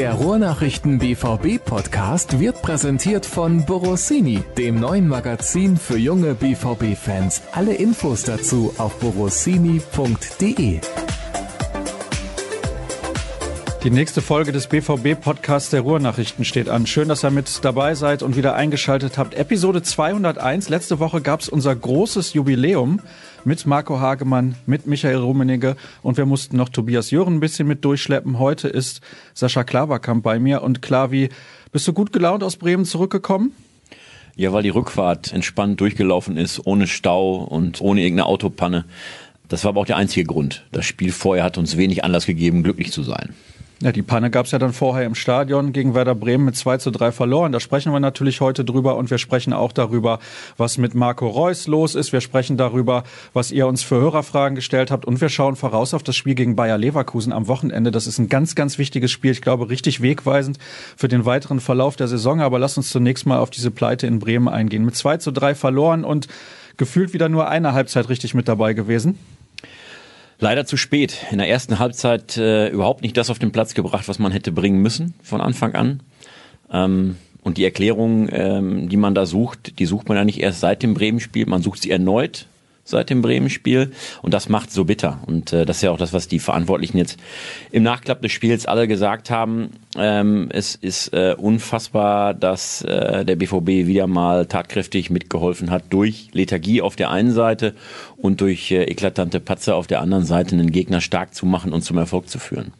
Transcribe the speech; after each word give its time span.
Der 0.00 0.14
Ruhrnachrichten 0.14 0.98
BVB 0.98 1.62
Podcast 1.62 2.40
wird 2.40 2.62
präsentiert 2.62 3.26
von 3.26 3.66
Borossini, 3.66 4.42
dem 4.56 4.80
neuen 4.80 5.06
Magazin 5.06 5.76
für 5.76 5.98
junge 5.98 6.32
BVB 6.32 6.96
Fans. 6.96 7.42
Alle 7.52 7.74
Infos 7.74 8.22
dazu 8.22 8.72
auf 8.78 8.98
borossini.de. 8.98 10.80
Die 13.82 13.90
nächste 13.90 14.22
Folge 14.22 14.52
des 14.52 14.68
BVB-Podcasts 14.68 15.68
der 15.68 15.82
Ruhrnachrichten 15.82 16.46
steht 16.46 16.70
an. 16.70 16.86
Schön, 16.86 17.08
dass 17.08 17.22
ihr 17.22 17.30
mit 17.30 17.62
dabei 17.62 17.94
seid 17.94 18.22
und 18.22 18.36
wieder 18.36 18.54
eingeschaltet 18.54 19.18
habt. 19.18 19.34
Episode 19.34 19.82
201. 19.82 20.70
Letzte 20.70 20.98
Woche 20.98 21.20
gab 21.20 21.40
es 21.40 21.48
unser 21.50 21.76
großes 21.76 22.32
Jubiläum 22.32 23.00
mit 23.44 23.66
Marco 23.66 24.00
Hagemann, 24.00 24.54
mit 24.66 24.86
Michael 24.86 25.16
Rummenigge 25.16 25.76
und 26.02 26.16
wir 26.16 26.26
mussten 26.26 26.56
noch 26.56 26.68
Tobias 26.68 27.10
Jören 27.10 27.36
ein 27.36 27.40
bisschen 27.40 27.66
mit 27.66 27.84
durchschleppen. 27.84 28.38
Heute 28.38 28.68
ist 28.68 29.00
Sascha 29.34 29.64
Klaverkamp 29.64 30.22
bei 30.22 30.38
mir. 30.38 30.62
Und 30.62 30.82
Klavi, 30.82 31.30
bist 31.72 31.86
du 31.88 31.92
gut 31.92 32.12
gelaunt 32.12 32.42
aus 32.42 32.56
Bremen 32.56 32.84
zurückgekommen? 32.84 33.52
Ja, 34.36 34.52
weil 34.52 34.62
die 34.62 34.70
Rückfahrt 34.70 35.32
entspannt 35.32 35.80
durchgelaufen 35.80 36.36
ist, 36.36 36.64
ohne 36.64 36.86
Stau 36.86 37.36
und 37.36 37.80
ohne 37.80 38.02
irgendeine 38.02 38.26
Autopanne. 38.26 38.84
Das 39.48 39.64
war 39.64 39.70
aber 39.70 39.80
auch 39.80 39.86
der 39.86 39.96
einzige 39.96 40.26
Grund. 40.26 40.64
Das 40.72 40.86
Spiel 40.86 41.12
vorher 41.12 41.44
hat 41.44 41.58
uns 41.58 41.76
wenig 41.76 42.04
Anlass 42.04 42.26
gegeben, 42.26 42.62
glücklich 42.62 42.92
zu 42.92 43.02
sein. 43.02 43.34
Ja, 43.82 43.92
die 43.92 44.02
Panne 44.02 44.28
gab 44.28 44.44
es 44.44 44.52
ja 44.52 44.58
dann 44.58 44.74
vorher 44.74 45.06
im 45.06 45.14
Stadion 45.14 45.72
gegen 45.72 45.94
Werder 45.94 46.14
Bremen 46.14 46.44
mit 46.44 46.54
2 46.54 46.76
zu 46.76 46.90
3 46.90 47.12
verloren. 47.12 47.50
Da 47.50 47.60
sprechen 47.60 47.94
wir 47.94 48.00
natürlich 48.00 48.42
heute 48.42 48.62
drüber 48.62 48.96
und 48.96 49.10
wir 49.10 49.16
sprechen 49.16 49.54
auch 49.54 49.72
darüber, 49.72 50.18
was 50.58 50.76
mit 50.76 50.94
Marco 50.94 51.26
Reus 51.26 51.66
los 51.66 51.94
ist. 51.94 52.12
Wir 52.12 52.20
sprechen 52.20 52.58
darüber, 52.58 53.04
was 53.32 53.50
ihr 53.50 53.66
uns 53.66 53.82
für 53.82 53.94
Hörerfragen 53.98 54.54
gestellt 54.54 54.90
habt 54.90 55.06
und 55.06 55.22
wir 55.22 55.30
schauen 55.30 55.56
voraus 55.56 55.94
auf 55.94 56.02
das 56.02 56.14
Spiel 56.14 56.34
gegen 56.34 56.56
Bayer 56.56 56.76
Leverkusen 56.76 57.32
am 57.32 57.48
Wochenende. 57.48 57.90
Das 57.90 58.06
ist 58.06 58.18
ein 58.18 58.28
ganz, 58.28 58.54
ganz 58.54 58.76
wichtiges 58.76 59.12
Spiel. 59.12 59.30
Ich 59.30 59.40
glaube, 59.40 59.70
richtig 59.70 60.02
wegweisend 60.02 60.58
für 60.94 61.08
den 61.08 61.24
weiteren 61.24 61.60
Verlauf 61.60 61.96
der 61.96 62.08
Saison. 62.08 62.42
Aber 62.42 62.58
lass 62.58 62.76
uns 62.76 62.90
zunächst 62.90 63.24
mal 63.24 63.38
auf 63.38 63.48
diese 63.48 63.70
Pleite 63.70 64.06
in 64.06 64.18
Bremen 64.18 64.48
eingehen. 64.48 64.84
Mit 64.84 64.94
2 64.94 65.16
zu 65.16 65.30
3 65.30 65.54
verloren 65.54 66.04
und 66.04 66.28
gefühlt 66.76 67.14
wieder 67.14 67.30
nur 67.30 67.48
eine 67.48 67.72
Halbzeit 67.72 68.10
richtig 68.10 68.34
mit 68.34 68.46
dabei 68.46 68.74
gewesen. 68.74 69.18
Leider 70.40 70.64
zu 70.64 70.78
spät. 70.78 71.26
In 71.30 71.38
der 71.38 71.48
ersten 71.48 71.78
Halbzeit 71.78 72.36
äh, 72.38 72.68
überhaupt 72.68 73.02
nicht 73.02 73.16
das 73.16 73.28
auf 73.28 73.38
den 73.38 73.52
Platz 73.52 73.74
gebracht, 73.74 74.08
was 74.08 74.18
man 74.18 74.32
hätte 74.32 74.52
bringen 74.52 74.80
müssen 74.80 75.14
von 75.22 75.40
Anfang 75.42 75.74
an. 75.74 76.00
Ähm, 76.72 77.16
und 77.42 77.58
die 77.58 77.64
Erklärung, 77.64 78.28
ähm, 78.32 78.88
die 78.88 78.96
man 78.96 79.14
da 79.14 79.26
sucht, 79.26 79.78
die 79.78 79.86
sucht 79.86 80.08
man 80.08 80.16
ja 80.16 80.24
nicht 80.24 80.40
erst 80.40 80.60
seit 80.60 80.82
dem 80.82 80.94
Bremen-Spiel, 80.94 81.46
man 81.46 81.62
sucht 81.62 81.82
sie 81.82 81.90
erneut 81.90 82.46
seit 82.90 83.10
dem 83.10 83.22
Bremen-Spiel 83.22 83.92
und 84.22 84.34
das 84.34 84.48
macht 84.48 84.70
so 84.70 84.84
bitter. 84.84 85.20
Und 85.26 85.52
äh, 85.52 85.64
das 85.64 85.76
ist 85.76 85.82
ja 85.82 85.90
auch 85.90 85.98
das, 85.98 86.12
was 86.12 86.28
die 86.28 86.38
Verantwortlichen 86.38 86.98
jetzt 86.98 87.18
im 87.70 87.82
Nachklapp 87.82 88.22
des 88.22 88.32
Spiels 88.32 88.66
alle 88.66 88.88
gesagt 88.88 89.30
haben. 89.30 89.70
Ähm, 89.96 90.48
es 90.52 90.74
ist 90.74 91.12
äh, 91.12 91.34
unfassbar, 91.36 92.34
dass 92.34 92.82
äh, 92.82 93.24
der 93.24 93.36
BVB 93.36 93.86
wieder 93.86 94.06
mal 94.06 94.46
tatkräftig 94.46 95.10
mitgeholfen 95.10 95.70
hat 95.70 95.84
durch 95.90 96.28
Lethargie 96.32 96.82
auf 96.82 96.96
der 96.96 97.10
einen 97.10 97.32
Seite 97.32 97.74
und 98.16 98.40
durch 98.40 98.70
äh, 98.70 98.84
eklatante 98.84 99.40
Patzer 99.40 99.76
auf 99.76 99.86
der 99.86 100.00
anderen 100.00 100.24
Seite, 100.24 100.54
einen 100.54 100.72
Gegner 100.72 101.00
stark 101.00 101.34
zu 101.34 101.46
machen 101.46 101.72
und 101.72 101.82
zum 101.82 101.98
Erfolg 101.98 102.28
zu 102.28 102.38
führen. 102.38 102.72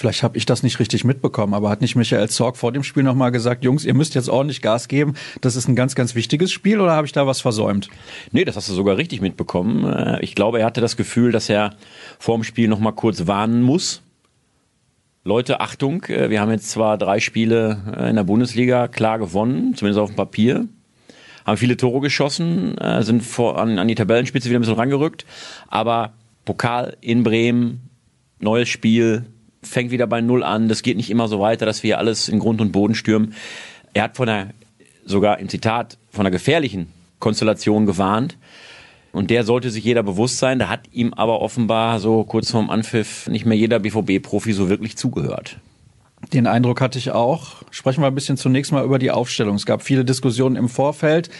Vielleicht 0.00 0.22
habe 0.22 0.38
ich 0.38 0.46
das 0.46 0.62
nicht 0.62 0.78
richtig 0.78 1.04
mitbekommen, 1.04 1.52
aber 1.52 1.68
hat 1.68 1.82
nicht 1.82 1.94
Michael 1.94 2.30
Zorg 2.30 2.56
vor 2.56 2.72
dem 2.72 2.82
Spiel 2.82 3.02
nochmal 3.02 3.32
gesagt, 3.32 3.64
Jungs, 3.64 3.84
ihr 3.84 3.92
müsst 3.92 4.14
jetzt 4.14 4.30
ordentlich 4.30 4.62
Gas 4.62 4.88
geben, 4.88 5.12
das 5.42 5.56
ist 5.56 5.68
ein 5.68 5.76
ganz, 5.76 5.94
ganz 5.94 6.14
wichtiges 6.14 6.50
Spiel 6.50 6.80
oder 6.80 6.92
habe 6.92 7.06
ich 7.06 7.12
da 7.12 7.26
was 7.26 7.42
versäumt? 7.42 7.90
Nee, 8.32 8.46
das 8.46 8.56
hast 8.56 8.70
du 8.70 8.72
sogar 8.72 8.96
richtig 8.96 9.20
mitbekommen. 9.20 9.84
Äh, 9.84 10.22
ich 10.22 10.34
glaube, 10.34 10.60
er 10.60 10.64
hatte 10.64 10.80
das 10.80 10.96
Gefühl, 10.96 11.32
dass 11.32 11.50
er 11.50 11.76
vor 12.18 12.34
dem 12.38 12.44
Spiel 12.44 12.66
nochmal 12.66 12.94
kurz 12.94 13.26
warnen 13.26 13.60
muss. 13.60 14.00
Leute, 15.22 15.60
Achtung, 15.60 16.02
äh, 16.04 16.30
wir 16.30 16.40
haben 16.40 16.50
jetzt 16.50 16.70
zwar 16.70 16.96
drei 16.96 17.20
Spiele 17.20 17.94
äh, 17.94 18.08
in 18.08 18.16
der 18.16 18.24
Bundesliga 18.24 18.88
klar 18.88 19.18
gewonnen, 19.18 19.74
zumindest 19.74 20.00
auf 20.00 20.08
dem 20.08 20.16
Papier, 20.16 20.66
haben 21.44 21.58
viele 21.58 21.76
Tore 21.76 22.00
geschossen, 22.00 22.76
sind 23.00 23.22
vor, 23.22 23.58
an, 23.58 23.78
an 23.78 23.88
die 23.88 23.94
Tabellenspitze 23.96 24.48
wieder 24.48 24.58
ein 24.58 24.62
bisschen 24.62 24.76
rangerückt, 24.76 25.26
aber 25.68 26.14
Pokal 26.46 26.96
in 27.02 27.22
Bremen, 27.22 27.90
neues 28.38 28.70
Spiel, 28.70 29.26
fängt 29.62 29.90
wieder 29.90 30.06
bei 30.06 30.20
Null 30.20 30.42
an. 30.42 30.68
Das 30.68 30.82
geht 30.82 30.96
nicht 30.96 31.10
immer 31.10 31.28
so 31.28 31.40
weiter, 31.40 31.66
dass 31.66 31.82
wir 31.82 31.98
alles 31.98 32.28
in 32.28 32.38
Grund 32.38 32.60
und 32.60 32.72
Boden 32.72 32.94
stürmen. 32.94 33.34
Er 33.92 34.04
hat 34.04 34.16
von 34.16 34.26
der, 34.26 34.50
sogar 35.04 35.38
im 35.38 35.48
Zitat, 35.48 35.98
von 36.10 36.22
einer 36.26 36.30
gefährlichen 36.30 36.88
Konstellation 37.18 37.86
gewarnt. 37.86 38.36
Und 39.12 39.30
der 39.30 39.44
sollte 39.44 39.70
sich 39.70 39.84
jeder 39.84 40.02
bewusst 40.02 40.38
sein. 40.38 40.58
Da 40.58 40.68
hat 40.68 40.82
ihm 40.92 41.12
aber 41.14 41.40
offenbar 41.40 41.98
so 41.98 42.24
kurz 42.24 42.50
vorm 42.50 42.70
Anpfiff 42.70 43.26
nicht 43.28 43.44
mehr 43.44 43.58
jeder 43.58 43.80
BVB-Profi 43.80 44.52
so 44.52 44.68
wirklich 44.68 44.96
zugehört. 44.96 45.58
Den 46.32 46.46
Eindruck 46.46 46.80
hatte 46.80 46.98
ich 46.98 47.10
auch. 47.10 47.62
Sprechen 47.70 48.02
wir 48.02 48.06
ein 48.06 48.14
bisschen 48.14 48.36
zunächst 48.36 48.72
mal 48.72 48.84
über 48.84 48.98
die 48.98 49.10
Aufstellung. 49.10 49.56
Es 49.56 49.66
gab 49.66 49.82
viele 49.82 50.04
Diskussionen 50.04 50.54
im 50.54 50.68
Vorfeld. 50.68 51.30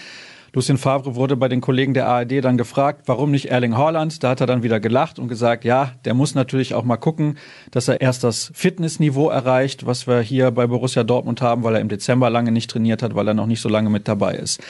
Lucien 0.52 0.78
Favre 0.78 1.14
wurde 1.14 1.36
bei 1.36 1.48
den 1.48 1.60
Kollegen 1.60 1.94
der 1.94 2.08
ARD 2.08 2.44
dann 2.44 2.56
gefragt, 2.56 3.02
warum 3.06 3.30
nicht 3.30 3.50
Erling 3.50 3.76
Haaland? 3.76 4.22
Da 4.22 4.30
hat 4.30 4.40
er 4.40 4.46
dann 4.46 4.62
wieder 4.62 4.80
gelacht 4.80 5.18
und 5.18 5.28
gesagt, 5.28 5.64
ja, 5.64 5.92
der 6.04 6.14
muss 6.14 6.34
natürlich 6.34 6.74
auch 6.74 6.84
mal 6.84 6.96
gucken, 6.96 7.38
dass 7.70 7.88
er 7.88 8.00
erst 8.00 8.24
das 8.24 8.50
Fitnessniveau 8.54 9.28
erreicht, 9.28 9.86
was 9.86 10.06
wir 10.06 10.20
hier 10.20 10.50
bei 10.50 10.66
Borussia 10.66 11.04
Dortmund 11.04 11.40
haben, 11.40 11.62
weil 11.62 11.74
er 11.76 11.80
im 11.80 11.88
Dezember 11.88 12.30
lange 12.30 12.50
nicht 12.50 12.70
trainiert 12.70 13.02
hat, 13.02 13.14
weil 13.14 13.28
er 13.28 13.34
noch 13.34 13.46
nicht 13.46 13.60
so 13.60 13.68
lange 13.68 13.90
mit 13.90 14.08
dabei 14.08 14.34
ist 14.34 14.60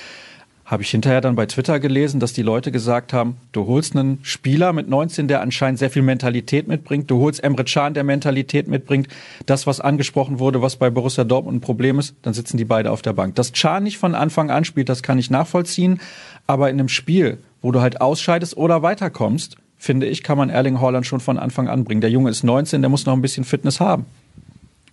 habe 0.70 0.84
ich 0.84 0.90
hinterher 0.90 1.20
dann 1.20 1.34
bei 1.34 1.46
Twitter 1.46 1.80
gelesen, 1.80 2.20
dass 2.20 2.32
die 2.32 2.42
Leute 2.42 2.70
gesagt 2.70 3.12
haben, 3.12 3.36
du 3.50 3.66
holst 3.66 3.96
einen 3.96 4.20
Spieler 4.22 4.72
mit 4.72 4.88
19, 4.88 5.26
der 5.26 5.40
anscheinend 5.40 5.80
sehr 5.80 5.90
viel 5.90 6.02
Mentalität 6.02 6.68
mitbringt, 6.68 7.10
du 7.10 7.18
holst 7.18 7.42
Emre 7.42 7.64
Can, 7.64 7.92
der 7.92 8.04
Mentalität 8.04 8.68
mitbringt, 8.68 9.08
das, 9.46 9.66
was 9.66 9.80
angesprochen 9.80 10.38
wurde, 10.38 10.62
was 10.62 10.76
bei 10.76 10.88
Borussia 10.88 11.24
Dortmund 11.24 11.56
ein 11.56 11.60
Problem 11.60 11.98
ist, 11.98 12.14
dann 12.22 12.34
sitzen 12.34 12.56
die 12.56 12.64
beide 12.64 12.92
auf 12.92 13.02
der 13.02 13.14
Bank. 13.14 13.34
Dass 13.34 13.52
Can 13.52 13.82
nicht 13.82 13.98
von 13.98 14.14
Anfang 14.14 14.52
an 14.52 14.64
spielt, 14.64 14.88
das 14.88 15.02
kann 15.02 15.18
ich 15.18 15.28
nachvollziehen, 15.28 16.00
aber 16.46 16.70
in 16.70 16.78
einem 16.78 16.88
Spiel, 16.88 17.38
wo 17.62 17.72
du 17.72 17.80
halt 17.80 18.00
ausscheidest 18.00 18.56
oder 18.56 18.80
weiterkommst, 18.80 19.56
finde 19.76 20.06
ich, 20.06 20.22
kann 20.22 20.38
man 20.38 20.50
Erling 20.50 20.80
Haaland 20.80 21.04
schon 21.04 21.18
von 21.18 21.36
Anfang 21.36 21.68
an 21.68 21.82
bringen. 21.82 22.00
Der 22.00 22.10
Junge 22.10 22.30
ist 22.30 22.44
19, 22.44 22.80
der 22.80 22.90
muss 22.90 23.06
noch 23.06 23.14
ein 23.14 23.22
bisschen 23.22 23.44
Fitness 23.44 23.80
haben. 23.80 24.06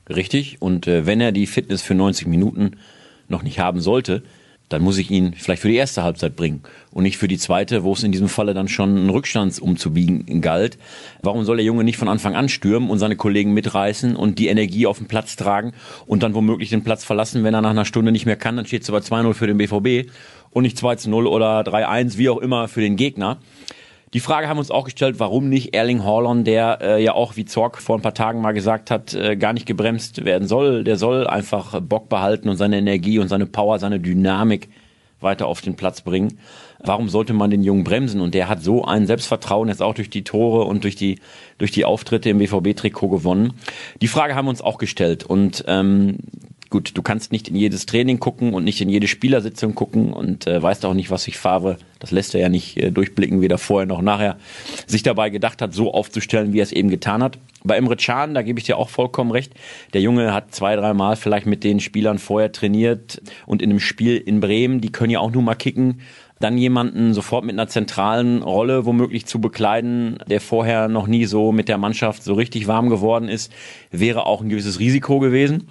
Richtig, 0.09 0.59
und 0.59 0.87
äh, 0.87 1.05
wenn 1.05 1.21
er 1.21 1.31
die 1.31 1.45
Fitness 1.45 1.83
für 1.83 1.93
90 1.93 2.25
Minuten 2.25 2.77
noch 3.27 3.43
nicht 3.43 3.59
haben 3.59 3.79
sollte, 3.79 4.23
dann 4.69 4.81
muss 4.81 4.97
ich 4.97 5.09
ihn 5.11 5.33
vielleicht 5.33 5.61
für 5.61 5.69
die 5.69 5.75
erste 5.75 6.03
Halbzeit 6.03 6.35
bringen 6.35 6.61
und 6.91 7.03
nicht 7.03 7.17
für 7.17 7.27
die 7.27 7.37
zweite, 7.37 7.83
wo 7.83 7.93
es 7.93 8.03
in 8.03 8.11
diesem 8.11 8.27
Falle 8.27 8.53
dann 8.53 8.67
schon 8.67 8.97
einen 8.97 9.09
Rückstand 9.09 9.59
umzubiegen 9.59 10.41
galt. 10.41 10.77
Warum 11.21 11.45
soll 11.45 11.57
der 11.57 11.65
Junge 11.65 11.83
nicht 11.83 11.97
von 11.97 12.09
Anfang 12.09 12.35
an 12.35 12.49
stürmen 12.49 12.89
und 12.89 12.99
seine 12.99 13.15
Kollegen 13.15 13.53
mitreißen 13.53 14.15
und 14.15 14.39
die 14.39 14.47
Energie 14.47 14.85
auf 14.85 14.97
den 14.97 15.07
Platz 15.07 15.35
tragen 15.35 15.73
und 16.05 16.23
dann 16.23 16.33
womöglich 16.33 16.69
den 16.69 16.83
Platz 16.83 17.03
verlassen, 17.03 17.43
wenn 17.43 17.53
er 17.53 17.61
nach 17.61 17.69
einer 17.69 17.85
Stunde 17.85 18.11
nicht 18.11 18.25
mehr 18.25 18.35
kann, 18.35 18.57
dann 18.57 18.65
steht 18.65 18.83
es 18.83 18.89
aber 18.89 18.99
2-0 18.99 19.33
für 19.33 19.47
den 19.47 19.57
BVB 19.57 20.11
und 20.51 20.63
nicht 20.63 20.77
2-0 20.77 21.25
oder 21.25 21.61
3-1, 21.61 22.17
wie 22.17 22.29
auch 22.29 22.39
immer 22.39 22.67
für 22.67 22.81
den 22.81 22.95
Gegner. 22.95 23.37
Die 24.13 24.21
Frage 24.21 24.47
haben 24.47 24.55
wir 24.55 24.61
uns 24.61 24.71
auch 24.71 24.85
gestellt, 24.85 25.19
warum 25.19 25.49
nicht 25.49 25.75
Erling 25.75 26.03
Haaland, 26.03 26.47
der 26.47 26.79
äh, 26.81 27.03
ja 27.03 27.13
auch, 27.13 27.35
wie 27.35 27.43
Zorg 27.43 27.77
vor 27.81 27.97
ein 27.97 28.01
paar 28.01 28.13
Tagen 28.13 28.41
mal 28.41 28.53
gesagt 28.53 28.89
hat, 28.89 29.13
äh, 29.13 29.35
gar 29.35 29.51
nicht 29.51 29.65
gebremst 29.65 30.23
werden 30.23 30.47
soll. 30.47 30.85
Der 30.85 30.95
soll 30.95 31.27
einfach 31.27 31.81
Bock 31.81 32.07
behalten 32.07 32.47
und 32.47 32.55
seine 32.55 32.77
Energie 32.77 33.19
und 33.19 33.27
seine 33.27 33.45
Power, 33.45 33.79
seine 33.79 33.99
Dynamik 33.99 34.69
weiter 35.19 35.47
auf 35.47 35.61
den 35.61 35.75
Platz 35.75 36.01
bringen. 36.01 36.39
Warum 36.79 37.09
sollte 37.09 37.33
man 37.33 37.49
den 37.49 37.63
Jungen 37.63 37.83
bremsen? 37.83 38.21
Und 38.21 38.33
der 38.33 38.47
hat 38.47 38.63
so 38.63 38.85
ein 38.85 39.07
Selbstvertrauen 39.07 39.67
jetzt 39.67 39.81
auch 39.81 39.95
durch 39.95 40.09
die 40.09 40.23
Tore 40.23 40.65
und 40.65 40.83
durch 40.83 40.95
die, 40.95 41.19
durch 41.57 41.71
die 41.71 41.85
Auftritte 41.85 42.29
im 42.29 42.37
BVB-Trikot 42.37 43.09
gewonnen. 43.09 43.53
Die 44.01 44.07
Frage 44.07 44.35
haben 44.35 44.45
wir 44.45 44.51
uns 44.51 44.61
auch 44.61 44.77
gestellt. 44.77 45.23
Und 45.23 45.65
ähm, 45.67 46.17
gut, 46.69 46.97
du 46.97 47.01
kannst 47.01 47.31
nicht 47.31 47.47
in 47.47 47.55
jedes 47.55 47.85
Training 47.85 48.19
gucken 48.19 48.53
und 48.53 48.63
nicht 48.63 48.81
in 48.81 48.89
jede 48.89 49.07
Spielersitzung 49.07 49.75
gucken 49.75 50.13
und 50.13 50.47
äh, 50.47 50.61
weißt 50.61 50.85
auch 50.85 50.93
nicht, 50.93 51.11
was 51.11 51.23
sich 51.23 51.37
Favre, 51.37 51.77
das 51.99 52.11
lässt 52.11 52.35
er 52.35 52.41
ja 52.41 52.49
nicht 52.49 52.77
äh, 52.77 52.91
durchblicken, 52.91 53.41
weder 53.41 53.57
vorher 53.57 53.87
noch 53.87 54.01
nachher, 54.01 54.37
sich 54.85 55.03
dabei 55.03 55.29
gedacht 55.29 55.61
hat, 55.61 55.73
so 55.73 55.93
aufzustellen, 55.93 56.53
wie 56.53 56.59
er 56.59 56.63
es 56.63 56.71
eben 56.71 56.89
getan 56.89 57.23
hat. 57.23 57.37
Bei 57.63 57.77
Emre 57.77 57.95
Can, 57.95 58.33
da 58.33 58.41
gebe 58.41 58.59
ich 58.59 58.65
dir 58.65 58.77
auch 58.77 58.89
vollkommen 58.89 59.31
recht. 59.31 59.53
Der 59.93 60.01
Junge 60.01 60.33
hat 60.33 60.53
zwei, 60.53 60.75
dreimal 60.75 61.15
vielleicht 61.15 61.45
mit 61.45 61.63
den 61.63 61.79
Spielern 61.79 62.17
vorher 62.19 62.51
trainiert 62.51 63.21
und 63.45 63.61
in 63.61 63.69
einem 63.69 63.79
Spiel 63.79 64.17
in 64.17 64.39
Bremen, 64.39 64.81
die 64.81 64.91
können 64.91 65.11
ja 65.11 65.19
auch 65.19 65.31
nur 65.31 65.41
mal 65.41 65.55
kicken. 65.55 66.01
Dann 66.39 66.57
jemanden 66.57 67.15
sofort 67.15 67.45
mit 67.45 67.55
einer 67.55 67.67
zentralen 67.67 68.43
Rolle 68.43 68.85
womöglich 68.85 69.25
zu 69.25 69.41
bekleiden, 69.41 70.19
der 70.27 70.39
vorher 70.39 70.87
noch 70.87 71.07
nie 71.07 71.25
so 71.25 71.51
mit 71.51 71.67
der 71.67 71.79
Mannschaft 71.79 72.23
so 72.23 72.35
richtig 72.35 72.67
warm 72.67 72.89
geworden 72.89 73.27
ist, 73.27 73.51
wäre 73.89 74.27
auch 74.27 74.41
ein 74.41 74.49
gewisses 74.49 74.79
Risiko 74.79 75.19
gewesen. 75.19 75.69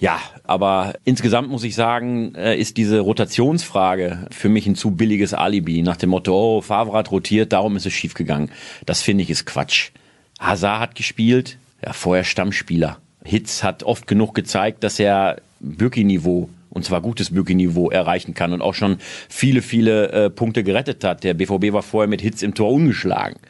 Ja, 0.00 0.20
aber 0.44 0.94
insgesamt 1.04 1.50
muss 1.50 1.64
ich 1.64 1.74
sagen, 1.74 2.34
äh, 2.36 2.56
ist 2.56 2.76
diese 2.76 3.00
Rotationsfrage 3.00 4.28
für 4.30 4.48
mich 4.48 4.66
ein 4.66 4.76
zu 4.76 4.92
billiges 4.92 5.34
Alibi. 5.34 5.82
Nach 5.82 5.96
dem 5.96 6.10
Motto, 6.10 6.58
oh, 6.58 6.60
Favre 6.60 6.96
hat 6.96 7.10
rotiert, 7.10 7.52
darum 7.52 7.76
ist 7.76 7.84
es 7.84 7.92
schiefgegangen. 7.92 8.50
Das 8.86 9.02
finde 9.02 9.24
ich 9.24 9.30
ist 9.30 9.44
Quatsch. 9.44 9.90
Hazard 10.38 10.80
hat 10.80 10.94
gespielt, 10.94 11.58
ja, 11.84 11.92
vorher 11.92 12.22
Stammspieler. 12.22 12.98
Hitz 13.24 13.64
hat 13.64 13.82
oft 13.82 14.06
genug 14.06 14.34
gezeigt, 14.34 14.84
dass 14.84 15.00
er 15.00 15.40
Bürki-Niveau 15.58 16.48
und 16.70 16.84
zwar 16.84 17.00
gutes 17.00 17.30
Bürki-Niveau 17.30 17.90
erreichen 17.90 18.34
kann 18.34 18.52
und 18.52 18.62
auch 18.62 18.74
schon 18.74 18.98
viele, 19.28 19.62
viele 19.62 20.12
äh, 20.12 20.30
Punkte 20.30 20.62
gerettet 20.62 21.02
hat. 21.02 21.24
Der 21.24 21.34
BVB 21.34 21.72
war 21.72 21.82
vorher 21.82 22.08
mit 22.08 22.20
Hitz 22.20 22.42
im 22.42 22.54
Tor 22.54 22.70
ungeschlagen. 22.70 23.40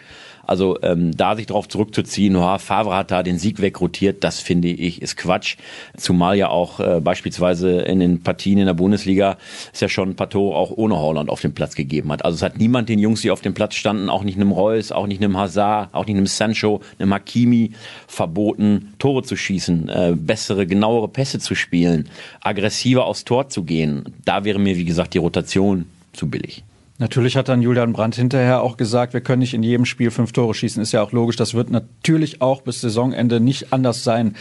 Also 0.48 0.78
ähm, 0.82 1.14
da 1.14 1.36
sich 1.36 1.46
darauf 1.46 1.68
zurückzuziehen, 1.68 2.34
oh, 2.34 2.58
Favre 2.58 2.96
hat 2.96 3.10
da 3.10 3.22
den 3.22 3.38
Sieg 3.38 3.60
wegrotiert, 3.60 4.24
das 4.24 4.40
finde 4.40 4.68
ich 4.68 5.02
ist 5.02 5.16
Quatsch. 5.18 5.56
Zumal 5.96 6.38
ja 6.38 6.48
auch 6.48 6.80
äh, 6.80 7.00
beispielsweise 7.00 7.82
in 7.82 8.00
den 8.00 8.22
Partien 8.22 8.58
in 8.58 8.64
der 8.64 8.72
Bundesliga 8.72 9.36
ist 9.72 9.82
ja 9.82 9.90
schon 9.90 10.08
ein 10.08 10.16
paar 10.16 10.30
Tore 10.30 10.56
auch 10.56 10.70
ohne 10.70 10.98
Holland 10.98 11.28
auf 11.28 11.42
dem 11.42 11.52
Platz 11.52 11.74
gegeben 11.74 12.10
hat. 12.10 12.24
Also 12.24 12.36
es 12.36 12.42
hat 12.42 12.58
niemand 12.58 12.88
den 12.88 12.98
Jungs, 12.98 13.20
die 13.20 13.30
auf 13.30 13.42
dem 13.42 13.52
Platz 13.52 13.74
standen, 13.74 14.08
auch 14.08 14.24
nicht 14.24 14.36
einem 14.36 14.50
Reus, 14.50 14.90
auch 14.90 15.06
nicht 15.06 15.22
einem 15.22 15.36
Hazard, 15.36 15.92
auch 15.92 16.06
nicht 16.06 16.16
einem 16.16 16.26
Sancho, 16.26 16.80
einem 16.98 17.12
Hakimi 17.12 17.72
verboten, 18.06 18.94
Tore 18.98 19.24
zu 19.24 19.36
schießen, 19.36 19.88
äh, 19.90 20.14
bessere, 20.16 20.66
genauere 20.66 21.08
Pässe 21.08 21.40
zu 21.40 21.54
spielen, 21.54 22.08
aggressiver 22.40 23.04
aufs 23.04 23.26
Tor 23.26 23.50
zu 23.50 23.64
gehen. 23.64 24.14
Da 24.24 24.44
wäre 24.44 24.58
mir, 24.58 24.76
wie 24.78 24.86
gesagt, 24.86 25.12
die 25.12 25.18
Rotation 25.18 25.84
zu 26.14 26.30
billig. 26.30 26.64
Natürlich 26.98 27.36
hat 27.36 27.48
dann 27.48 27.62
Julian 27.62 27.92
Brandt 27.92 28.16
hinterher 28.16 28.60
auch 28.60 28.76
gesagt, 28.76 29.12
wir 29.14 29.20
können 29.20 29.38
nicht 29.38 29.54
in 29.54 29.62
jedem 29.62 29.84
Spiel 29.84 30.10
fünf 30.10 30.32
Tore 30.32 30.52
schießen. 30.52 30.82
Ist 30.82 30.92
ja 30.92 31.02
auch 31.02 31.12
logisch. 31.12 31.36
Das 31.36 31.54
wird 31.54 31.70
natürlich 31.70 32.42
auch 32.42 32.62
bis 32.62 32.80
Saisonende 32.80 33.38
nicht 33.38 33.72
anders 33.72 34.02
sein. 34.02 34.34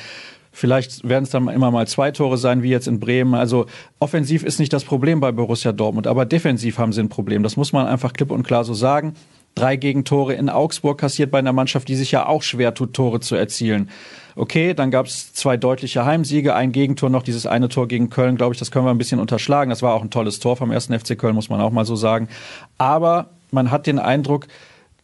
Vielleicht 0.51 1.07
werden 1.07 1.23
es 1.23 1.29
dann 1.29 1.47
immer 1.49 1.69
mal 1.69 1.85
zwei 1.85 2.09
Tore 2.09 2.39
sein, 2.39 2.63
wie 2.63 2.69
jetzt 2.69 2.87
in 2.87 2.99
Bremen. 2.99 3.35
Also 3.35 3.67
offensiv 3.99 4.43
ist 4.43 4.59
nicht 4.59 4.73
das 4.73 4.85
Problem 4.85 5.19
bei 5.19 5.31
Borussia 5.31 5.71
Dortmund, 5.71 6.07
aber 6.07 6.25
defensiv 6.25 6.79
haben 6.79 6.93
sie 6.93 7.01
ein 7.01 7.09
Problem. 7.09 7.43
Das 7.43 7.57
muss 7.57 7.73
man 7.73 7.85
einfach 7.85 8.11
klipp 8.11 8.31
und 8.31 8.41
klar 8.41 8.63
so 8.63 8.73
sagen. 8.73 9.13
Drei 9.53 9.75
Gegentore 9.75 10.33
in 10.33 10.49
Augsburg 10.49 10.99
kassiert 10.99 11.29
bei 11.29 11.37
einer 11.37 11.53
Mannschaft, 11.53 11.87
die 11.87 11.95
sich 11.95 12.11
ja 12.11 12.25
auch 12.25 12.41
schwer 12.41 12.73
tut, 12.73 12.93
Tore 12.93 13.19
zu 13.19 13.35
erzielen. 13.35 13.91
Okay, 14.39 14.75
dann 14.75 14.91
gab 14.91 15.07
es 15.07 15.33
zwei 15.33 15.57
deutliche 15.57 16.05
Heimsiege, 16.05 16.53
ein 16.53 16.71
Gegentor 16.71 17.09
noch, 17.09 17.23
dieses 17.23 17.47
eine 17.47 17.69
Tor 17.69 17.87
gegen 17.87 18.11
Köln, 18.11 18.35
glaube 18.35 18.53
ich, 18.53 18.59
das 18.59 18.69
können 18.69 18.85
wir 18.85 18.91
ein 18.91 18.99
bisschen 18.99 19.19
unterschlagen. 19.19 19.71
Das 19.71 19.81
war 19.81 19.95
auch 19.95 20.03
ein 20.03 20.11
tolles 20.11 20.39
Tor 20.39 20.55
vom 20.55 20.69
ersten 20.69 20.97
FC 20.97 21.17
Köln, 21.17 21.33
muss 21.33 21.49
man 21.49 21.59
auch 21.59 21.71
mal 21.71 21.85
so 21.85 21.95
sagen. 21.95 22.29
Aber 22.77 23.31
man 23.49 23.71
hat 23.71 23.87
den 23.87 23.97
Eindruck, 23.97 24.45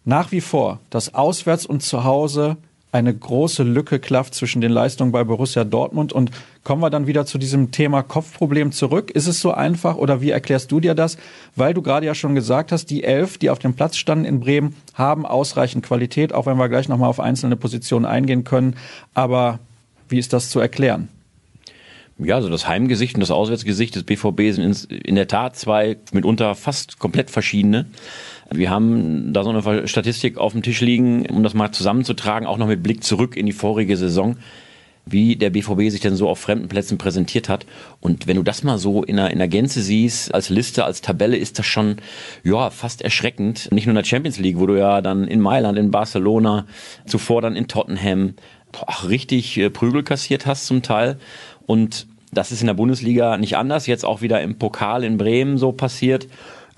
nach 0.05 0.31
wie 0.31 0.39
vor, 0.39 0.81
dass 0.91 1.15
auswärts 1.15 1.65
und 1.65 1.81
zu 1.81 2.03
Hause 2.03 2.57
eine 2.93 3.13
große 3.13 3.63
Lücke 3.63 3.97
klafft 3.97 4.35
zwischen 4.35 4.61
den 4.61 4.71
Leistungen 4.71 5.11
bei 5.11 5.23
Borussia 5.23 5.63
Dortmund. 5.63 6.13
Und 6.13 6.29
kommen 6.63 6.81
wir 6.81 6.91
dann 6.91 7.07
wieder 7.07 7.25
zu 7.25 7.39
diesem 7.39 7.71
Thema 7.71 8.03
Kopfproblem 8.03 8.71
zurück. 8.71 9.09
Ist 9.09 9.27
es 9.27 9.41
so 9.41 9.51
einfach 9.51 9.95
oder 9.95 10.21
wie 10.21 10.29
erklärst 10.29 10.71
du 10.71 10.79
dir 10.79 10.93
das? 10.93 11.17
Weil 11.55 11.73
du 11.73 11.81
gerade 11.81 12.05
ja 12.05 12.13
schon 12.13 12.35
gesagt 12.35 12.71
hast, 12.71 12.91
die 12.91 13.03
elf, 13.03 13.39
die 13.39 13.49
auf 13.49 13.57
dem 13.57 13.73
Platz 13.73 13.97
standen 13.97 14.25
in 14.25 14.39
Bremen, 14.39 14.75
haben 14.93 15.25
ausreichend 15.25 15.83
Qualität, 15.83 16.33
auch 16.33 16.45
wenn 16.45 16.57
wir 16.57 16.69
gleich 16.69 16.87
nochmal 16.87 17.09
auf 17.09 17.19
einzelne 17.19 17.55
Positionen 17.55 18.05
eingehen 18.05 18.43
können. 18.43 18.75
Aber 19.15 19.57
wie 20.07 20.19
ist 20.19 20.31
das 20.31 20.51
zu 20.51 20.59
erklären? 20.59 21.09
Ja, 22.19 22.35
also 22.35 22.49
das 22.49 22.67
Heimgesicht 22.67 23.15
und 23.15 23.21
das 23.21 23.31
Auswärtsgesicht 23.31 23.95
des 23.95 24.03
BVB 24.03 24.53
sind 24.53 24.85
in 24.91 25.15
der 25.15 25.27
Tat 25.27 25.55
zwei 25.55 25.97
mitunter 26.11 26.53
fast 26.53 26.99
komplett 26.99 27.31
verschiedene. 27.31 27.87
Wir 28.51 28.69
haben 28.69 29.33
da 29.33 29.43
so 29.43 29.49
eine 29.49 29.87
Statistik 29.87 30.37
auf 30.37 30.51
dem 30.51 30.61
Tisch 30.61 30.81
liegen, 30.81 31.25
um 31.27 31.41
das 31.41 31.55
mal 31.55 31.71
zusammenzutragen, 31.71 32.47
auch 32.47 32.57
noch 32.57 32.67
mit 32.67 32.83
Blick 32.83 33.03
zurück 33.03 33.35
in 33.35 33.47
die 33.47 33.51
vorige 33.51 33.97
Saison 33.97 34.37
wie 35.05 35.35
der 35.35 35.49
BVB 35.49 35.89
sich 35.89 36.01
denn 36.01 36.15
so 36.15 36.29
auf 36.29 36.39
fremden 36.39 36.67
Plätzen 36.67 36.97
präsentiert 36.97 37.49
hat. 37.49 37.65
Und 37.99 38.27
wenn 38.27 38.37
du 38.37 38.43
das 38.43 38.63
mal 38.63 38.77
so 38.77 39.03
in 39.03 39.17
der, 39.17 39.31
in 39.31 39.39
der 39.39 39.47
Gänze 39.47 39.81
siehst, 39.81 40.33
als 40.33 40.49
Liste, 40.49 40.85
als 40.85 41.01
Tabelle, 41.01 41.37
ist 41.37 41.59
das 41.59 41.65
schon, 41.65 41.97
ja, 42.43 42.69
fast 42.69 43.01
erschreckend. 43.01 43.71
Nicht 43.71 43.85
nur 43.85 43.91
in 43.91 44.01
der 44.01 44.05
Champions 44.05 44.39
League, 44.39 44.59
wo 44.59 44.65
du 44.65 44.77
ja 44.77 45.01
dann 45.01 45.27
in 45.27 45.41
Mailand, 45.41 45.77
in 45.77 45.91
Barcelona, 45.91 46.65
zuvor 47.05 47.41
dann 47.41 47.55
in 47.55 47.67
Tottenham, 47.67 48.35
boah, 48.71 49.09
richtig 49.09 49.57
äh, 49.57 49.69
Prügel 49.69 50.03
kassiert 50.03 50.45
hast 50.45 50.65
zum 50.67 50.81
Teil. 50.81 51.17
Und 51.65 52.07
das 52.31 52.51
ist 52.51 52.61
in 52.61 52.67
der 52.67 52.73
Bundesliga 52.73 53.37
nicht 53.37 53.57
anders. 53.57 53.87
Jetzt 53.87 54.05
auch 54.05 54.21
wieder 54.21 54.41
im 54.41 54.57
Pokal 54.57 55.03
in 55.03 55.17
Bremen 55.17 55.57
so 55.57 55.71
passiert 55.71 56.27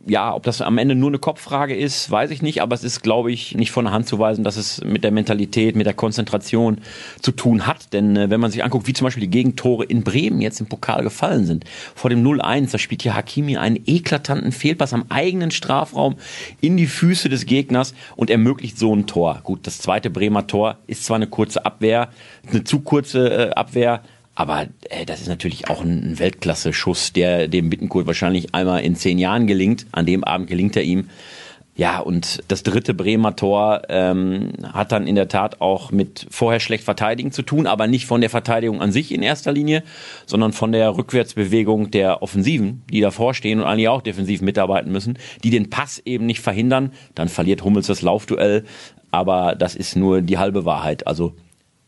ja, 0.08 0.36
ob 0.36 0.44
das 0.44 0.62
am 0.62 0.78
Ende 0.78 0.94
nur 0.94 1.10
eine 1.10 1.18
Kopffrage 1.18 1.76
ist, 1.76 2.12
weiß 2.12 2.30
ich 2.30 2.42
nicht, 2.42 2.62
aber 2.62 2.76
es 2.76 2.84
ist, 2.84 3.02
glaube 3.02 3.32
ich, 3.32 3.56
nicht 3.56 3.72
von 3.72 3.86
der 3.86 3.94
Hand 3.94 4.08
zu 4.08 4.20
weisen, 4.20 4.44
dass 4.44 4.56
es 4.56 4.84
mit 4.84 5.04
der 5.04 5.12
Mentalität, 5.12 5.76
mit 5.76 5.88
der 5.88 5.96
Konzentration 5.96 6.80
zu 7.22 7.32
tun 7.32 7.66
hat. 7.66 7.92
Denn 7.92 8.16
äh, 8.16 8.30
wenn 8.30 8.40
man 8.40 8.52
sich 8.52 8.64
anguckt, 8.64 8.88
wie 8.88 8.94
zum 8.94 9.06
Beispiel 9.06 9.22
die 9.22 9.30
Gegentore 9.30 9.84
in 9.84 10.04
Bremen 10.04 10.42
jetzt 10.42 10.60
im 10.60 10.68
Pokal 10.68 11.04
gefallen 11.04 11.46
sind, 11.46 11.66
vor 11.96 12.12
dem 12.12 12.24
0-1, 12.24 12.72
da 12.72 12.78
spielt 12.78 13.02
hier 13.02 13.16
Hakimi 13.16 13.58
einen 13.58 13.80
eklatanten 13.86 14.52
Fehlpass 14.52 14.94
am 14.94 15.06
eigenen 15.10 15.50
Strafraum 15.50 16.16
in 16.62 16.78
die 16.78 16.88
Füße 16.88 17.28
des 17.28 17.48
Gegners 17.48 17.96
und 18.16 18.30
ermöglicht 18.30 18.78
so 18.78 18.96
ein 18.96 19.08
Tor. 19.08 19.40
Gut, 19.44 19.66
das 19.66 19.80
zweite 19.80 20.12
Bremer 20.12 20.46
Tor 20.46 20.78
ist 20.86 21.04
zwar 21.04 21.16
eine 21.16 21.28
kurze 21.28 21.66
Abwehr, 21.66 22.10
eine 22.52 22.64
zu 22.64 22.82
kurze 22.82 23.50
äh, 23.50 23.50
Abwehr, 23.54 24.02
aber 24.36 24.68
äh, 24.90 25.06
das 25.06 25.22
ist 25.22 25.30
natürlich 25.30 25.70
auch 25.70 25.82
ein 25.82 26.20
Weltklasse-Schuss, 26.20 27.14
der 27.14 27.48
dem 27.48 27.70
Bittenkurt 27.70 28.06
wahrscheinlich 28.06 28.54
einmal 28.54 28.84
in 28.84 28.96
zehn 28.96 29.18
Jahren 29.18 29.48
gelingt. 29.48 29.88
An 29.92 30.06
dem 30.06 30.24
Abend 30.24 30.48
gelingt 30.48 30.76
er 30.76 30.84
ihm. 30.84 31.10
Ja, 31.78 32.00
und 32.00 32.42
das 32.48 32.64
dritte 32.64 32.94
Bremer 32.94 33.36
Tor 33.36 33.82
ähm, 33.90 34.54
hat 34.72 34.94
dann 34.94 35.08
in 35.08 35.16
der 35.16 35.28
Tat 35.28 35.60
auch 35.60 35.92
mit 35.92 36.26
vorher 36.30 36.62
schlecht 36.62 36.86
verteidigen 36.86 37.34
zu 37.34 37.42
tun, 37.42 37.68
aber 37.68 37.88
nicht 37.88 38.06
von 38.06 38.22
der 38.22 38.30
Verteidigung 38.30 38.82
an 38.82 38.94
sich 38.94 39.12
in 39.12 39.22
erster 39.22 39.52
Linie, 39.52 39.84
sondern 40.26 40.54
von 40.54 40.72
der 40.72 40.96
Rückwärtsbewegung 40.96 41.92
der 41.92 42.24
Offensiven, 42.24 42.84
die 42.90 43.02
davor 43.02 43.34
stehen 43.34 43.60
und 43.60 43.66
eigentlich 43.66 43.90
auch 43.90 44.02
defensiv 44.02 44.42
mitarbeiten 44.42 44.90
müssen, 44.90 45.18
die 45.44 45.50
den 45.50 45.70
Pass 45.70 46.02
eben 46.06 46.26
nicht 46.26 46.40
verhindern. 46.40 46.94
Dann 47.14 47.28
verliert 47.28 47.66
Hummels 47.66 47.88
das 47.88 48.02
Laufduell, 48.02 48.64
aber 49.12 49.56
das 49.56 49.76
ist 49.76 49.98
nur 49.98 50.22
die 50.22 50.38
halbe 50.38 50.64
Wahrheit. 50.64 51.08
Also 51.08 51.34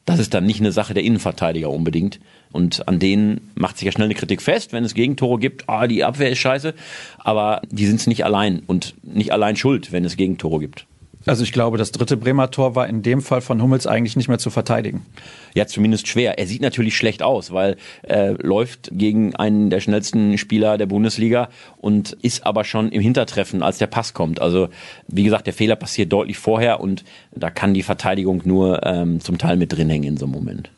das 0.08 0.20
ist 0.20 0.34
dann 0.34 0.46
nicht 0.46 0.62
eine 0.62 0.72
Sache 0.72 0.94
der 0.94 1.04
Innenverteidiger 1.04 1.70
unbedingt. 1.70 2.20
Und 2.54 2.88
an 2.88 2.98
denen 2.98 3.52
macht 3.56 3.78
sich 3.78 3.86
ja 3.86 3.92
schnell 3.92 4.06
eine 4.06 4.16
Kritik 4.16 4.42
fest, 4.42 4.72
wenn 4.72 4.86
es 4.86 4.94
Gegentore 4.94 5.38
gibt, 5.38 5.68
ah, 5.68 5.86
die 5.86 6.06
Abwehr 6.06 6.32
ist 6.32 6.40
scheiße, 6.40 6.74
aber 7.20 7.62
die 7.70 7.86
sind 7.86 7.98
es 8.00 8.08
nicht 8.08 8.24
allein 8.24 8.64
und 8.68 8.96
nicht 9.04 9.34
allein 9.34 9.58
schuld, 9.58 9.92
wenn 9.92 10.06
es 10.06 10.16
Gegentore 10.16 10.60
gibt. 10.60 10.88
Also 11.26 11.44
ich 11.44 11.52
glaube, 11.52 11.78
das 11.78 11.92
dritte 11.92 12.16
Bremer 12.16 12.52
Tor 12.52 12.76
war 12.76 12.88
in 12.88 13.02
dem 13.02 13.22
Fall 13.22 13.42
von 13.42 13.62
Hummels 13.62 13.86
eigentlich 13.86 14.16
nicht 14.16 14.30
mehr 14.30 14.38
zu 14.38 14.50
verteidigen. 14.50 15.06
Ja, 15.54 15.68
zumindest 15.68 16.08
schwer. 16.08 16.40
Er 16.40 16.48
sieht 16.48 16.62
natürlich 16.62 16.96
schlecht 16.96 17.22
aus, 17.22 17.52
weil 17.52 17.76
er 18.04 18.34
läuft 18.36 18.90
gegen 18.94 19.36
einen 19.36 19.70
der 19.70 19.82
schnellsten 19.82 20.38
Spieler 20.38 20.78
der 20.78 20.86
Bundesliga 20.86 21.50
und 21.78 22.14
ist 22.22 22.46
aber 22.46 22.64
schon 22.64 22.92
im 22.92 23.02
Hintertreffen, 23.02 23.62
als 23.62 23.78
der 23.78 23.88
Pass 23.88 24.14
kommt. 24.14 24.40
Also 24.40 24.70
wie 25.08 25.24
gesagt, 25.24 25.48
der 25.48 25.54
Fehler 25.54 25.76
passiert 25.76 26.14
deutlich 26.14 26.38
vorher 26.38 26.80
und 26.80 27.04
da 27.36 27.50
kann 27.50 27.74
die 27.74 27.84
Verteidigung 27.84 28.44
nur 28.46 28.86
ähm, 28.86 29.20
zum 29.20 29.38
Teil 29.38 29.58
mit 29.58 29.74
drin 29.74 29.90
hängen 29.90 30.06
in 30.06 30.18
so 30.18 30.26
einem 30.26 30.34
Moment. 30.34 30.70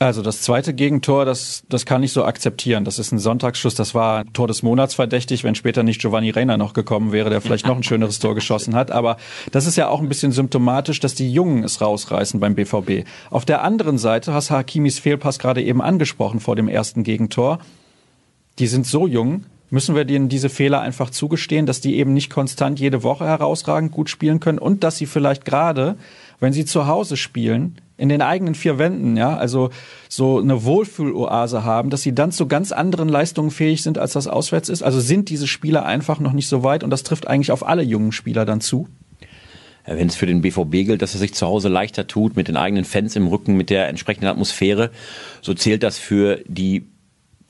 Also 0.00 0.22
das 0.22 0.42
zweite 0.42 0.74
Gegentor, 0.74 1.24
das, 1.24 1.64
das 1.68 1.84
kann 1.84 2.04
ich 2.04 2.12
so 2.12 2.24
akzeptieren. 2.24 2.84
Das 2.84 3.00
ist 3.00 3.10
ein 3.10 3.18
Sonntagsschuss, 3.18 3.74
das 3.74 3.94
war 3.96 4.24
Tor 4.32 4.46
des 4.46 4.62
Monats 4.62 4.94
verdächtig, 4.94 5.42
wenn 5.42 5.56
später 5.56 5.82
nicht 5.82 6.00
Giovanni 6.00 6.30
Reina 6.30 6.56
noch 6.56 6.72
gekommen 6.72 7.10
wäre, 7.10 7.30
der 7.30 7.40
vielleicht 7.40 7.66
noch 7.66 7.76
ein 7.76 7.82
schöneres 7.82 8.20
Tor 8.20 8.36
geschossen 8.36 8.76
hat. 8.76 8.92
Aber 8.92 9.16
das 9.50 9.66
ist 9.66 9.76
ja 9.76 9.88
auch 9.88 10.00
ein 10.00 10.08
bisschen 10.08 10.30
symptomatisch, 10.30 11.00
dass 11.00 11.16
die 11.16 11.32
Jungen 11.32 11.64
es 11.64 11.80
rausreißen 11.80 12.38
beim 12.38 12.54
BVB. 12.54 13.08
Auf 13.30 13.44
der 13.44 13.62
anderen 13.62 13.98
Seite 13.98 14.32
hast 14.32 14.50
Hakimis 14.50 15.00
Fehlpass 15.00 15.40
gerade 15.40 15.62
eben 15.62 15.82
angesprochen 15.82 16.38
vor 16.38 16.54
dem 16.54 16.68
ersten 16.68 17.02
Gegentor. 17.02 17.58
Die 18.60 18.68
sind 18.68 18.86
so 18.86 19.08
jung, 19.08 19.46
müssen 19.70 19.96
wir 19.96 20.04
denen 20.04 20.28
diese 20.28 20.48
Fehler 20.48 20.80
einfach 20.80 21.10
zugestehen, 21.10 21.66
dass 21.66 21.80
die 21.80 21.96
eben 21.96 22.14
nicht 22.14 22.30
konstant 22.30 22.78
jede 22.78 23.02
Woche 23.02 23.26
herausragend 23.26 23.90
gut 23.90 24.10
spielen 24.10 24.38
können 24.38 24.58
und 24.60 24.84
dass 24.84 24.96
sie 24.96 25.06
vielleicht 25.06 25.44
gerade, 25.44 25.96
wenn 26.38 26.52
sie 26.52 26.64
zu 26.64 26.86
Hause 26.86 27.16
spielen, 27.16 27.78
in 27.98 28.08
den 28.08 28.22
eigenen 28.22 28.54
vier 28.54 28.78
Wänden, 28.78 29.16
ja, 29.16 29.36
also 29.36 29.70
so 30.08 30.38
eine 30.38 30.64
Wohlfühloase 30.64 31.64
haben, 31.64 31.90
dass 31.90 32.02
sie 32.02 32.14
dann 32.14 32.30
zu 32.32 32.46
ganz 32.46 32.72
anderen 32.72 33.08
Leistungen 33.08 33.50
fähig 33.50 33.82
sind, 33.82 33.98
als 33.98 34.12
das 34.12 34.28
auswärts 34.28 34.68
ist. 34.68 34.82
Also 34.82 35.00
sind 35.00 35.28
diese 35.28 35.48
Spieler 35.48 35.84
einfach 35.84 36.20
noch 36.20 36.32
nicht 36.32 36.48
so 36.48 36.62
weit 36.62 36.84
und 36.84 36.90
das 36.90 37.02
trifft 37.02 37.26
eigentlich 37.26 37.52
auf 37.52 37.66
alle 37.66 37.82
jungen 37.82 38.12
Spieler 38.12 38.46
dann 38.46 38.60
zu. 38.60 38.88
Wenn 39.84 40.06
es 40.06 40.16
für 40.16 40.26
den 40.26 40.42
BVB 40.42 40.70
gilt, 40.70 41.02
dass 41.02 41.14
er 41.14 41.18
sich 41.18 41.34
zu 41.34 41.46
Hause 41.46 41.68
leichter 41.68 42.06
tut, 42.06 42.36
mit 42.36 42.46
den 42.46 42.56
eigenen 42.56 42.84
Fans 42.84 43.16
im 43.16 43.26
Rücken, 43.26 43.56
mit 43.56 43.70
der 43.70 43.88
entsprechenden 43.88 44.28
Atmosphäre, 44.28 44.90
so 45.40 45.54
zählt 45.54 45.82
das 45.82 45.98
für 45.98 46.40
die 46.46 46.86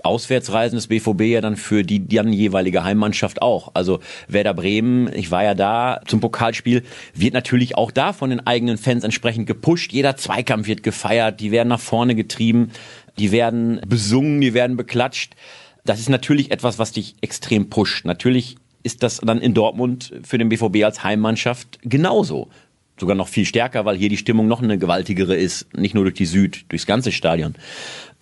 Auswärtsreisen 0.02 0.76
des 0.76 0.86
BVB 0.86 1.22
ja 1.22 1.40
dann 1.40 1.56
für 1.56 1.82
die 1.82 2.06
dann 2.06 2.32
jeweilige 2.32 2.84
Heimmannschaft 2.84 3.42
auch. 3.42 3.72
Also 3.74 4.00
Werder 4.28 4.54
Bremen, 4.54 5.12
ich 5.12 5.30
war 5.30 5.42
ja 5.42 5.54
da 5.54 6.00
zum 6.06 6.20
Pokalspiel, 6.20 6.84
wird 7.14 7.34
natürlich 7.34 7.76
auch 7.76 7.90
da 7.90 8.12
von 8.12 8.30
den 8.30 8.46
eigenen 8.46 8.78
Fans 8.78 9.04
entsprechend 9.04 9.46
gepusht. 9.46 9.92
Jeder 9.92 10.16
Zweikampf 10.16 10.66
wird 10.68 10.82
gefeiert, 10.82 11.40
die 11.40 11.50
werden 11.50 11.68
nach 11.68 11.80
vorne 11.80 12.14
getrieben, 12.14 12.70
die 13.18 13.32
werden 13.32 13.80
besungen, 13.86 14.40
die 14.40 14.54
werden 14.54 14.76
beklatscht. 14.76 15.34
Das 15.84 15.98
ist 15.98 16.08
natürlich 16.08 16.50
etwas, 16.50 16.78
was 16.78 16.92
dich 16.92 17.16
extrem 17.20 17.68
pusht. 17.68 18.04
Natürlich 18.04 18.56
ist 18.82 19.02
das 19.02 19.18
dann 19.18 19.40
in 19.40 19.54
Dortmund 19.54 20.12
für 20.22 20.38
den 20.38 20.48
BVB 20.48 20.84
als 20.84 21.02
Heimmannschaft 21.02 21.80
genauso. 21.82 22.48
Sogar 22.98 23.16
noch 23.16 23.28
viel 23.28 23.44
stärker, 23.44 23.84
weil 23.84 23.96
hier 23.96 24.08
die 24.08 24.16
Stimmung 24.16 24.48
noch 24.48 24.62
eine 24.62 24.78
gewaltigere 24.78 25.36
ist, 25.36 25.66
nicht 25.76 25.94
nur 25.94 26.04
durch 26.04 26.16
die 26.16 26.26
Süd, 26.26 26.64
durchs 26.68 26.86
ganze 26.86 27.12
Stadion 27.12 27.54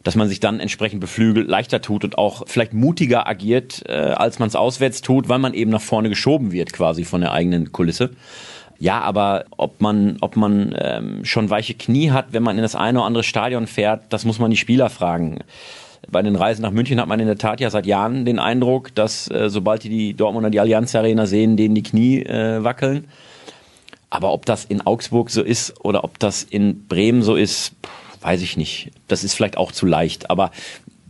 dass 0.07 0.15
man 0.15 0.29
sich 0.29 0.39
dann 0.39 0.61
entsprechend 0.61 1.01
beflügelt, 1.01 1.49
leichter 1.49 1.83
tut 1.83 2.05
und 2.05 2.17
auch 2.17 2.45
vielleicht 2.47 2.73
mutiger 2.73 3.27
agiert, 3.27 3.83
äh, 3.89 3.93
als 3.93 4.39
man 4.39 4.47
es 4.47 4.55
auswärts 4.55 5.03
tut, 5.03 5.29
weil 5.29 5.41
man 5.41 5.53
eben 5.53 5.73
nach 5.73 5.81
vorne 5.81 6.09
geschoben 6.09 6.53
wird 6.53 6.73
quasi 6.73 7.05
von 7.05 7.23
der 7.23 7.33
eigenen 7.33 7.73
Kulisse. 7.73 8.11
Ja, 8.79 9.01
aber 9.01 9.47
ob 9.57 9.81
man, 9.81 10.19
ob 10.21 10.37
man 10.37 10.77
ähm, 10.79 11.25
schon 11.25 11.51
weiche 11.51 11.75
Knie 11.75 12.13
hat, 12.13 12.27
wenn 12.31 12.45
man 12.45 12.57
in 12.57 12.63
das 12.63 12.77
eine 12.77 12.99
oder 12.99 13.07
andere 13.07 13.25
Stadion 13.25 13.67
fährt, 13.67 14.05
das 14.11 14.25
muss 14.25 14.39
man 14.39 14.51
die 14.51 14.57
Spieler 14.57 14.91
fragen. 14.91 15.41
Bei 16.09 16.23
den 16.23 16.37
Reisen 16.37 16.63
nach 16.63 16.71
München 16.71 17.01
hat 17.01 17.09
man 17.09 17.19
in 17.19 17.27
der 17.27 17.39
Tat 17.39 17.59
ja 17.59 17.71
seit 17.71 17.87
Jahren 17.87 18.25
den 18.25 18.39
Eindruck, 18.39 18.95
dass 18.95 19.29
äh, 19.29 19.51
sobald 19.51 19.83
die, 19.83 19.89
die 19.89 20.15
Dortmunder 20.15 20.51
die 20.51 20.61
Allianz 20.61 20.95
Arena 20.95 21.27
sehen, 21.27 21.57
denen 21.57 21.75
die 21.75 21.83
Knie 21.83 22.23
äh, 22.23 22.63
wackeln. 22.63 23.07
Aber 24.11 24.33
ob 24.33 24.47
das 24.47 24.65
in 24.65 24.81
Augsburg 24.81 25.31
so 25.31 25.43
ist 25.43 25.85
oder 25.85 26.05
ob 26.05 26.19
das 26.19 26.43
in 26.43 26.87
Bremen 26.87 27.23
so 27.23 27.37
ist, 27.37 27.73
weiß 28.21 28.43
ich 28.43 28.57
nicht. 28.57 28.91
Das 29.09 29.25
ist 29.25 29.35
vielleicht 29.35 29.57
auch 29.57 29.73
zu 29.73 29.87
leicht. 29.87 30.31
Aber 30.31 30.51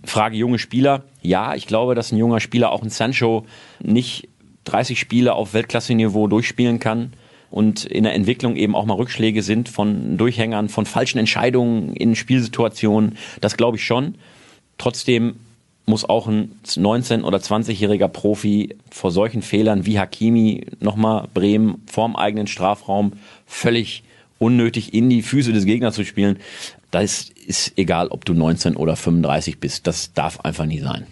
Frage 0.04 0.36
junge 0.36 0.58
Spieler. 0.58 1.04
Ja, 1.22 1.54
ich 1.54 1.66
glaube, 1.66 1.94
dass 1.94 2.12
ein 2.12 2.18
junger 2.18 2.40
Spieler 2.40 2.72
auch 2.72 2.82
ein 2.82 2.90
Sancho 2.90 3.44
nicht 3.80 4.28
30 4.64 4.98
Spiele 4.98 5.34
auf 5.34 5.54
Weltklasse-Niveau 5.54 6.26
durchspielen 6.26 6.78
kann 6.78 7.12
und 7.50 7.84
in 7.84 8.04
der 8.04 8.14
Entwicklung 8.14 8.56
eben 8.56 8.74
auch 8.74 8.84
mal 8.84 8.94
Rückschläge 8.94 9.42
sind 9.42 9.68
von 9.68 10.16
Durchhängern, 10.18 10.68
von 10.68 10.86
falschen 10.86 11.18
Entscheidungen 11.18 11.94
in 11.94 12.16
Spielsituationen. 12.16 13.16
Das 13.40 13.56
glaube 13.56 13.76
ich 13.76 13.84
schon. 13.84 14.16
Trotzdem 14.78 15.36
muss 15.86 16.04
auch 16.04 16.26
ein 16.26 16.52
19- 16.64 17.22
oder 17.22 17.38
20-jähriger 17.38 18.08
Profi 18.08 18.76
vor 18.90 19.12
solchen 19.12 19.42
Fehlern 19.42 19.86
wie 19.86 19.98
Hakimi 19.98 20.66
nochmal 20.80 21.28
Bremen 21.32 21.82
vorm 21.86 22.16
eigenen 22.16 22.48
Strafraum 22.48 23.12
völlig 23.46 24.02
unnötig 24.38 24.92
in 24.92 25.08
die 25.08 25.22
Füße 25.22 25.52
des 25.52 25.64
Gegners 25.64 25.94
zu 25.94 26.04
spielen. 26.04 26.38
Da 26.90 27.00
ist, 27.00 27.30
ist 27.30 27.72
egal, 27.78 28.08
ob 28.08 28.24
du 28.24 28.34
19 28.34 28.76
oder 28.76 28.96
35 28.96 29.60
bist. 29.60 29.86
Das 29.86 30.12
darf 30.12 30.40
einfach 30.40 30.66
nie 30.66 30.80
sein. 30.80 31.06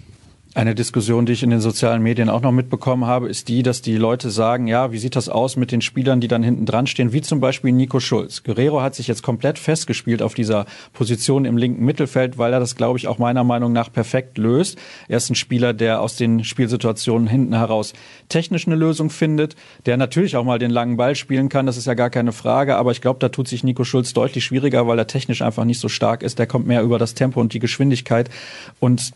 Eine 0.56 0.76
Diskussion, 0.76 1.26
die 1.26 1.32
ich 1.32 1.42
in 1.42 1.50
den 1.50 1.60
sozialen 1.60 2.00
Medien 2.00 2.28
auch 2.28 2.40
noch 2.40 2.52
mitbekommen 2.52 3.06
habe, 3.06 3.28
ist 3.28 3.48
die, 3.48 3.64
dass 3.64 3.82
die 3.82 3.96
Leute 3.96 4.30
sagen, 4.30 4.68
ja, 4.68 4.92
wie 4.92 4.98
sieht 4.98 5.16
das 5.16 5.28
aus 5.28 5.56
mit 5.56 5.72
den 5.72 5.80
Spielern, 5.80 6.20
die 6.20 6.28
dann 6.28 6.44
hinten 6.44 6.64
dran 6.64 6.86
stehen, 6.86 7.12
wie 7.12 7.22
zum 7.22 7.40
Beispiel 7.40 7.72
Nico 7.72 7.98
Schulz. 7.98 8.44
Guerrero 8.44 8.80
hat 8.80 8.94
sich 8.94 9.08
jetzt 9.08 9.24
komplett 9.24 9.58
festgespielt 9.58 10.22
auf 10.22 10.34
dieser 10.34 10.66
Position 10.92 11.44
im 11.44 11.56
linken 11.56 11.84
Mittelfeld, 11.84 12.38
weil 12.38 12.52
er 12.52 12.60
das, 12.60 12.76
glaube 12.76 13.00
ich, 13.00 13.08
auch 13.08 13.18
meiner 13.18 13.42
Meinung 13.42 13.72
nach 13.72 13.92
perfekt 13.92 14.38
löst. 14.38 14.78
Er 15.08 15.16
ist 15.16 15.28
ein 15.28 15.34
Spieler, 15.34 15.72
der 15.72 16.00
aus 16.00 16.14
den 16.14 16.44
Spielsituationen 16.44 17.26
hinten 17.26 17.56
heraus 17.56 17.92
technisch 18.28 18.68
eine 18.68 18.76
Lösung 18.76 19.10
findet, 19.10 19.56
der 19.86 19.96
natürlich 19.96 20.36
auch 20.36 20.44
mal 20.44 20.60
den 20.60 20.70
langen 20.70 20.96
Ball 20.96 21.16
spielen 21.16 21.48
kann, 21.48 21.66
das 21.66 21.76
ist 21.76 21.88
ja 21.88 21.94
gar 21.94 22.10
keine 22.10 22.30
Frage, 22.30 22.76
aber 22.76 22.92
ich 22.92 23.00
glaube, 23.00 23.18
da 23.18 23.28
tut 23.28 23.48
sich 23.48 23.64
Nico 23.64 23.82
Schulz 23.82 24.12
deutlich 24.12 24.44
schwieriger, 24.44 24.86
weil 24.86 25.00
er 25.00 25.08
technisch 25.08 25.42
einfach 25.42 25.64
nicht 25.64 25.80
so 25.80 25.88
stark 25.88 26.22
ist. 26.22 26.38
Der 26.38 26.46
kommt 26.46 26.68
mehr 26.68 26.82
über 26.82 27.00
das 27.00 27.14
Tempo 27.14 27.40
und 27.40 27.54
die 27.54 27.58
Geschwindigkeit 27.58 28.30
und 28.78 29.12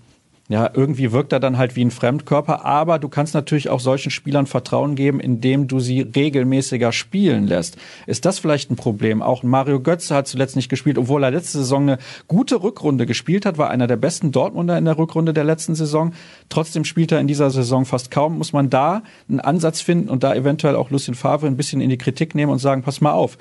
ja, 0.51 0.71
irgendwie 0.73 1.13
wirkt 1.13 1.35
er 1.35 1.41
dann 1.41 1.59
halt 1.59 1.77
wie 1.77 1.85
ein 1.85 1.91
Fremdkörper, 1.91 2.65
aber 2.65 2.99
du 2.99 3.11
kannst 3.11 3.35
natürlich 3.35 3.69
auch 3.69 3.81
solchen 3.81 4.11
Spielern 4.11 4.47
Vertrauen 4.47 4.95
geben, 4.95 5.21
indem 5.21 5.69
du 5.69 5.79
sie 5.79 6.01
regelmäßiger 6.01 6.91
spielen 6.91 7.47
lässt. 7.47 7.77
Ist 8.07 8.25
das 8.25 8.39
vielleicht 8.39 8.71
ein 8.71 8.77
Problem? 8.77 9.21
Auch 9.21 9.43
Mario 9.43 9.81
Götze 9.81 10.15
hat 10.15 10.27
zuletzt 10.27 10.57
nicht 10.57 10.71
gespielt, 10.71 10.97
obwohl 10.97 11.23
er 11.23 11.33
letzte 11.33 11.59
Saison 11.59 11.83
eine 11.83 11.99
gute 12.29 12.63
Rückrunde 12.63 13.05
gespielt 13.05 13.45
hat, 13.45 13.59
war 13.59 13.69
einer 13.69 13.87
der 13.87 13.99
besten 13.99 14.33
Dortmunder 14.33 14.79
in 14.79 14.87
der 14.87 14.97
Rückrunde 14.97 15.35
der 15.35 15.45
letzten 15.45 15.75
Saison. 15.75 16.15
Trotzdem 16.49 16.87
spielt 16.87 17.13
er 17.13 17.21
in 17.21 17.29
dieser 17.29 17.51
Saison 17.51 17.85
fast 17.85 18.11
kaum. 18.11 18.39
Muss 18.39 18.55
man 18.55 18.71
da 18.71 19.03
einen 19.29 19.41
Ansatz 19.41 19.83
finden 19.83 20.09
und 20.09 20.23
da 20.23 20.35
eventuell 20.35 20.77
auch 20.77 20.91
Lucien 20.91 21.15
Favre 21.15 21.47
ein 21.47 21.59
bisschen 21.59 21.83
in 21.83 21.91
die 21.91 21.99
Kritik 21.99 22.35
nehmen 22.35 22.53
und 22.53 22.59
sagen, 22.59 22.83
pass 22.83 23.03
mal 23.03 23.13
auf 23.13 23.37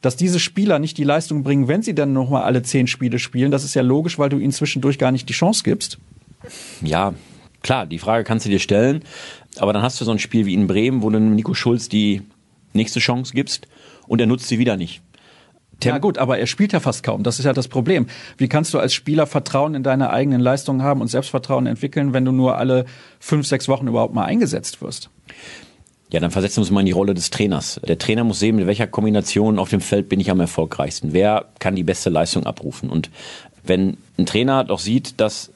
dass 0.00 0.16
diese 0.16 0.38
Spieler 0.38 0.80
nicht 0.80 0.98
die 0.98 1.04
Leistung 1.04 1.42
bringen, 1.42 1.66
wenn 1.66 1.80
sie 1.80 1.94
dann 1.94 2.12
nochmal 2.12 2.42
alle 2.42 2.62
zehn 2.62 2.86
Spiele 2.86 3.18
spielen. 3.18 3.50
Das 3.50 3.64
ist 3.64 3.72
ja 3.72 3.80
logisch, 3.80 4.18
weil 4.18 4.28
du 4.28 4.36
ihnen 4.36 4.52
zwischendurch 4.52 4.98
gar 4.98 5.10
nicht 5.12 5.30
die 5.30 5.32
Chance 5.32 5.62
gibst. 5.64 5.98
Ja, 6.82 7.14
klar, 7.62 7.86
die 7.86 7.98
Frage 7.98 8.24
kannst 8.24 8.46
du 8.46 8.50
dir 8.50 8.58
stellen. 8.58 9.04
Aber 9.58 9.72
dann 9.72 9.82
hast 9.82 10.00
du 10.00 10.04
so 10.04 10.10
ein 10.10 10.18
Spiel 10.18 10.46
wie 10.46 10.54
in 10.54 10.66
Bremen, 10.66 11.02
wo 11.02 11.10
du 11.10 11.20
Nico 11.20 11.54
Schulz 11.54 11.88
die 11.88 12.22
nächste 12.72 13.00
Chance 13.00 13.32
gibst 13.34 13.68
und 14.06 14.20
er 14.20 14.26
nutzt 14.26 14.48
sie 14.48 14.58
wieder 14.58 14.76
nicht. 14.76 15.02
Ja 15.82 15.98
gut, 15.98 16.18
aber 16.18 16.38
er 16.38 16.46
spielt 16.46 16.72
ja 16.72 16.80
fast 16.80 17.02
kaum. 17.02 17.24
Das 17.24 17.38
ist 17.38 17.44
ja 17.44 17.52
das 17.52 17.68
Problem. 17.68 18.06
Wie 18.38 18.48
kannst 18.48 18.72
du 18.72 18.78
als 18.78 18.94
Spieler 18.94 19.26
Vertrauen 19.26 19.74
in 19.74 19.82
deine 19.82 20.10
eigenen 20.10 20.40
Leistungen 20.40 20.82
haben 20.82 21.00
und 21.00 21.08
Selbstvertrauen 21.08 21.66
entwickeln, 21.66 22.12
wenn 22.12 22.24
du 22.24 22.32
nur 22.32 22.56
alle 22.56 22.86
fünf, 23.18 23.46
sechs 23.46 23.68
Wochen 23.68 23.86
überhaupt 23.86 24.14
mal 24.14 24.24
eingesetzt 24.24 24.80
wirst? 24.80 25.10
Ja, 26.10 26.20
dann 26.20 26.30
versetzen 26.30 26.58
wir 26.58 26.60
uns 26.62 26.70
mal 26.70 26.80
in 26.80 26.86
die 26.86 26.92
Rolle 26.92 27.12
des 27.12 27.30
Trainers. 27.30 27.80
Der 27.86 27.98
Trainer 27.98 28.24
muss 28.24 28.38
sehen, 28.38 28.56
mit 28.56 28.66
welcher 28.66 28.86
Kombination 28.86 29.58
auf 29.58 29.68
dem 29.68 29.80
Feld 29.80 30.08
bin 30.08 30.20
ich 30.20 30.30
am 30.30 30.40
erfolgreichsten. 30.40 31.12
Wer 31.12 31.46
kann 31.58 31.74
die 31.74 31.82
beste 31.82 32.08
Leistung 32.08 32.46
abrufen? 32.46 32.88
Und 32.88 33.10
wenn 33.64 33.96
ein 34.16 34.26
Trainer 34.26 34.64
doch 34.64 34.78
sieht, 34.78 35.20
dass 35.20 35.50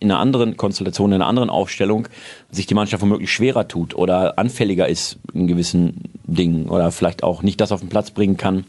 in 0.00 0.10
einer 0.10 0.20
anderen 0.20 0.56
Konstellation, 0.56 1.10
in 1.10 1.16
einer 1.16 1.26
anderen 1.26 1.50
Aufstellung 1.50 2.08
sich 2.50 2.66
die 2.66 2.74
Mannschaft 2.74 3.02
womöglich 3.02 3.32
schwerer 3.32 3.68
tut 3.68 3.94
oder 3.94 4.38
anfälliger 4.38 4.88
ist 4.88 5.18
in 5.32 5.46
gewissen 5.46 6.04
Dingen 6.24 6.68
oder 6.68 6.90
vielleicht 6.92 7.22
auch 7.22 7.42
nicht 7.42 7.60
das 7.60 7.72
auf 7.72 7.80
den 7.80 7.88
Platz 7.88 8.10
bringen 8.10 8.36
kann, 8.36 8.64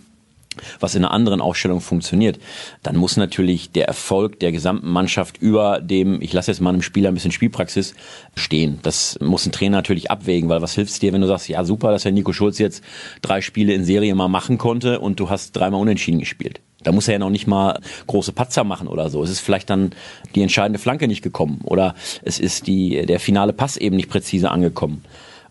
was 0.79 0.95
in 0.95 1.03
einer 1.03 1.13
anderen 1.13 1.41
Aufstellung 1.41 1.81
funktioniert, 1.81 2.39
dann 2.83 2.97
muss 2.97 3.17
natürlich 3.17 3.71
der 3.71 3.87
Erfolg 3.87 4.39
der 4.39 4.51
gesamten 4.51 4.89
Mannschaft 4.89 5.37
über 5.37 5.79
dem, 5.79 6.21
ich 6.21 6.33
lasse 6.33 6.51
jetzt 6.51 6.59
mal 6.59 6.71
einem 6.71 6.81
Spieler 6.81 7.09
ein 7.09 7.13
bisschen 7.13 7.31
Spielpraxis 7.31 7.95
stehen. 8.35 8.79
Das 8.81 9.17
muss 9.21 9.45
ein 9.45 9.51
Trainer 9.51 9.77
natürlich 9.77 10.11
abwägen, 10.11 10.49
weil 10.49 10.61
was 10.61 10.73
hilft 10.73 11.01
dir, 11.01 11.13
wenn 11.13 11.21
du 11.21 11.27
sagst, 11.27 11.47
ja 11.47 11.63
super, 11.63 11.91
dass 11.91 12.03
der 12.03 12.11
Nico 12.11 12.33
Schulz 12.33 12.57
jetzt 12.59 12.83
drei 13.21 13.41
Spiele 13.41 13.73
in 13.73 13.83
Serie 13.83 14.15
mal 14.15 14.27
machen 14.27 14.57
konnte 14.57 14.99
und 14.99 15.19
du 15.19 15.29
hast 15.29 15.53
dreimal 15.53 15.81
unentschieden 15.81 16.19
gespielt. 16.19 16.61
Da 16.83 16.91
muss 16.91 17.07
er 17.07 17.13
ja 17.13 17.19
noch 17.19 17.29
nicht 17.29 17.47
mal 17.47 17.79
große 18.07 18.31
Patzer 18.31 18.63
machen 18.63 18.87
oder 18.87 19.09
so. 19.09 19.21
Es 19.23 19.29
ist 19.29 19.41
vielleicht 19.41 19.69
dann 19.69 19.91
die 20.35 20.41
entscheidende 20.41 20.79
Flanke 20.79 21.07
nicht 21.07 21.21
gekommen 21.21 21.59
oder 21.63 21.95
es 22.23 22.39
ist 22.39 22.67
die, 22.67 23.05
der 23.05 23.19
finale 23.19 23.53
Pass 23.53 23.75
eben 23.77 23.95
nicht 23.95 24.09
präzise 24.09 24.49
angekommen. 24.49 25.03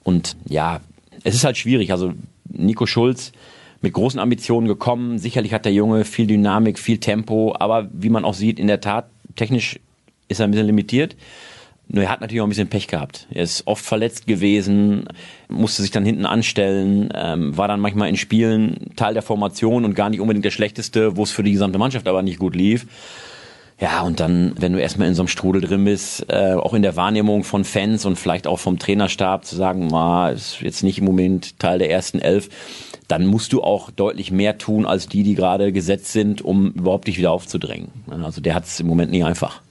Und 0.03 0.37
ja, 0.47 0.81
es 1.25 1.35
ist 1.35 1.45
halt 1.45 1.59
schwierig. 1.59 1.93
Also 1.93 2.15
Nico 2.49 2.87
Schulz 2.87 3.33
mit 3.81 3.93
großen 3.93 4.19
Ambitionen 4.19 4.67
gekommen. 4.67 5.19
Sicherlich 5.19 5.53
hat 5.53 5.65
der 5.65 5.73
Junge 5.73 6.05
viel 6.05 6.27
Dynamik, 6.27 6.79
viel 6.79 6.99
Tempo, 6.99 7.55
aber 7.59 7.89
wie 7.93 8.09
man 8.11 8.25
auch 8.25 8.35
sieht, 8.35 8.59
in 8.59 8.67
der 8.67 8.81
Tat, 8.81 9.09
technisch 9.37 9.79
ist 10.29 10.41
er 10.41 10.47
ein 10.47 10.51
bisschen 10.51 10.67
limitiert. 10.67 11.17
Nur 11.89 12.05
er 12.05 12.11
hat 12.11 12.21
natürlich 12.21 12.43
auch 12.43 12.47
ein 12.47 12.51
bisschen 12.51 12.69
Pech 12.69 12.87
gehabt. 12.87 13.27
Er 13.31 13.43
ist 13.43 13.67
oft 13.67 13.85
verletzt 13.85 14.27
gewesen, 14.27 15.09
musste 15.49 15.81
sich 15.81 15.91
dann 15.91 16.05
hinten 16.05 16.27
anstellen, 16.27 17.09
ähm, 17.15 17.57
war 17.57 17.67
dann 17.67 17.81
manchmal 17.81 18.11
in 18.11 18.17
Spielen 18.17 18.91
Teil 18.95 19.15
der 19.15 19.23
Formation 19.23 19.87
und 19.87 19.95
gar 19.95 20.11
nicht 20.11 20.21
unbedingt 20.21 20.45
der 20.45 20.51
Schlechteste, 20.51 21.17
wo 21.17 21.23
es 21.23 21.31
für 21.31 21.43
die 21.43 21.53
gesamte 21.53 21.79
Mannschaft 21.79 22.07
aber 22.07 22.23
nicht 22.23 22.39
gut 22.39 22.55
lief. 22.55 22.87
Ja, 23.81 24.03
und 24.03 24.19
dann, 24.19 24.55
wenn 24.59 24.73
du 24.73 24.81
erstmal 24.81 25.07
in 25.07 25.15
so 25.15 25.23
einem 25.23 25.29
Strudel 25.29 25.63
drin 25.63 25.85
bist, 25.85 26.27
äh, 26.29 26.55
auch 26.55 26.75
in 26.75 26.83
der 26.83 26.97
Wahrnehmung 26.97 27.45
von 27.45 27.65
Fans 27.65 28.05
und 28.05 28.17
vielleicht 28.17 28.49
auch 28.49 28.59
vom 28.59 28.79
Trainerstab 28.79 29.45
zu 29.45 29.55
sagen, 29.55 29.87
ma, 29.87 30.31
ist 30.31 30.61
jetzt 30.61 30.83
nicht 30.83 30.99
im 30.99 31.05
Moment 31.05 31.59
Teil 31.61 31.79
der 31.79 31.89
ersten 31.89 32.19
Elf, 32.19 32.51
dann 33.07 33.25
musst 33.25 33.53
du 33.53 33.63
auch 33.63 33.91
deutlich 33.91 34.33
mehr 34.33 34.59
tun 34.59 34.85
als 34.85 35.07
die, 35.07 35.23
die 35.23 35.35
gerade 35.35 35.73
gesetzt 35.73 36.13
sind, 36.13 36.43
um 36.43 36.73
überhaupt 36.73 37.07
dich 37.07 37.19
wieder 37.19 37.31
aufzudrängen. 37.31 37.89
Also 38.23 38.41
der 38.41 38.55
hat 38.55 38.65
es 38.65 38.81
im 38.81 38.89
Moment 38.89 39.13
nicht 39.13 39.25
einfach. 39.25 39.63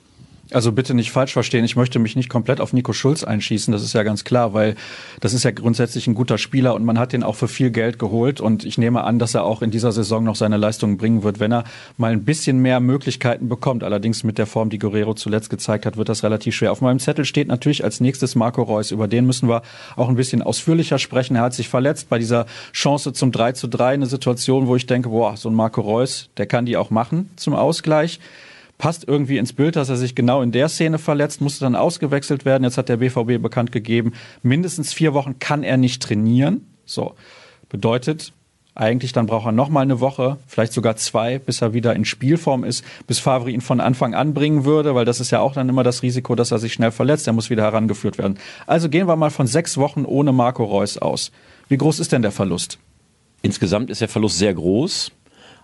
Also 0.52 0.72
bitte 0.72 0.94
nicht 0.94 1.12
falsch 1.12 1.34
verstehen, 1.34 1.66
ich 1.66 1.76
möchte 1.76 2.00
mich 2.00 2.16
nicht 2.16 2.30
komplett 2.30 2.62
auf 2.62 2.72
Nico 2.72 2.94
Schulz 2.94 3.26
einschießen, 3.26 3.72
das 3.74 3.84
ist 3.84 3.94
ja 3.94 4.04
ganz 4.04 4.24
klar, 4.24 4.54
weil 4.54 4.76
das 5.20 5.34
ist 5.34 5.44
ja 5.44 5.52
grundsätzlich 5.52 6.08
ein 6.08 6.16
guter 6.16 6.38
Spieler 6.38 6.74
und 6.74 6.86
man 6.86 6.98
hat 6.98 7.12
den 7.12 7.24
auch 7.24 7.36
für 7.36 7.50
viel 7.50 7.70
Geld 7.70 8.00
geholt 8.00 8.40
und 8.40 8.64
ich 8.64 8.78
nehme 8.78 9.04
an, 9.04 9.20
dass 9.20 9.36
er 9.36 9.44
auch 9.44 9.62
in 9.62 9.72
dieser 9.72 9.92
Saison 9.92 10.24
noch 10.24 10.36
seine 10.36 10.56
Leistungen 10.56 10.98
bringen 10.98 11.24
wird, 11.24 11.42
wenn 11.42 11.52
er 11.52 11.66
mal 11.98 12.14
ein 12.14 12.24
bisschen 12.24 12.60
mehr 12.60 12.80
Möglichkeiten 12.80 13.50
bekommt. 13.50 13.84
Allerdings 13.84 14.24
mit 14.24 14.38
der 14.38 14.46
Form, 14.46 14.70
die 14.70 14.80
Guerrero 14.80 15.16
zuletzt 15.16 15.50
gezeigt 15.50 15.86
hat, 15.86 15.98
wird 15.98 16.08
das 16.08 16.24
relativ 16.24 16.56
schwer. 16.56 16.72
Auf 16.72 16.80
meinem 16.80 17.00
Zettel 17.00 17.26
steht 17.26 17.50
natürlich 17.50 17.84
als 17.84 18.00
nächstes 18.00 18.36
Marco 18.36 18.62
Reus, 18.62 18.92
über 18.92 19.10
den 19.10 19.26
müssen 19.26 19.50
wir 19.50 19.64
auch 19.98 20.08
ein 20.08 20.16
bisschen 20.16 20.42
ausführlicher 20.42 20.98
sprechen. 20.98 21.36
Er 21.36 21.42
hat 21.42 21.56
sich 21.56 21.68
verletzt 21.68 22.08
bei 22.10 22.20
dieser 22.20 22.46
Chance 22.72 23.12
zum 23.12 23.34
3 23.34 23.52
zu 23.52 23.68
3, 23.68 23.96
eine 23.96 24.06
Situation, 24.06 24.68
wo 24.68 24.78
ich 24.78 24.86
denke, 24.86 25.10
boah, 25.10 25.36
so 25.36 25.50
ein 25.50 25.56
Marco 25.56 25.82
Reus, 25.82 26.30
der 26.38 26.46
kann 26.46 26.66
die 26.66 26.78
auch 26.78 26.90
machen 26.90 27.30
zum 27.36 27.54
Ausgleich 27.54 28.20
passt 28.78 29.08
irgendwie 29.08 29.38
ins 29.38 29.54
Bild, 29.54 29.76
dass 29.76 29.90
er 29.90 29.98
sich 29.98 30.16
genau 30.16 30.42
in 30.42 30.52
der 30.52 30.70
Szene 30.70 30.98
verletzt, 30.98 31.42
musste 31.42 31.66
dann 31.66 31.76
ausgewechselt 31.76 32.46
werden. 32.46 32.64
Jetzt 32.64 32.78
hat 32.78 32.90
der 32.90 32.98
BVB 32.98 33.42
bekannt 33.42 33.72
gegeben, 33.72 34.14
mindestens 34.44 34.94
vier 34.94 35.14
Wochen 35.14 35.40
kann 35.40 35.64
er 35.64 35.78
nicht 35.78 36.02
trainieren. 36.02 36.66
So. 36.86 37.16
Bedeutet, 37.70 38.32
eigentlich 38.76 39.12
dann 39.12 39.26
braucht 39.26 39.48
er 39.48 39.52
noch 39.52 39.70
mal 39.70 39.82
eine 39.82 40.00
Woche, 40.00 40.38
vielleicht 40.48 40.72
sogar 40.72 40.96
zwei, 40.96 41.40
bis 41.40 41.62
er 41.62 41.74
wieder 41.74 41.96
in 41.96 42.06
Spielform 42.06 42.64
ist, 42.64 42.86
bis 43.08 43.18
Favre 43.18 43.50
ihn 43.50 43.62
von 43.62 43.80
Anfang 43.80 44.14
an 44.14 44.36
bringen 44.36 44.66
würde, 44.66 44.94
weil 44.94 45.04
das 45.04 45.20
ist 45.20 45.32
ja 45.32 45.40
auch 45.40 45.54
dann 45.54 45.68
immer 45.68 45.84
das 45.84 46.04
Risiko, 46.04 46.36
dass 46.36 46.52
er 46.52 46.60
sich 46.60 46.74
schnell 46.74 46.92
verletzt. 46.92 47.26
Er 47.26 47.34
muss 47.34 47.50
wieder 47.50 47.64
herangeführt 47.64 48.20
werden. 48.20 48.38
Also 48.68 48.88
gehen 48.88 49.08
wir 49.08 49.16
mal 49.16 49.32
von 49.32 49.48
sechs 49.48 49.78
Wochen 49.78 50.06
ohne 50.06 50.32
Marco 50.32 50.64
Reus 50.64 50.98
aus. 50.98 51.32
Wie 51.68 51.78
groß 51.78 52.00
ist 52.00 52.12
denn 52.12 52.22
der 52.22 52.32
Verlust? 52.32 52.78
Insgesamt 53.42 53.90
ist 53.90 54.02
der 54.02 54.10
Verlust 54.10 54.38
sehr 54.38 54.54
groß. 54.54 55.12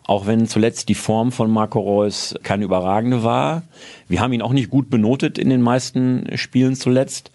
Auch 0.05 0.27
wenn 0.27 0.48
zuletzt 0.48 0.89
die 0.89 0.95
Form 0.95 1.31
von 1.31 1.50
Marco 1.50 1.79
Reus 1.79 2.36
keine 2.43 2.65
überragende 2.65 3.24
war. 3.24 3.63
Wir 4.07 4.19
haben 4.19 4.33
ihn 4.33 4.41
auch 4.41 4.51
nicht 4.51 4.69
gut 4.69 4.89
benotet 4.89 5.38
in 5.38 5.50
den 5.50 5.62
meisten 5.62 6.38
Spielen 6.38 6.75
zuletzt. 6.75 7.31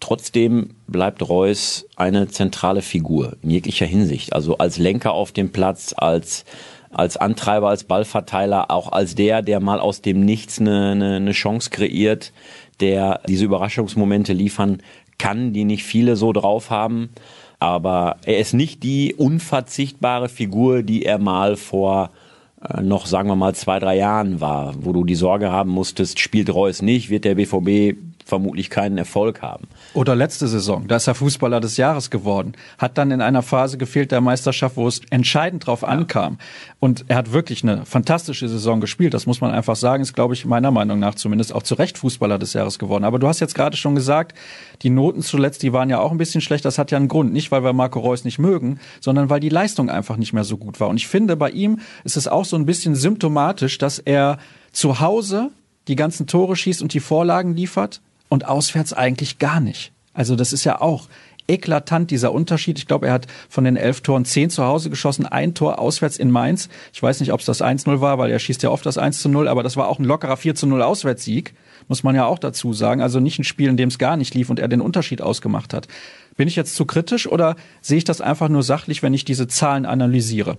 Trotzdem 0.00 0.74
bleibt 0.86 1.26
Reus 1.26 1.86
eine 1.96 2.28
zentrale 2.28 2.82
Figur 2.82 3.36
in 3.42 3.50
jeglicher 3.50 3.86
Hinsicht. 3.86 4.34
Also 4.34 4.58
als 4.58 4.76
Lenker 4.76 5.12
auf 5.12 5.32
dem 5.32 5.50
Platz, 5.50 5.94
als, 5.96 6.44
als 6.90 7.16
Antreiber, 7.16 7.70
als 7.70 7.84
Ballverteiler, 7.84 8.70
auch 8.70 8.92
als 8.92 9.14
der, 9.14 9.40
der 9.40 9.60
mal 9.60 9.80
aus 9.80 10.02
dem 10.02 10.20
Nichts 10.20 10.60
eine, 10.60 10.90
eine, 10.90 11.32
Chance 11.32 11.70
kreiert, 11.70 12.34
der 12.80 13.20
diese 13.26 13.46
Überraschungsmomente 13.46 14.34
liefern 14.34 14.82
kann, 15.16 15.54
die 15.54 15.64
nicht 15.64 15.84
viele 15.84 16.16
so 16.16 16.34
drauf 16.34 16.68
haben 16.68 17.08
aber 17.58 18.16
er 18.24 18.38
ist 18.38 18.54
nicht 18.54 18.82
die 18.82 19.14
unverzichtbare 19.14 20.28
Figur, 20.28 20.82
die 20.82 21.04
er 21.04 21.18
mal 21.18 21.56
vor 21.56 22.10
äh, 22.68 22.82
noch, 22.82 23.06
sagen 23.06 23.28
wir 23.28 23.36
mal, 23.36 23.54
zwei, 23.54 23.78
drei 23.78 23.96
Jahren 23.96 24.40
war, 24.40 24.74
wo 24.80 24.92
du 24.92 25.04
die 25.04 25.14
Sorge 25.14 25.50
haben 25.50 25.70
musstest, 25.70 26.18
spielt 26.18 26.52
Reus 26.52 26.82
nicht, 26.82 27.10
wird 27.10 27.24
der 27.24 27.34
BVB 27.34 27.96
vermutlich 28.24 28.70
keinen 28.70 28.96
Erfolg 28.96 29.42
haben. 29.42 29.68
Oder 29.92 30.16
letzte 30.16 30.48
Saison, 30.48 30.88
da 30.88 30.96
ist 30.96 31.06
er 31.06 31.14
Fußballer 31.14 31.60
des 31.60 31.76
Jahres 31.76 32.10
geworden. 32.10 32.52
Hat 32.78 32.96
dann 32.96 33.10
in 33.10 33.20
einer 33.20 33.42
Phase 33.42 33.76
gefehlt 33.76 34.12
der 34.12 34.22
Meisterschaft, 34.22 34.76
wo 34.76 34.88
es 34.88 35.02
entscheidend 35.10 35.66
drauf 35.66 35.82
ja. 35.82 35.88
ankam. 35.88 36.38
Und 36.80 37.04
er 37.08 37.16
hat 37.16 37.32
wirklich 37.32 37.62
eine 37.62 37.84
fantastische 37.84 38.48
Saison 38.48 38.80
gespielt. 38.80 39.14
Das 39.14 39.26
muss 39.26 39.40
man 39.40 39.50
einfach 39.50 39.76
sagen. 39.76 40.02
Ist, 40.02 40.14
glaube 40.14 40.34
ich, 40.34 40.46
meiner 40.46 40.70
Meinung 40.70 40.98
nach 40.98 41.14
zumindest 41.14 41.54
auch 41.54 41.62
zu 41.62 41.74
Recht 41.74 41.98
Fußballer 41.98 42.38
des 42.38 42.54
Jahres 42.54 42.78
geworden. 42.78 43.04
Aber 43.04 43.18
du 43.18 43.28
hast 43.28 43.40
jetzt 43.40 43.54
gerade 43.54 43.76
schon 43.76 43.94
gesagt, 43.94 44.36
die 44.82 44.90
Noten 44.90 45.22
zuletzt, 45.22 45.62
die 45.62 45.72
waren 45.72 45.90
ja 45.90 46.00
auch 46.00 46.10
ein 46.10 46.18
bisschen 46.18 46.40
schlecht. 46.40 46.64
Das 46.64 46.78
hat 46.78 46.90
ja 46.90 46.96
einen 46.96 47.08
Grund. 47.08 47.32
Nicht, 47.32 47.52
weil 47.52 47.62
wir 47.62 47.74
Marco 47.74 48.00
Reus 48.00 48.24
nicht 48.24 48.38
mögen, 48.38 48.80
sondern 49.00 49.28
weil 49.28 49.40
die 49.40 49.50
Leistung 49.50 49.90
einfach 49.90 50.16
nicht 50.16 50.32
mehr 50.32 50.44
so 50.44 50.56
gut 50.56 50.80
war. 50.80 50.88
Und 50.88 50.96
ich 50.96 51.08
finde, 51.08 51.36
bei 51.36 51.50
ihm 51.50 51.80
ist 52.04 52.16
es 52.16 52.26
auch 52.26 52.46
so 52.46 52.56
ein 52.56 52.64
bisschen 52.64 52.94
symptomatisch, 52.94 53.76
dass 53.76 53.98
er 53.98 54.38
zu 54.72 55.00
Hause 55.00 55.50
die 55.88 55.96
ganzen 55.96 56.26
Tore 56.26 56.56
schießt 56.56 56.82
und 56.82 56.94
die 56.94 57.00
Vorlagen 57.00 57.54
liefert 57.54 58.00
und 58.28 58.46
auswärts 58.46 58.92
eigentlich 58.92 59.38
gar 59.38 59.60
nicht. 59.60 59.92
Also 60.12 60.36
das 60.36 60.52
ist 60.52 60.64
ja 60.64 60.80
auch 60.80 61.08
eklatant, 61.46 62.10
dieser 62.10 62.32
Unterschied. 62.32 62.78
Ich 62.78 62.86
glaube, 62.86 63.06
er 63.08 63.12
hat 63.12 63.26
von 63.48 63.64
den 63.64 63.76
elf 63.76 64.00
Toren 64.00 64.24
zehn 64.24 64.50
zu 64.50 64.64
Hause 64.64 64.90
geschossen, 64.90 65.26
ein 65.26 65.54
Tor 65.54 65.78
auswärts 65.78 66.16
in 66.16 66.30
Mainz. 66.30 66.68
Ich 66.92 67.02
weiß 67.02 67.20
nicht, 67.20 67.32
ob 67.32 67.40
es 67.40 67.46
das 67.46 67.60
1-0 67.60 68.00
war, 68.00 68.18
weil 68.18 68.30
er 68.30 68.38
schießt 68.38 68.62
ja 68.62 68.70
oft 68.70 68.86
das 68.86 68.98
1-0, 68.98 69.48
aber 69.48 69.62
das 69.62 69.76
war 69.76 69.88
auch 69.88 69.98
ein 69.98 70.04
lockerer 70.04 70.36
4-0 70.36 70.80
Auswärtssieg, 70.80 71.54
muss 71.88 72.02
man 72.02 72.14
ja 72.14 72.24
auch 72.24 72.38
dazu 72.38 72.72
sagen. 72.72 73.02
Also 73.02 73.20
nicht 73.20 73.38
ein 73.38 73.44
Spiel, 73.44 73.68
in 73.68 73.76
dem 73.76 73.88
es 73.88 73.98
gar 73.98 74.16
nicht 74.16 74.34
lief 74.34 74.48
und 74.48 74.58
er 74.58 74.68
den 74.68 74.80
Unterschied 74.80 75.20
ausgemacht 75.20 75.74
hat. 75.74 75.86
Bin 76.36 76.48
ich 76.48 76.56
jetzt 76.56 76.76
zu 76.76 76.86
kritisch 76.86 77.26
oder 77.26 77.56
sehe 77.80 77.98
ich 77.98 78.04
das 78.04 78.20
einfach 78.20 78.48
nur 78.48 78.62
sachlich, 78.62 79.02
wenn 79.02 79.14
ich 79.14 79.24
diese 79.24 79.46
Zahlen 79.46 79.84
analysiere? 79.86 80.56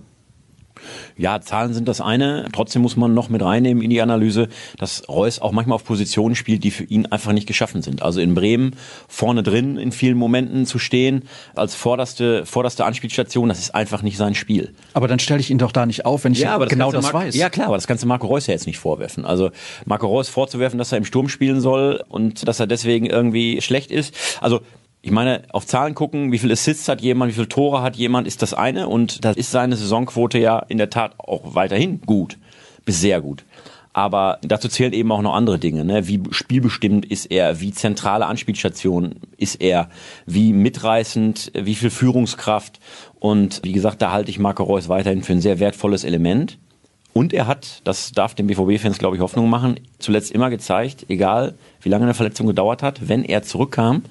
Ja, 1.16 1.40
Zahlen 1.40 1.74
sind 1.74 1.88
das 1.88 2.00
eine. 2.00 2.46
Trotzdem 2.52 2.82
muss 2.82 2.96
man 2.96 3.14
noch 3.14 3.28
mit 3.28 3.42
reinnehmen 3.42 3.82
in 3.82 3.90
die 3.90 4.00
Analyse, 4.00 4.48
dass 4.78 5.08
Reus 5.08 5.40
auch 5.40 5.52
manchmal 5.52 5.76
auf 5.76 5.84
Positionen 5.84 6.34
spielt, 6.34 6.64
die 6.64 6.70
für 6.70 6.84
ihn 6.84 7.06
einfach 7.06 7.32
nicht 7.32 7.46
geschaffen 7.46 7.82
sind. 7.82 8.02
Also 8.02 8.20
in 8.20 8.34
Bremen 8.34 8.76
vorne 9.08 9.42
drin 9.42 9.76
in 9.76 9.92
vielen 9.92 10.16
Momenten 10.16 10.66
zu 10.66 10.78
stehen 10.78 11.22
als 11.54 11.74
vorderste, 11.74 12.46
vorderste 12.46 12.84
Anspielstation, 12.84 13.48
das 13.48 13.58
ist 13.58 13.74
einfach 13.74 14.02
nicht 14.02 14.16
sein 14.16 14.34
Spiel. 14.34 14.74
Aber 14.94 15.08
dann 15.08 15.18
stelle 15.18 15.40
ich 15.40 15.50
ihn 15.50 15.58
doch 15.58 15.72
da 15.72 15.86
nicht 15.86 16.04
auf, 16.04 16.24
wenn 16.24 16.32
ich 16.32 16.40
ja, 16.40 16.58
das 16.58 16.68
genau 16.68 16.92
das 16.92 17.04
Mar 17.04 17.14
weiß. 17.14 17.34
Ja 17.34 17.50
klar, 17.50 17.68
aber 17.68 17.76
das 17.76 17.86
kannst 17.86 18.02
du 18.02 18.08
Marco 18.08 18.26
Reus 18.26 18.46
ja 18.46 18.54
jetzt 18.54 18.66
nicht 18.66 18.78
vorwerfen. 18.78 19.24
Also 19.24 19.50
Marco 19.84 20.06
Reus 20.06 20.28
vorzuwerfen, 20.28 20.78
dass 20.78 20.92
er 20.92 20.98
im 20.98 21.04
Sturm 21.04 21.28
spielen 21.28 21.60
soll 21.60 22.04
und 22.08 22.46
dass 22.46 22.60
er 22.60 22.66
deswegen 22.66 23.06
irgendwie 23.06 23.60
schlecht 23.60 23.90
ist. 23.90 24.14
Also 24.40 24.60
ich 25.06 25.12
meine, 25.12 25.42
auf 25.52 25.64
Zahlen 25.68 25.94
gucken, 25.94 26.32
wie 26.32 26.38
viele 26.38 26.54
Assists 26.54 26.88
hat 26.88 27.00
jemand, 27.00 27.30
wie 27.30 27.34
viele 27.34 27.48
Tore 27.48 27.80
hat 27.80 27.94
jemand, 27.94 28.26
ist 28.26 28.42
das 28.42 28.54
eine. 28.54 28.88
Und 28.88 29.24
da 29.24 29.30
ist 29.30 29.52
seine 29.52 29.76
Saisonquote 29.76 30.36
ja 30.36 30.58
in 30.58 30.78
der 30.78 30.90
Tat 30.90 31.14
auch 31.18 31.54
weiterhin 31.54 32.00
gut, 32.00 32.38
bis 32.84 33.02
sehr 33.02 33.20
gut. 33.20 33.44
Aber 33.92 34.40
dazu 34.42 34.66
zählen 34.66 34.92
eben 34.92 35.12
auch 35.12 35.22
noch 35.22 35.34
andere 35.34 35.60
Dinge. 35.60 35.84
Ne? 35.84 36.08
Wie 36.08 36.20
spielbestimmt 36.32 37.06
ist 37.06 37.26
er? 37.26 37.60
Wie 37.60 37.70
zentrale 37.70 38.26
Anspielstation 38.26 39.14
ist 39.36 39.60
er? 39.60 39.90
Wie 40.26 40.52
mitreißend? 40.52 41.52
Wie 41.54 41.76
viel 41.76 41.90
Führungskraft? 41.90 42.80
Und 43.20 43.60
wie 43.62 43.72
gesagt, 43.72 44.02
da 44.02 44.10
halte 44.10 44.30
ich 44.30 44.40
Marco 44.40 44.64
Reus 44.64 44.88
weiterhin 44.88 45.22
für 45.22 45.34
ein 45.34 45.40
sehr 45.40 45.60
wertvolles 45.60 46.02
Element. 46.02 46.58
Und 47.12 47.32
er 47.32 47.46
hat, 47.46 47.80
das 47.84 48.10
darf 48.10 48.34
den 48.34 48.48
BVB-Fans, 48.48 48.98
glaube 48.98 49.14
ich, 49.14 49.22
Hoffnung 49.22 49.48
machen, 49.48 49.78
zuletzt 50.00 50.32
immer 50.32 50.50
gezeigt, 50.50 51.06
egal 51.08 51.54
wie 51.80 51.90
lange 51.90 52.06
eine 52.06 52.14
Verletzung 52.14 52.48
gedauert 52.48 52.82
hat, 52.82 53.08
wenn 53.08 53.22
er 53.22 53.44
zurückkam, 53.44 54.02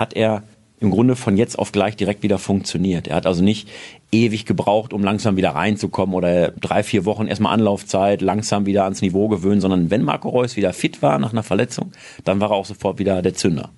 hat 0.00 0.14
er 0.14 0.42
im 0.80 0.90
Grunde 0.90 1.14
von 1.14 1.36
jetzt 1.36 1.58
auf 1.58 1.72
gleich 1.72 1.94
direkt 1.94 2.22
wieder 2.22 2.38
funktioniert. 2.38 3.06
Er 3.06 3.16
hat 3.16 3.26
also 3.26 3.44
nicht 3.44 3.68
ewig 4.10 4.46
gebraucht, 4.46 4.94
um 4.94 5.04
langsam 5.04 5.36
wieder 5.36 5.50
reinzukommen 5.50 6.14
oder 6.14 6.52
drei, 6.52 6.82
vier 6.82 7.04
Wochen 7.04 7.26
erstmal 7.26 7.52
Anlaufzeit, 7.52 8.22
langsam 8.22 8.64
wieder 8.64 8.84
ans 8.84 9.02
Niveau 9.02 9.28
gewöhnen, 9.28 9.60
sondern 9.60 9.90
wenn 9.90 10.02
Marco 10.02 10.30
Reus 10.30 10.56
wieder 10.56 10.72
fit 10.72 11.02
war 11.02 11.18
nach 11.18 11.32
einer 11.32 11.42
Verletzung, 11.42 11.92
dann 12.24 12.40
war 12.40 12.50
er 12.50 12.56
auch 12.56 12.64
sofort 12.64 12.98
wieder 12.98 13.20
der 13.20 13.34
Zünder. 13.34 13.68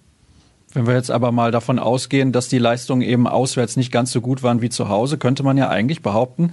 Wenn 0.74 0.86
wir 0.86 0.94
jetzt 0.94 1.10
aber 1.10 1.32
mal 1.32 1.50
davon 1.50 1.78
ausgehen, 1.78 2.32
dass 2.32 2.48
die 2.48 2.58
Leistungen 2.58 3.02
eben 3.02 3.26
auswärts 3.26 3.76
nicht 3.76 3.92
ganz 3.92 4.12
so 4.12 4.20
gut 4.20 4.42
waren 4.42 4.62
wie 4.62 4.70
zu 4.70 4.88
Hause, 4.88 5.18
könnte 5.18 5.42
man 5.42 5.58
ja 5.58 5.68
eigentlich 5.68 6.02
behaupten, 6.02 6.52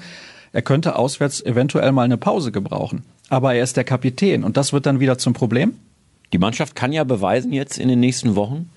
er 0.52 0.64
könnte 0.64 0.96
auswärts 0.96 1.42
eventuell 1.46 1.92
mal 1.92 2.04
eine 2.04 2.18
Pause 2.18 2.52
gebrauchen. 2.52 3.04
Aber 3.30 3.54
er 3.54 3.64
ist 3.64 3.78
der 3.78 3.84
Kapitän 3.84 4.44
und 4.44 4.58
das 4.58 4.74
wird 4.74 4.88
dann 4.88 5.00
wieder 5.00 5.20
zum 5.20 5.34
Problem? 5.34 5.76
Die 6.34 6.40
Mannschaft 6.40 6.76
kann 6.76 6.92
ja 6.92 7.04
beweisen 7.04 7.54
jetzt 7.54 7.78
in 7.78 7.88
den 7.88 8.00
nächsten 8.00 8.36
Wochen, 8.36 8.70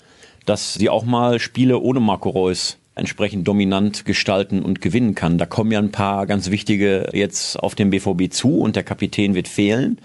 dass 0.45 0.73
sie 0.73 0.89
auch 0.89 1.05
mal 1.05 1.39
Spiele 1.39 1.79
ohne 1.79 1.99
Marco 1.99 2.29
Reus 2.29 2.77
entsprechend 2.95 3.47
dominant 3.47 4.05
gestalten 4.05 4.61
und 4.61 4.81
gewinnen 4.81 5.15
kann. 5.15 5.37
Da 5.37 5.45
kommen 5.45 5.71
ja 5.71 5.79
ein 5.79 5.91
paar 5.91 6.27
ganz 6.27 6.51
wichtige 6.51 7.09
jetzt 7.13 7.57
auf 7.59 7.75
den 7.75 7.89
BVB 7.89 8.31
zu 8.31 8.59
und 8.59 8.75
der 8.75 8.83
Kapitän 8.83 9.33
wird 9.35 9.47
fehlen. 9.47 9.99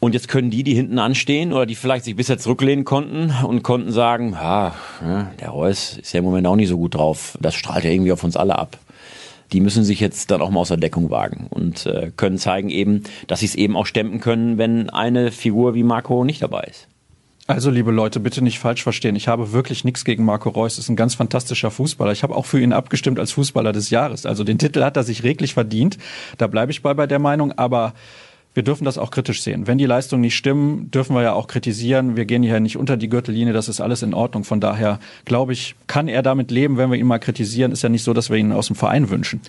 Und 0.00 0.14
jetzt 0.14 0.28
können 0.28 0.50
die, 0.50 0.62
die 0.62 0.74
hinten 0.74 0.98
anstehen 0.98 1.52
oder 1.52 1.66
die 1.66 1.74
vielleicht 1.74 2.06
sich 2.06 2.16
bisher 2.16 2.38
zurücklehnen 2.38 2.86
konnten 2.86 3.34
und 3.44 3.62
konnten 3.62 3.92
sagen, 3.92 4.34
ah, 4.34 4.74
der 5.40 5.50
Reus 5.50 5.98
ist 5.98 6.14
ja 6.14 6.20
im 6.20 6.24
Moment 6.24 6.46
auch 6.46 6.56
nicht 6.56 6.70
so 6.70 6.78
gut 6.78 6.94
drauf. 6.94 7.36
Das 7.38 7.54
strahlt 7.54 7.84
ja 7.84 7.90
irgendwie 7.90 8.12
auf 8.12 8.24
uns 8.24 8.34
alle 8.34 8.58
ab. 8.58 8.78
Die 9.52 9.60
müssen 9.60 9.84
sich 9.84 10.00
jetzt 10.00 10.30
dann 10.30 10.40
auch 10.40 10.48
mal 10.48 10.60
aus 10.60 10.68
der 10.68 10.78
Deckung 10.78 11.10
wagen 11.10 11.48
und 11.50 11.84
äh, 11.84 12.12
können 12.16 12.38
zeigen 12.38 12.70
eben, 12.70 13.02
dass 13.26 13.40
sie 13.40 13.46
es 13.46 13.56
eben 13.56 13.76
auch 13.76 13.84
stemmen 13.84 14.20
können, 14.20 14.56
wenn 14.56 14.88
eine 14.88 15.32
Figur 15.32 15.74
wie 15.74 15.82
Marco 15.82 16.24
nicht 16.24 16.40
dabei 16.40 16.62
ist. 16.62 16.86
Also, 17.50 17.68
liebe 17.68 17.90
Leute, 17.90 18.20
bitte 18.20 18.42
nicht 18.42 18.60
falsch 18.60 18.84
verstehen. 18.84 19.16
Ich 19.16 19.26
habe 19.26 19.50
wirklich 19.50 19.82
nichts 19.84 20.04
gegen 20.04 20.24
Marco 20.24 20.50
Reus. 20.50 20.78
Ist 20.78 20.88
ein 20.88 20.94
ganz 20.94 21.16
fantastischer 21.16 21.72
Fußballer. 21.72 22.12
Ich 22.12 22.22
habe 22.22 22.36
auch 22.36 22.46
für 22.46 22.60
ihn 22.60 22.72
abgestimmt 22.72 23.18
als 23.18 23.32
Fußballer 23.32 23.72
des 23.72 23.90
Jahres. 23.90 24.24
Also 24.24 24.44
den 24.44 24.56
Titel 24.56 24.84
hat 24.84 24.96
er 24.96 25.02
sich 25.02 25.24
reglich 25.24 25.54
verdient. 25.54 25.98
Da 26.38 26.46
bleibe 26.46 26.70
ich 26.70 26.80
bei 26.82 26.94
bei 26.94 27.08
der 27.08 27.18
Meinung. 27.18 27.50
Aber 27.50 27.94
wir 28.54 28.62
dürfen 28.62 28.84
das 28.84 28.98
auch 28.98 29.10
kritisch 29.10 29.42
sehen. 29.42 29.66
Wenn 29.66 29.78
die 29.78 29.86
Leistungen 29.86 30.20
nicht 30.20 30.36
stimmen, 30.36 30.92
dürfen 30.92 31.16
wir 31.16 31.22
ja 31.22 31.32
auch 31.32 31.48
kritisieren. 31.48 32.14
Wir 32.14 32.24
gehen 32.24 32.44
hier 32.44 32.60
nicht 32.60 32.76
unter 32.76 32.96
die 32.96 33.08
Gürtellinie. 33.08 33.52
Das 33.52 33.68
ist 33.68 33.80
alles 33.80 34.02
in 34.02 34.14
Ordnung. 34.14 34.44
Von 34.44 34.60
daher 34.60 35.00
glaube 35.24 35.52
ich, 35.52 35.74
kann 35.88 36.06
er 36.06 36.22
damit 36.22 36.52
leben, 36.52 36.76
wenn 36.76 36.92
wir 36.92 36.98
ihn 37.00 37.06
mal 37.08 37.18
kritisieren. 37.18 37.72
Ist 37.72 37.82
ja 37.82 37.88
nicht 37.88 38.04
so, 38.04 38.12
dass 38.12 38.30
wir 38.30 38.36
ihn 38.36 38.52
aus 38.52 38.68
dem 38.68 38.76
Verein 38.76 39.10
wünschen. 39.10 39.40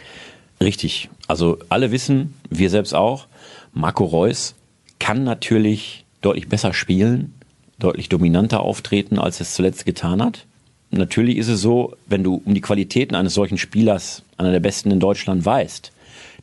Richtig. 0.59 1.11
Also 1.27 1.59
alle 1.69 1.91
wissen, 1.91 2.33
wir 2.49 2.71
selbst 2.71 2.95
auch, 2.95 3.27
Marco 3.73 4.05
Reus 4.05 4.55
kann 4.97 5.23
natürlich 5.23 6.03
deutlich 6.21 6.49
besser 6.49 6.73
spielen 6.73 7.35
deutlich 7.83 8.09
dominanter 8.09 8.61
auftreten, 8.61 9.19
als 9.19 9.41
es 9.41 9.53
zuletzt 9.53 9.85
getan 9.85 10.23
hat. 10.23 10.45
Natürlich 10.91 11.37
ist 11.37 11.47
es 11.47 11.61
so, 11.61 11.95
wenn 12.07 12.23
du 12.23 12.41
um 12.45 12.53
die 12.53 12.61
Qualitäten 12.61 13.15
eines 13.15 13.33
solchen 13.33 13.57
Spielers, 13.57 14.23
einer 14.37 14.51
der 14.51 14.59
besten 14.59 14.91
in 14.91 14.99
Deutschland, 14.99 15.45
weißt, 15.45 15.91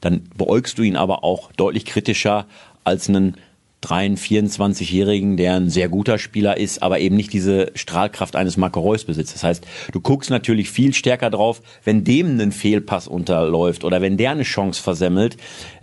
dann 0.00 0.22
beäugst 0.36 0.78
du 0.78 0.82
ihn 0.82 0.96
aber 0.96 1.24
auch 1.24 1.52
deutlich 1.52 1.84
kritischer 1.84 2.46
als 2.84 3.08
einen 3.08 3.36
23-24-Jährigen, 3.82 5.36
der 5.36 5.54
ein 5.54 5.70
sehr 5.70 5.88
guter 5.88 6.18
Spieler 6.18 6.56
ist, 6.56 6.82
aber 6.82 6.98
eben 6.98 7.16
nicht 7.16 7.32
diese 7.32 7.70
Strahlkraft 7.74 8.34
eines 8.34 8.56
Marco 8.56 8.80
Reus 8.80 9.04
besitzt. 9.04 9.34
Das 9.34 9.44
heißt, 9.44 9.66
du 9.92 10.00
guckst 10.00 10.30
natürlich 10.30 10.70
viel 10.70 10.92
stärker 10.94 11.30
drauf, 11.30 11.62
wenn 11.84 12.02
dem 12.02 12.40
ein 12.40 12.52
Fehlpass 12.52 13.06
unterläuft 13.06 13.84
oder 13.84 14.00
wenn 14.00 14.16
der 14.16 14.32
eine 14.32 14.42
Chance 14.42 14.82
versemmelt, 14.82 15.36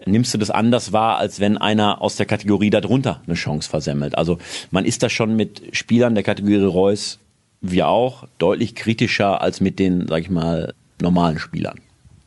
nimmst 0.05 0.33
du 0.33 0.37
das 0.37 0.51
anders 0.51 0.91
wahr, 0.91 1.17
als 1.17 1.39
wenn 1.39 1.57
einer 1.57 2.01
aus 2.01 2.17
der 2.17 2.25
Kategorie 2.25 2.69
darunter 2.69 3.21
eine 3.25 3.35
Chance 3.35 3.69
versemmelt. 3.69 4.17
Also 4.17 4.39
man 4.71 4.85
ist 4.85 5.01
da 5.01 5.09
schon 5.09 5.35
mit 5.35 5.61
Spielern 5.71 6.15
der 6.15 6.23
Kategorie 6.23 6.63
Reus, 6.63 7.19
wir 7.61 7.87
auch, 7.87 8.27
deutlich 8.37 8.75
kritischer 8.75 9.41
als 9.41 9.61
mit 9.61 9.79
den, 9.79 10.07
sag 10.07 10.21
ich 10.21 10.29
mal, 10.29 10.73
normalen 11.01 11.39
Spielern. 11.39 11.79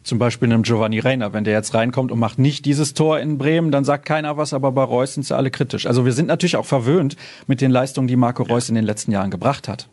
Zum 0.09 0.19
Beispiel 0.19 0.51
einem 0.51 0.63
Giovanni 0.63 1.01
Reiner, 1.01 1.35
wenn 1.35 1.45
der 1.45 1.53
jetzt 1.53 1.75
reinkommt 1.75 2.11
und 2.11 2.19
macht 2.19 2.39
nicht 2.39 2.65
dieses 2.65 2.95
Tor 2.95 3.21
in 3.21 3.37
Bremen, 3.37 3.71
dann 3.71 3.85
sagt 3.85 4.07
keiner 4.07 4.39
was, 4.39 4.55
aber 4.55 4.73
bei 4.73 4.83
Reus 4.83 5.13
sind 5.13 5.27
sie 5.27 5.37
alle 5.37 5.51
kritisch. 5.51 5.85
Also 5.85 6.07
wir 6.07 6.13
sind 6.13 6.29
natürlich 6.29 6.57
auch 6.57 6.65
verwöhnt 6.65 7.15
mit 7.47 7.61
den 7.61 7.71
Leistungen, 7.71 8.09
die 8.09 8.17
Marco 8.17 8.43
Reus 8.43 8.71
in 8.71 8.75
den 8.75 8.87
letzten 8.87 9.13
Jahren 9.13 9.31
gebracht 9.31 9.69
hat. 9.69 9.87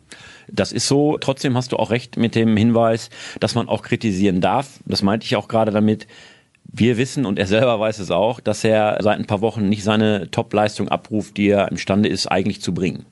Das 0.48 0.72
ist 0.72 0.88
so. 0.88 1.18
Trotzdem 1.18 1.54
hast 1.54 1.72
du 1.72 1.76
auch 1.76 1.90
recht 1.90 2.16
mit 2.16 2.34
dem 2.34 2.56
Hinweis, 2.56 3.10
dass 3.40 3.54
man 3.54 3.68
auch 3.68 3.82
kritisieren 3.82 4.40
darf. 4.40 4.80
Das 4.86 5.02
meinte 5.02 5.26
ich 5.26 5.36
auch 5.36 5.48
gerade 5.48 5.70
damit. 5.70 6.06
Wir 6.64 6.96
wissen 6.96 7.26
und 7.26 7.38
er 7.38 7.46
selber 7.46 7.78
weiß 7.78 7.98
es 7.98 8.10
auch, 8.10 8.40
dass 8.40 8.64
er 8.64 8.96
seit 9.02 9.18
ein 9.18 9.26
paar 9.26 9.42
Wochen 9.42 9.68
nicht 9.68 9.84
seine 9.84 10.30
Top-Leistung 10.30 10.88
abruft, 10.88 11.36
die 11.36 11.50
er 11.50 11.70
imstande 11.70 12.08
ist, 12.08 12.26
eigentlich 12.26 12.62
zu 12.62 12.72
bringen. 12.72 13.04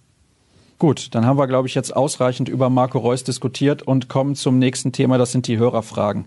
Gut, 0.78 1.14
dann 1.14 1.26
haben 1.26 1.38
wir, 1.38 1.48
glaube 1.48 1.68
ich, 1.68 1.74
jetzt 1.74 1.94
ausreichend 1.94 2.48
über 2.48 2.70
Marco 2.70 2.98
Reus 2.98 3.24
diskutiert 3.24 3.82
und 3.82 4.08
kommen 4.08 4.36
zum 4.36 4.58
nächsten 4.58 4.92
Thema. 4.92 5.18
Das 5.18 5.32
sind 5.32 5.46
die 5.48 5.58
Hörerfragen. 5.58 6.24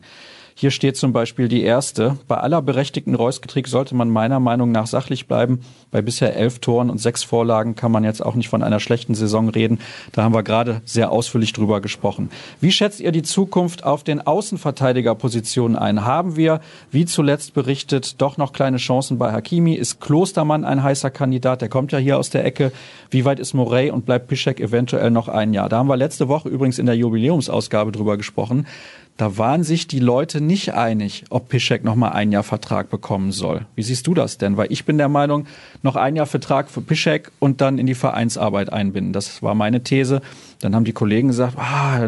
Hier 0.60 0.72
steht 0.72 0.98
zum 0.98 1.14
Beispiel 1.14 1.50
die 1.50 1.62
erste. 1.62 2.18
Bei 2.28 2.38
aller 2.38 2.64
berechtigten 2.64 3.14
Reus-Kritik 3.14 3.68
sollte 3.68 3.94
man 3.94 4.10
meiner 4.10 4.40
Meinung 4.40 4.72
nach 4.72 4.88
sachlich 4.88 5.28
bleiben. 5.28 5.60
Bei 5.92 6.02
bisher 6.02 6.36
elf 6.36 6.58
Toren 6.58 6.90
und 6.90 6.98
sechs 6.98 7.24
Vorlagen 7.24 7.76
kann 7.76 7.92
man 7.92 8.04
jetzt 8.04 8.26
auch 8.26 8.34
nicht 8.34 8.50
von 8.50 8.64
einer 8.64 8.80
schlechten 8.80 9.14
Saison 9.14 9.50
reden. 9.50 9.78
Da 10.14 10.24
haben 10.24 10.34
wir 10.34 10.42
gerade 10.42 10.82
sehr 10.84 11.12
ausführlich 11.12 11.54
drüber 11.54 11.80
gesprochen. 11.80 12.32
Wie 12.60 12.72
schätzt 12.72 13.02
ihr 13.02 13.12
die 13.12 13.22
Zukunft 13.22 13.84
auf 13.84 14.04
den 14.04 14.26
Außenverteidigerpositionen 14.26 15.78
ein? 15.78 16.06
Haben 16.06 16.38
wir, 16.38 16.60
wie 16.90 17.06
zuletzt 17.06 17.54
berichtet, 17.54 18.20
doch 18.20 18.38
noch 18.38 18.52
kleine 18.52 18.78
Chancen 18.78 19.20
bei 19.20 19.32
Hakimi? 19.32 19.76
Ist 19.76 20.02
Klostermann 20.02 20.66
ein 20.66 20.82
heißer 20.82 21.12
Kandidat? 21.12 21.62
Der 21.62 21.70
kommt 21.70 21.92
ja 21.92 22.00
hier 22.00 22.18
aus 22.18 22.32
der 22.32 22.44
Ecke. 22.46 22.72
Wie 23.12 23.26
weit 23.26 23.40
ist 23.40 23.54
Morey 23.54 23.92
und 23.92 24.08
bleibt 24.08 24.28
Pischek 24.28 24.60
eventuell 24.60 25.12
noch 25.12 25.28
ein 25.28 25.54
Jahr? 25.54 25.70
Da 25.70 25.78
haben 25.78 25.88
wir 25.88 25.98
letzte 25.98 26.28
Woche 26.30 26.50
übrigens 26.50 26.80
in 26.80 26.88
der 26.88 26.96
Jubiläumsausgabe 26.96 27.92
drüber 27.92 28.18
gesprochen. 28.18 28.66
Da 29.18 29.38
waren 29.40 29.64
sich 29.64 29.88
die 29.88 30.00
Leute 30.00 30.42
nicht 30.42 30.76
einig, 30.76 31.26
ob 31.32 31.50
Piszek 31.50 31.84
noch 31.84 31.96
mal 31.96 32.10
ein 32.10 32.32
Jahr 32.32 32.44
Vertrag 32.44 32.92
bekommen 32.92 33.32
soll. 33.32 33.66
Wie 33.76 33.82
siehst 33.82 34.06
du 34.06 34.14
das 34.14 34.38
denn? 34.38 34.58
Weil 34.58 34.72
ich 34.72 34.86
bin 34.86 35.00
der 35.00 35.10
Meinung, 35.10 35.48
noch 35.82 35.96
ein 35.96 36.16
Jahr 36.16 36.28
Vertrag 36.28 36.70
für 36.70 36.82
Piszek 36.82 37.32
und 37.40 37.60
dann 37.60 37.80
in 37.80 37.88
die 37.88 37.96
Vereinsarbeit 37.96 38.72
einbinden. 38.72 39.14
Das 39.14 39.42
war 39.42 39.56
meine 39.56 39.82
These. 39.84 40.22
Dann 40.60 40.76
haben 40.76 40.86
die 40.86 40.94
Kollegen 40.94 41.30
gesagt, 41.30 41.58
ah, 41.58 42.08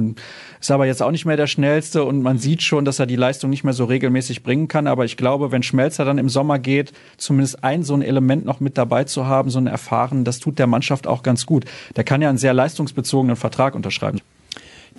ist 0.60 0.72
aber 0.72 0.86
jetzt 0.86 1.02
auch 1.02 1.10
nicht 1.10 1.26
mehr 1.26 1.38
der 1.38 1.48
schnellste 1.48 2.04
und 2.04 2.22
man 2.22 2.38
sieht 2.38 2.62
schon, 2.62 2.86
dass 2.86 3.00
er 3.00 3.08
die 3.08 3.16
Leistung 3.16 3.50
nicht 3.50 3.64
mehr 3.64 3.74
so 3.74 3.86
regelmäßig 3.86 4.44
bringen 4.44 4.68
kann. 4.68 4.86
Aber 4.86 5.06
ich 5.06 5.18
glaube, 5.18 5.52
wenn 5.52 5.64
Schmelzer 5.64 6.06
dann 6.06 6.20
im 6.20 6.30
Sommer 6.30 6.60
geht, 6.60 6.94
zumindest 7.18 7.64
ein 7.64 7.82
so 7.84 7.96
ein 7.96 8.04
Element 8.04 8.46
noch 8.46 8.60
mit 8.60 8.78
dabei 8.78 9.06
zu 9.06 9.26
haben, 9.26 9.50
so 9.50 9.60
ein 9.60 9.68
Erfahren, 9.68 10.26
das 10.26 10.40
tut 10.40 10.60
der 10.60 10.68
Mannschaft 10.68 11.08
auch 11.08 11.24
ganz 11.24 11.48
gut. 11.48 11.66
Der 11.96 12.04
kann 12.04 12.22
ja 12.22 12.30
einen 12.30 12.38
sehr 12.38 12.54
leistungsbezogenen 12.54 13.36
Vertrag 13.36 13.74
unterschreiben. 13.74 14.20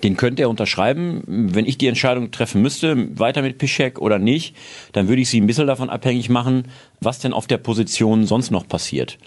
Den 0.03 0.17
könnte 0.17 0.43
er 0.43 0.49
unterschreiben. 0.49 1.23
Wenn 1.27 1.65
ich 1.65 1.77
die 1.77 1.87
Entscheidung 1.87 2.31
treffen 2.31 2.61
müsste, 2.61 3.19
weiter 3.19 3.41
mit 3.41 3.57
Piszek 3.57 3.99
oder 3.99 4.19
nicht, 4.19 4.55
dann 4.93 5.07
würde 5.07 5.21
ich 5.21 5.29
sie 5.29 5.39
ein 5.39 5.47
bisschen 5.47 5.67
davon 5.67 5.89
abhängig 5.89 6.29
machen, 6.29 6.65
was 6.99 7.19
denn 7.19 7.33
auf 7.33 7.47
der 7.47 7.57
Position 7.57 8.25
sonst 8.25 8.51
noch 8.51 8.67
passiert. 8.67 9.17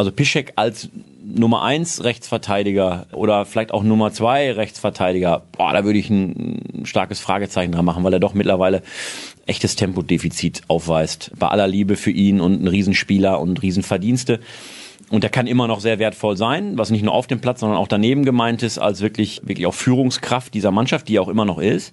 Also 0.00 0.12
Piszek 0.12 0.54
als 0.56 0.88
Nummer 1.22 1.62
eins 1.62 2.02
Rechtsverteidiger 2.02 3.06
oder 3.12 3.44
vielleicht 3.44 3.72
auch 3.72 3.82
Nummer 3.82 4.12
zwei 4.12 4.50
Rechtsverteidiger, 4.50 5.42
boah, 5.52 5.74
da 5.74 5.84
würde 5.84 5.98
ich 5.98 6.08
ein 6.08 6.84
starkes 6.84 7.20
Fragezeichen 7.20 7.72
dran 7.72 7.84
machen, 7.84 8.02
weil 8.02 8.14
er 8.14 8.18
doch 8.18 8.32
mittlerweile 8.32 8.82
echtes 9.44 9.76
Tempodefizit 9.76 10.62
aufweist. 10.68 11.32
Bei 11.38 11.48
aller 11.48 11.66
Liebe 11.66 11.96
für 11.96 12.10
ihn 12.10 12.40
und 12.40 12.62
ein 12.62 12.68
Riesenspieler 12.68 13.40
und 13.40 13.60
Riesenverdienste. 13.60 14.40
Und 15.10 15.24
der 15.24 15.30
kann 15.30 15.48
immer 15.48 15.66
noch 15.66 15.80
sehr 15.80 15.98
wertvoll 15.98 16.36
sein, 16.36 16.78
was 16.78 16.90
nicht 16.90 17.02
nur 17.02 17.12
auf 17.12 17.26
dem 17.26 17.40
Platz, 17.40 17.60
sondern 17.60 17.78
auch 17.78 17.88
daneben 17.88 18.24
gemeint 18.24 18.62
ist, 18.62 18.78
als 18.78 19.00
wirklich, 19.00 19.40
wirklich 19.44 19.66
auch 19.66 19.74
Führungskraft 19.74 20.54
dieser 20.54 20.70
Mannschaft, 20.70 21.08
die 21.08 21.18
auch 21.18 21.28
immer 21.28 21.44
noch 21.44 21.58
ist. 21.58 21.92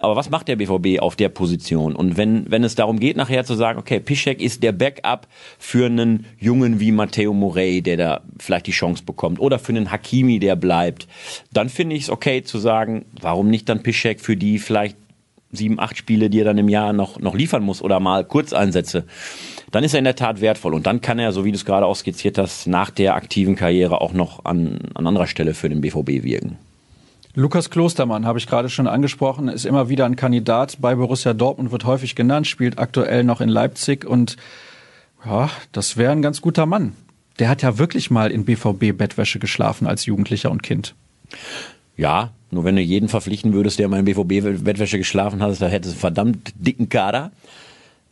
Aber 0.00 0.16
was 0.16 0.28
macht 0.30 0.48
der 0.48 0.56
BVB 0.56 1.00
auf 1.00 1.14
der 1.14 1.28
Position? 1.28 1.94
Und 1.94 2.16
wenn, 2.16 2.50
wenn 2.50 2.64
es 2.64 2.74
darum 2.74 2.98
geht, 2.98 3.16
nachher 3.16 3.44
zu 3.44 3.54
sagen, 3.54 3.78
okay, 3.78 4.00
Piszek 4.00 4.40
ist 4.40 4.62
der 4.64 4.72
Backup 4.72 5.28
für 5.58 5.86
einen 5.86 6.26
Jungen 6.38 6.80
wie 6.80 6.90
Matteo 6.90 7.32
Morey, 7.32 7.80
der 7.80 7.96
da 7.96 8.20
vielleicht 8.38 8.66
die 8.66 8.72
Chance 8.72 9.04
bekommt, 9.04 9.38
oder 9.38 9.60
für 9.60 9.72
einen 9.72 9.92
Hakimi, 9.92 10.40
der 10.40 10.56
bleibt, 10.56 11.06
dann 11.52 11.68
finde 11.68 11.94
ich 11.94 12.02
es 12.02 12.10
okay 12.10 12.42
zu 12.42 12.58
sagen, 12.58 13.04
warum 13.20 13.50
nicht 13.50 13.68
dann 13.68 13.84
Piszek 13.84 14.20
für 14.20 14.36
die 14.36 14.58
vielleicht 14.58 14.96
sieben, 15.52 15.78
acht 15.80 15.96
Spiele, 15.96 16.30
die 16.30 16.40
er 16.40 16.44
dann 16.44 16.58
im 16.58 16.68
Jahr 16.68 16.92
noch, 16.92 17.18
noch 17.18 17.34
liefern 17.34 17.62
muss 17.62 17.82
oder 17.82 18.00
mal 18.00 18.24
Kurzeinsätze 18.24 19.04
dann 19.70 19.84
ist 19.84 19.94
er 19.94 19.98
in 19.98 20.04
der 20.04 20.16
Tat 20.16 20.40
wertvoll. 20.40 20.74
Und 20.74 20.86
dann 20.86 21.00
kann 21.00 21.18
er, 21.18 21.32
so 21.32 21.44
wie 21.44 21.52
du 21.52 21.56
es 21.56 21.64
gerade 21.64 21.86
auch 21.86 21.96
skizziert 21.96 22.38
hast, 22.38 22.66
nach 22.66 22.90
der 22.90 23.14
aktiven 23.14 23.56
Karriere 23.56 24.00
auch 24.00 24.12
noch 24.12 24.44
an, 24.44 24.78
an 24.94 25.06
anderer 25.06 25.26
Stelle 25.26 25.54
für 25.54 25.68
den 25.68 25.80
BVB 25.80 26.24
wirken. 26.24 26.56
Lukas 27.34 27.70
Klostermann 27.70 28.26
habe 28.26 28.38
ich 28.38 28.46
gerade 28.46 28.68
schon 28.68 28.88
angesprochen, 28.88 29.48
ist 29.48 29.66
immer 29.66 29.88
wieder 29.88 30.06
ein 30.06 30.16
Kandidat 30.16 30.78
bei 30.80 30.94
Borussia 30.94 31.34
Dortmund, 31.34 31.70
wird 31.70 31.84
häufig 31.84 32.16
genannt, 32.16 32.46
spielt 32.46 32.78
aktuell 32.78 33.22
noch 33.22 33.40
in 33.40 33.48
Leipzig 33.48 34.04
und 34.04 34.36
ja, 35.24 35.50
das 35.72 35.96
wäre 35.96 36.12
ein 36.12 36.22
ganz 36.22 36.40
guter 36.40 36.66
Mann. 36.66 36.94
Der 37.38 37.48
hat 37.48 37.62
ja 37.62 37.78
wirklich 37.78 38.10
mal 38.10 38.32
in 38.32 38.44
BVB-Bettwäsche 38.44 39.38
geschlafen 39.38 39.86
als 39.86 40.06
Jugendlicher 40.06 40.50
und 40.50 40.62
Kind. 40.64 40.94
Ja, 41.96 42.32
nur 42.50 42.64
wenn 42.64 42.76
du 42.76 42.82
jeden 42.82 43.08
verpflichten 43.08 43.52
würdest, 43.52 43.78
der 43.78 43.88
mal 43.88 44.00
in 44.00 44.04
BVB-Bettwäsche 44.04 44.98
geschlafen 44.98 45.42
hat, 45.42 45.60
da 45.60 45.66
hättest 45.66 45.94
du 45.94 45.96
einen 45.96 46.00
verdammt 46.00 46.52
dicken 46.58 46.88
Kader. 46.88 47.30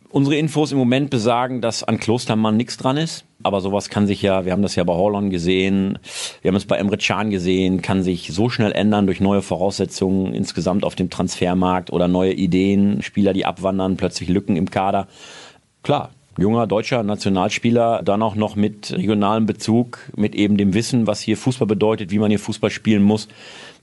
Unsere 0.09 0.37
Infos 0.37 0.71
im 0.71 0.77
Moment 0.77 1.09
besagen, 1.09 1.59
dass 1.59 1.83
an 1.83 1.99
Klostermann 1.99 2.55
nichts 2.55 2.77
dran 2.77 2.97
ist. 2.97 3.25
Aber 3.43 3.61
sowas 3.61 3.89
kann 3.89 4.07
sich 4.07 4.21
ja, 4.21 4.45
wir 4.45 4.51
haben 4.51 4.61
das 4.61 4.75
ja 4.75 4.83
bei 4.83 4.93
Holland 4.93 5.29
gesehen, 5.29 5.99
wir 6.41 6.49
haben 6.49 6.55
es 6.55 6.65
bei 6.65 6.77
Emre 6.77 6.97
Can 6.97 7.29
gesehen, 7.29 7.81
kann 7.81 8.01
sich 8.03 8.29
so 8.31 8.49
schnell 8.49 8.71
ändern 8.71 9.05
durch 9.05 9.19
neue 9.19 9.41
Voraussetzungen 9.41 10.33
insgesamt 10.33 10.83
auf 10.83 10.95
dem 10.95 11.09
Transfermarkt 11.09 11.91
oder 11.91 12.07
neue 12.07 12.33
Ideen, 12.33 13.03
Spieler, 13.03 13.33
die 13.33 13.45
abwandern, 13.45 13.95
plötzlich 13.95 14.29
Lücken 14.29 14.55
im 14.55 14.71
Kader. 14.71 15.07
Klar, 15.83 16.09
junger 16.37 16.67
deutscher 16.67 17.03
Nationalspieler, 17.03 18.01
dann 18.03 18.21
auch 18.21 18.35
noch 18.35 18.55
mit 18.55 18.91
regionalem 18.91 19.45
Bezug, 19.45 19.99
mit 20.15 20.35
eben 20.35 20.57
dem 20.57 20.73
Wissen, 20.73 21.07
was 21.07 21.19
hier 21.19 21.37
Fußball 21.37 21.67
bedeutet, 21.67 22.11
wie 22.11 22.19
man 22.19 22.29
hier 22.29 22.39
Fußball 22.39 22.69
spielen 22.69 23.03
muss, 23.03 23.27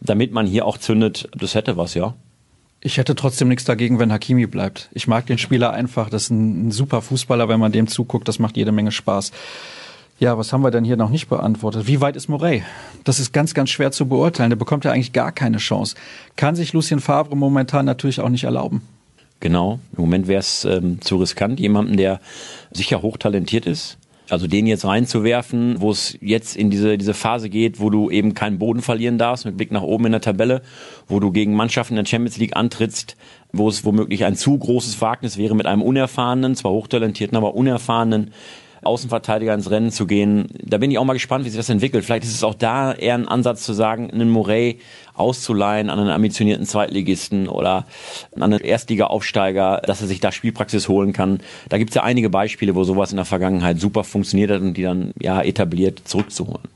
damit 0.01 0.33
man 0.33 0.47
hier 0.47 0.67
auch 0.67 0.79
zündet, 0.79 1.29
das 1.37 1.55
hätte 1.55 1.77
was, 1.77 1.95
ja. 1.95 2.15
Ich 2.87 2.99
hätte 2.99 3.15
trotzdem 3.15 3.49
nichts 3.49 3.65
dagegen, 3.65 3.99
wenn 3.99 4.13
Hakimi 4.13 4.47
bleibt. 4.47 4.91
Ich 4.93 5.09
mag 5.09 5.25
den 5.25 5.39
Spieler 5.39 5.73
einfach. 5.73 6.11
Das 6.11 6.25
ist 6.25 6.31
ein, 6.31 6.69
ein 6.69 6.71
super 6.71 7.01
Fußballer, 7.01 7.49
wenn 7.49 7.59
man 7.59 7.73
dem 7.73 7.87
zuguckt. 7.87 8.29
Das 8.29 8.39
macht 8.39 8.59
jede 8.59 8.73
Menge 8.73 8.93
Spaß. 8.93 9.33
Ja, 10.21 10.37
was 10.37 10.53
haben 10.53 10.63
wir 10.63 10.71
denn 10.71 10.85
hier 10.85 10.99
noch 10.99 11.09
nicht 11.09 11.29
beantwortet? 11.29 11.87
Wie 11.87 12.03
weit 12.03 12.15
ist 12.15 12.29
Morey? 12.29 12.63
Das 13.03 13.21
ist 13.21 13.33
ganz, 13.33 13.55
ganz 13.55 13.71
schwer 13.71 13.91
zu 13.91 14.07
beurteilen. 14.07 14.51
Der 14.51 14.57
bekommt 14.57 14.85
ja 14.85 14.93
eigentlich 14.93 15.15
gar 15.15 15.33
keine 15.33 15.57
Chance. 15.57 15.97
Kann 16.37 16.57
sich 16.57 16.75
Lucien 16.75 17.01
Favre 17.01 17.35
momentan 17.35 17.87
natürlich 17.87 18.21
auch 18.21 18.29
nicht 18.29 18.45
erlauben. 18.45 18.83
Genau. 19.45 19.79
Im 19.95 20.01
Moment 20.01 20.27
wäre 20.27 20.41
es 20.41 20.65
ähm, 20.65 21.03
zu 21.03 21.17
riskant, 21.19 21.61
jemanden, 21.61 21.99
der 21.99 22.19
sicher 22.73 23.03
hochtalentiert 23.03 23.67
ist, 23.67 23.99
also 24.31 24.47
den 24.47 24.67
jetzt 24.67 24.87
reinzuwerfen, 24.87 25.83
wo 25.83 25.91
es 25.91 26.17
jetzt 26.23 26.57
in 26.57 26.71
diese, 26.71 26.97
diese 26.97 27.13
Phase 27.13 27.51
geht, 27.51 27.79
wo 27.79 27.91
du 27.91 28.11
eben 28.11 28.33
keinen 28.33 28.59
Boden 28.59 28.81
verlieren 28.81 29.19
darfst, 29.19 29.45
mit 29.45 29.59
Blick 29.59 29.71
nach 29.71 29.83
oben 29.83 30.07
in 30.07 30.13
der 30.13 30.23
Tabelle, 30.23 30.63
wo 31.09 31.21
du 31.21 31.31
gegen 31.31 31.55
Mannschaften 31.55 31.93
in 31.93 32.05
der 32.05 32.09
Champions 32.09 32.39
League 32.39 32.57
antrittst, 32.57 33.19
wo 33.53 33.69
es 33.69 33.85
womöglich 33.85 34.25
ein 34.25 34.35
zu 34.35 34.57
großes 34.57 34.99
Wagnis 35.03 35.37
wäre, 35.37 35.55
mit 35.55 35.67
einem 35.67 35.83
unerfahrenen, 35.83 36.57
zwar 36.57 36.73
hochtalentierten, 36.73 37.37
aber 37.37 37.55
unerfahrenen 37.55 38.31
Außenverteidiger 38.87 39.55
ins 39.55 39.71
Rennen 39.71 39.91
zu 39.91 40.07
gehen. 40.07 40.49
Da 40.63 40.79
bin 40.79 40.91
ich 40.91 40.99
auch 40.99 41.05
mal 41.05 41.13
gespannt, 41.15 41.45
wie 41.45 41.51
sich 41.51 41.59
das 41.59 41.69
entwickelt. 41.69 42.05
Vielleicht 42.05 42.25
ist 42.25 42.35
es 42.35 42.45
auch 42.45 42.55
da 42.55 42.93
eher 42.93 43.15
ein 43.15 43.29
Ansatz 43.29 43.65
zu 43.65 43.73
sagen, 43.73 44.11
einen 44.11 44.31
Morey 44.31 44.81
auszuleihen 45.15 45.91
an 45.91 45.99
einen 45.99 46.11
ambitionierten 46.11 46.67
Zweitligisten 46.67 47.49
oder 47.49 47.87
an 48.35 48.43
einen 48.43 48.61
Erstliga-Aufsteiger, 48.61 49.83
dass 49.85 50.01
er 50.01 50.07
sich 50.07 50.21
da 50.21 50.33
Spielpraxis 50.33 50.89
holen 50.89 51.13
kann. 51.13 51.41
Da 51.69 51.79
gibt 51.79 51.91
es 51.91 51.95
ja 51.95 52.03
einige 52.03 52.31
Beispiele, 52.31 52.75
wo 52.75 52.85
sowas 52.85 53.11
in 53.11 53.17
der 53.17 53.25
Vergangenheit 53.25 53.79
super 53.81 54.05
funktioniert 54.05 54.51
hat 54.51 54.61
und 54.61 54.75
die 54.75 54.83
dann 54.83 55.13
ja 55.21 55.41
etabliert 55.43 56.03
zurückzuholen. 56.05 56.69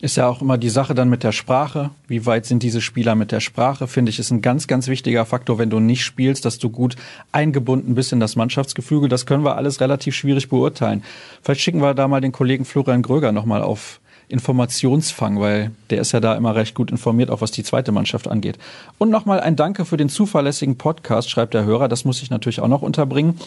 Ist 0.00 0.16
ja 0.16 0.28
auch 0.28 0.40
immer 0.40 0.56
die 0.56 0.70
Sache 0.70 0.94
dann 0.94 1.10
mit 1.10 1.24
der 1.24 1.32
Sprache. 1.32 1.90
Wie 2.08 2.24
weit 2.24 2.46
sind 2.46 2.62
diese 2.62 2.80
Spieler 2.80 3.14
mit 3.14 3.32
der 3.32 3.40
Sprache? 3.40 3.86
Finde 3.86 4.08
ich, 4.08 4.18
ist 4.18 4.30
ein 4.30 4.40
ganz, 4.40 4.66
ganz 4.66 4.88
wichtiger 4.88 5.26
Faktor, 5.26 5.58
wenn 5.58 5.68
du 5.68 5.78
nicht 5.78 6.04
spielst, 6.04 6.46
dass 6.46 6.58
du 6.58 6.70
gut 6.70 6.96
eingebunden 7.32 7.94
bist 7.94 8.10
in 8.12 8.18
das 8.18 8.34
Mannschaftsgefüge. 8.34 9.08
Das 9.08 9.26
können 9.26 9.44
wir 9.44 9.56
alles 9.56 9.82
relativ 9.82 10.14
schwierig 10.14 10.48
beurteilen. 10.48 11.04
Vielleicht 11.42 11.60
schicken 11.60 11.82
wir 11.82 11.92
da 11.92 12.08
mal 12.08 12.22
den 12.22 12.32
Kollegen 12.32 12.64
Florian 12.64 13.02
Gröger 13.02 13.30
nochmal 13.30 13.62
auf 13.62 14.00
Informationsfang, 14.28 15.38
weil 15.38 15.72
der 15.90 16.00
ist 16.00 16.12
ja 16.12 16.20
da 16.20 16.34
immer 16.34 16.54
recht 16.54 16.74
gut 16.74 16.90
informiert, 16.90 17.30
auch 17.30 17.42
was 17.42 17.50
die 17.50 17.64
zweite 17.64 17.92
Mannschaft 17.92 18.26
angeht. 18.26 18.58
Und 18.96 19.10
nochmal 19.10 19.40
ein 19.40 19.56
Danke 19.56 19.84
für 19.84 19.98
den 19.98 20.08
zuverlässigen 20.08 20.78
Podcast, 20.78 21.28
schreibt 21.28 21.52
der 21.52 21.64
Hörer. 21.64 21.88
Das 21.88 22.06
muss 22.06 22.22
ich 22.22 22.30
natürlich 22.30 22.60
auch 22.60 22.68
noch 22.68 22.80
unterbringen. 22.80 23.38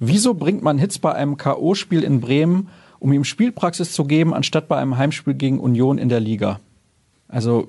Wieso 0.00 0.34
bringt 0.34 0.62
man 0.62 0.76
Hits 0.76 0.98
bei 0.98 1.14
einem 1.14 1.38
K.O.-Spiel 1.38 2.02
in 2.02 2.20
Bremen 2.20 2.68
um 2.98 3.12
ihm 3.12 3.24
Spielpraxis 3.24 3.92
zu 3.92 4.04
geben, 4.04 4.34
anstatt 4.34 4.68
bei 4.68 4.76
einem 4.76 4.96
Heimspiel 4.96 5.34
gegen 5.34 5.58
Union 5.58 5.98
in 5.98 6.08
der 6.08 6.20
Liga. 6.20 6.60
Also 7.28 7.68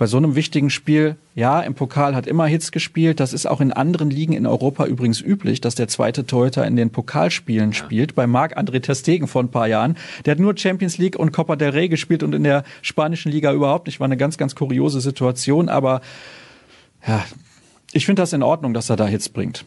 bei 0.00 0.06
so 0.06 0.16
einem 0.16 0.34
wichtigen 0.34 0.70
Spiel, 0.70 1.16
ja, 1.34 1.60
im 1.60 1.74
Pokal 1.74 2.14
hat 2.14 2.26
immer 2.26 2.46
Hits 2.46 2.72
gespielt. 2.72 3.20
Das 3.20 3.34
ist 3.34 3.44
auch 3.44 3.60
in 3.60 3.70
anderen 3.70 4.08
Ligen 4.08 4.32
in 4.32 4.46
Europa 4.46 4.86
übrigens 4.86 5.20
üblich, 5.20 5.60
dass 5.60 5.74
der 5.74 5.88
zweite 5.88 6.24
Torhüter 6.24 6.66
in 6.66 6.74
den 6.74 6.88
Pokalspielen 6.88 7.74
spielt. 7.74 8.14
Bei 8.14 8.26
Marc-André 8.26 8.80
Testegen 8.80 9.28
vor 9.28 9.42
ein 9.42 9.50
paar 9.50 9.68
Jahren. 9.68 9.98
Der 10.24 10.30
hat 10.30 10.38
nur 10.38 10.56
Champions 10.56 10.96
League 10.96 11.18
und 11.18 11.32
Copa 11.32 11.54
del 11.54 11.68
Rey 11.68 11.90
gespielt 11.90 12.22
und 12.22 12.34
in 12.34 12.44
der 12.44 12.64
spanischen 12.80 13.30
Liga 13.30 13.52
überhaupt 13.52 13.88
nicht. 13.88 14.00
War 14.00 14.06
eine 14.06 14.16
ganz, 14.16 14.38
ganz 14.38 14.54
kuriose 14.54 15.02
Situation. 15.02 15.68
Aber 15.68 16.00
ja, 17.06 17.22
ich 17.92 18.06
finde 18.06 18.22
das 18.22 18.32
in 18.32 18.42
Ordnung, 18.42 18.72
dass 18.72 18.88
er 18.88 18.96
da 18.96 19.06
Hits 19.06 19.28
bringt. 19.28 19.66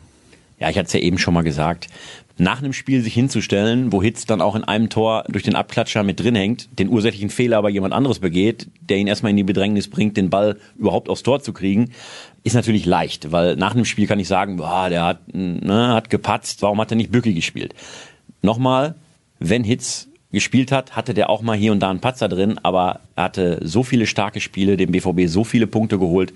Ja, 0.60 0.68
ich 0.72 0.80
hatte 0.80 0.88
es 0.88 0.94
ja 0.94 1.00
eben 1.00 1.20
schon 1.20 1.36
mal 1.36 1.44
gesagt 1.44 1.90
nach 2.38 2.60
einem 2.60 2.74
Spiel 2.74 3.02
sich 3.02 3.14
hinzustellen, 3.14 3.92
wo 3.92 4.02
Hitz 4.02 4.26
dann 4.26 4.42
auch 4.42 4.56
in 4.56 4.64
einem 4.64 4.90
Tor 4.90 5.24
durch 5.30 5.44
den 5.44 5.56
Abklatscher 5.56 6.04
mit 6.04 6.20
drin 6.20 6.36
hängt, 6.36 6.68
den 6.80 6.90
ursächlichen 6.90 7.30
Fehler 7.30 7.58
aber 7.58 7.70
jemand 7.70 7.94
anderes 7.94 8.20
begeht, 8.20 8.68
der 8.82 8.98
ihn 8.98 9.08
erstmal 9.08 9.30
in 9.30 9.38
die 9.38 9.44
Bedrängnis 9.44 9.88
bringt, 9.88 10.18
den 10.18 10.30
Ball 10.32 10.58
überhaupt 10.78 11.10
aufs 11.10 11.24
Tor 11.24 11.42
zu 11.42 11.54
kriegen, 11.54 11.92
ist 12.44 12.56
natürlich 12.56 12.86
leicht, 12.86 13.32
weil 13.32 13.56
nach 13.56 13.76
einem 13.76 13.86
Spiel 13.86 14.08
kann 14.08 14.20
ich 14.20 14.28
sagen, 14.28 14.58
boah, 14.58 14.90
der 14.90 15.06
hat, 15.06 15.34
ne, 15.34 15.94
hat 15.94 16.10
gepatzt, 16.10 16.62
warum 16.64 16.82
hat 16.82 16.92
er 16.92 16.98
nicht 16.98 17.12
Bücki 17.12 17.34
gespielt? 17.34 17.76
Nochmal, 18.42 18.96
wenn 19.40 19.64
Hitz 19.64 20.10
gespielt 20.32 20.72
hat, 20.72 20.96
hatte 20.96 21.14
der 21.14 21.30
auch 21.30 21.44
mal 21.44 21.56
hier 21.56 21.72
und 21.72 21.80
da 21.80 21.92
einen 21.92 22.02
Patzer 22.02 22.28
drin, 22.28 22.60
aber 22.64 23.02
er 23.16 23.26
hatte 23.26 23.60
so 23.62 23.84
viele 23.84 24.08
starke 24.08 24.42
Spiele, 24.42 24.76
dem 24.76 24.92
BVB 24.92 25.28
so 25.28 25.44
viele 25.44 25.68
Punkte 25.68 26.00
geholt, 26.00 26.34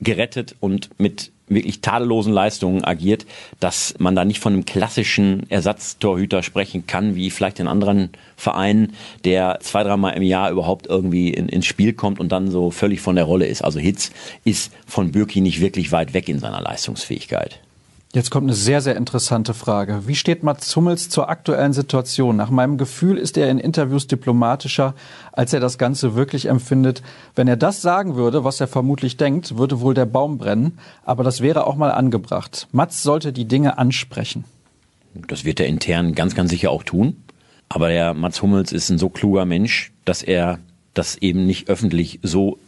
gerettet 0.00 0.54
und 0.60 0.90
mit 0.98 1.32
wirklich 1.48 1.80
tadellosen 1.80 2.32
Leistungen 2.32 2.84
agiert, 2.84 3.26
dass 3.60 3.94
man 3.98 4.14
da 4.14 4.24
nicht 4.24 4.40
von 4.40 4.52
einem 4.52 4.64
klassischen 4.64 5.48
Ersatztorhüter 5.50 6.42
sprechen 6.42 6.86
kann, 6.86 7.14
wie 7.14 7.30
vielleicht 7.30 7.60
in 7.60 7.68
anderen 7.68 8.10
Vereinen, 8.36 8.94
der 9.24 9.58
zwei, 9.60 9.84
dreimal 9.84 10.14
im 10.14 10.22
Jahr 10.22 10.50
überhaupt 10.50 10.86
irgendwie 10.86 11.30
in, 11.30 11.48
ins 11.48 11.66
Spiel 11.66 11.92
kommt 11.92 12.20
und 12.20 12.32
dann 12.32 12.50
so 12.50 12.70
völlig 12.70 13.00
von 13.00 13.16
der 13.16 13.24
Rolle 13.24 13.46
ist. 13.46 13.62
Also 13.62 13.78
Hitz 13.78 14.10
ist 14.44 14.72
von 14.86 15.12
Bürki 15.12 15.40
nicht 15.40 15.60
wirklich 15.60 15.92
weit 15.92 16.14
weg 16.14 16.28
in 16.28 16.38
seiner 16.38 16.60
Leistungsfähigkeit. 16.60 17.60
Jetzt 18.14 18.30
kommt 18.30 18.44
eine 18.44 18.54
sehr, 18.54 18.80
sehr 18.80 18.94
interessante 18.94 19.54
Frage. 19.54 20.06
Wie 20.06 20.14
steht 20.14 20.44
Mats 20.44 20.76
Hummels 20.76 21.08
zur 21.10 21.28
aktuellen 21.28 21.72
Situation? 21.72 22.36
Nach 22.36 22.48
meinem 22.48 22.78
Gefühl 22.78 23.18
ist 23.18 23.36
er 23.36 23.50
in 23.50 23.58
Interviews 23.58 24.06
diplomatischer, 24.06 24.94
als 25.32 25.52
er 25.52 25.58
das 25.58 25.78
Ganze 25.78 26.14
wirklich 26.14 26.46
empfindet. 26.46 27.02
Wenn 27.34 27.48
er 27.48 27.56
das 27.56 27.82
sagen 27.82 28.14
würde, 28.14 28.44
was 28.44 28.60
er 28.60 28.68
vermutlich 28.68 29.16
denkt, 29.16 29.58
würde 29.58 29.80
wohl 29.80 29.94
der 29.94 30.06
Baum 30.06 30.38
brennen. 30.38 30.78
Aber 31.04 31.24
das 31.24 31.40
wäre 31.40 31.66
auch 31.66 31.74
mal 31.74 31.90
angebracht. 31.90 32.68
Mats 32.70 33.02
sollte 33.02 33.32
die 33.32 33.46
Dinge 33.46 33.78
ansprechen. 33.78 34.44
Das 35.26 35.44
wird 35.44 35.58
er 35.58 35.66
intern 35.66 36.14
ganz, 36.14 36.36
ganz 36.36 36.52
sicher 36.52 36.70
auch 36.70 36.84
tun. 36.84 37.16
Aber 37.68 37.88
der 37.88 38.14
Mats 38.14 38.40
Hummels 38.42 38.70
ist 38.70 38.90
ein 38.90 38.98
so 38.98 39.08
kluger 39.08 39.44
Mensch, 39.44 39.90
dass 40.04 40.22
er 40.22 40.60
das 40.94 41.16
eben 41.16 41.46
nicht 41.46 41.68
öffentlich 41.68 42.20
so 42.22 42.60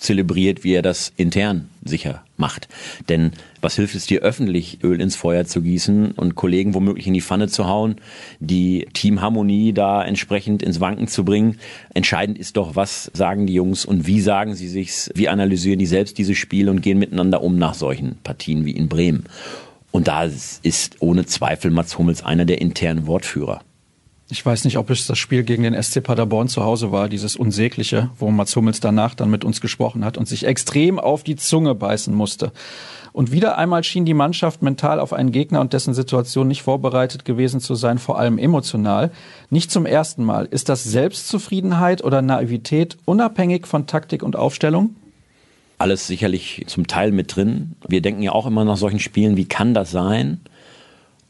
zelebriert, 0.00 0.64
wie 0.64 0.72
er 0.72 0.82
das 0.82 1.12
intern 1.16 1.68
sicher 1.84 2.24
macht. 2.36 2.68
Denn 3.08 3.32
was 3.60 3.76
hilft 3.76 3.94
es 3.94 4.06
dir 4.06 4.22
öffentlich 4.22 4.82
Öl 4.82 5.00
ins 5.00 5.14
Feuer 5.14 5.44
zu 5.44 5.60
gießen 5.60 6.12
und 6.12 6.34
Kollegen 6.34 6.74
womöglich 6.74 7.06
in 7.06 7.14
die 7.14 7.20
Pfanne 7.20 7.48
zu 7.48 7.66
hauen, 7.66 7.96
die 8.40 8.88
Teamharmonie 8.94 9.72
da 9.72 10.02
entsprechend 10.02 10.62
ins 10.62 10.80
Wanken 10.80 11.06
zu 11.06 11.24
bringen? 11.24 11.58
Entscheidend 11.94 12.38
ist 12.38 12.56
doch, 12.56 12.74
was 12.74 13.10
sagen 13.14 13.46
die 13.46 13.54
Jungs 13.54 13.84
und 13.84 14.06
wie 14.06 14.20
sagen 14.20 14.54
sie 14.54 14.68
sich's, 14.68 15.10
wie 15.14 15.28
analysieren 15.28 15.78
die 15.78 15.86
selbst 15.86 16.18
dieses 16.18 16.38
Spiel 16.38 16.68
und 16.68 16.80
gehen 16.80 16.98
miteinander 16.98 17.42
um 17.42 17.58
nach 17.58 17.74
solchen 17.74 18.16
Partien 18.24 18.64
wie 18.64 18.72
in 18.72 18.88
Bremen. 18.88 19.24
Und 19.92 20.08
da 20.08 20.24
ist 20.24 20.96
ohne 21.00 21.26
Zweifel 21.26 21.70
Mats 21.70 21.98
Hummels 21.98 22.24
einer 22.24 22.46
der 22.46 22.60
internen 22.60 23.06
Wortführer. 23.06 23.60
Ich 24.32 24.46
weiß 24.46 24.64
nicht, 24.64 24.78
ob 24.78 24.90
es 24.90 25.08
das 25.08 25.18
Spiel 25.18 25.42
gegen 25.42 25.64
den 25.64 25.80
SC 25.82 26.02
Paderborn 26.02 26.46
zu 26.46 26.62
Hause 26.62 26.92
war, 26.92 27.08
dieses 27.08 27.34
Unsägliche, 27.34 28.10
wo 28.16 28.30
Mats 28.30 28.54
Hummels 28.54 28.78
danach 28.78 29.16
dann 29.16 29.28
mit 29.28 29.44
uns 29.44 29.60
gesprochen 29.60 30.04
hat 30.04 30.16
und 30.16 30.28
sich 30.28 30.46
extrem 30.46 31.00
auf 31.00 31.24
die 31.24 31.34
Zunge 31.34 31.74
beißen 31.74 32.14
musste. 32.14 32.52
Und 33.12 33.32
wieder 33.32 33.58
einmal 33.58 33.82
schien 33.82 34.04
die 34.04 34.14
Mannschaft 34.14 34.62
mental 34.62 35.00
auf 35.00 35.12
einen 35.12 35.32
Gegner 35.32 35.60
und 35.60 35.72
dessen 35.72 35.94
Situation 35.94 36.46
nicht 36.46 36.62
vorbereitet 36.62 37.24
gewesen 37.24 37.60
zu 37.60 37.74
sein, 37.74 37.98
vor 37.98 38.20
allem 38.20 38.38
emotional. 38.38 39.10
Nicht 39.50 39.72
zum 39.72 39.84
ersten 39.84 40.22
Mal. 40.22 40.46
Ist 40.46 40.68
das 40.68 40.84
Selbstzufriedenheit 40.84 42.04
oder 42.04 42.22
Naivität 42.22 42.98
unabhängig 43.06 43.66
von 43.66 43.88
Taktik 43.88 44.22
und 44.22 44.36
Aufstellung? 44.36 44.94
Alles 45.78 46.06
sicherlich 46.06 46.64
zum 46.68 46.86
Teil 46.86 47.10
mit 47.10 47.34
drin. 47.34 47.74
Wir 47.88 48.00
denken 48.00 48.22
ja 48.22 48.30
auch 48.30 48.46
immer 48.46 48.64
nach 48.64 48.76
solchen 48.76 49.00
Spielen, 49.00 49.36
wie 49.36 49.46
kann 49.46 49.74
das 49.74 49.90
sein? 49.90 50.40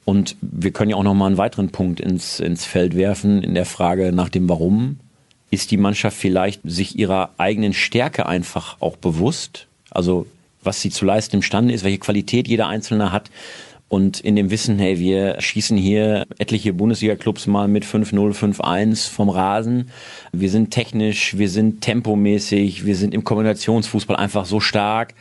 Und 0.04 0.36
wir 0.40 0.70
können 0.72 0.90
ja 0.90 0.96
auch 0.96 1.02
noch 1.02 1.14
mal 1.14 1.26
einen 1.26 1.38
weiteren 1.38 1.70
Punkt 1.70 2.00
ins, 2.00 2.40
ins 2.40 2.64
Feld 2.64 2.96
werfen 2.96 3.42
in 3.42 3.54
der 3.54 3.66
Frage 3.66 4.12
nach 4.12 4.28
dem 4.28 4.48
Warum. 4.48 4.98
Ist 5.50 5.70
die 5.70 5.76
Mannschaft 5.76 6.16
vielleicht 6.16 6.60
sich 6.64 6.98
ihrer 6.98 7.30
eigenen 7.38 7.72
Stärke 7.72 8.26
einfach 8.26 8.76
auch 8.80 8.96
bewusst? 8.96 9.66
Also 9.90 10.26
was 10.62 10.80
sie 10.80 10.90
zu 10.90 11.04
leisten 11.04 11.36
imstande 11.36 11.74
ist, 11.74 11.84
welche 11.84 11.98
Qualität 11.98 12.48
jeder 12.48 12.68
Einzelne 12.68 13.12
hat. 13.12 13.30
Und 13.88 14.20
in 14.20 14.36
dem 14.36 14.50
Wissen, 14.50 14.78
hey, 14.78 15.00
wir 15.00 15.40
schießen 15.40 15.76
hier 15.76 16.24
etliche 16.38 16.72
Bundesliga-Clubs 16.72 17.48
mal 17.48 17.66
mit 17.66 17.84
5-0, 17.84 18.34
5-1 18.34 19.10
vom 19.10 19.28
Rasen. 19.28 19.90
Wir 20.32 20.48
sind 20.48 20.70
technisch, 20.70 21.36
wir 21.36 21.48
sind 21.48 21.80
tempomäßig, 21.80 22.84
wir 22.84 22.94
sind 22.94 23.14
im 23.14 23.24
Kombinationsfußball 23.24 24.16
einfach 24.16 24.44
so 24.44 24.60
stark 24.60 25.14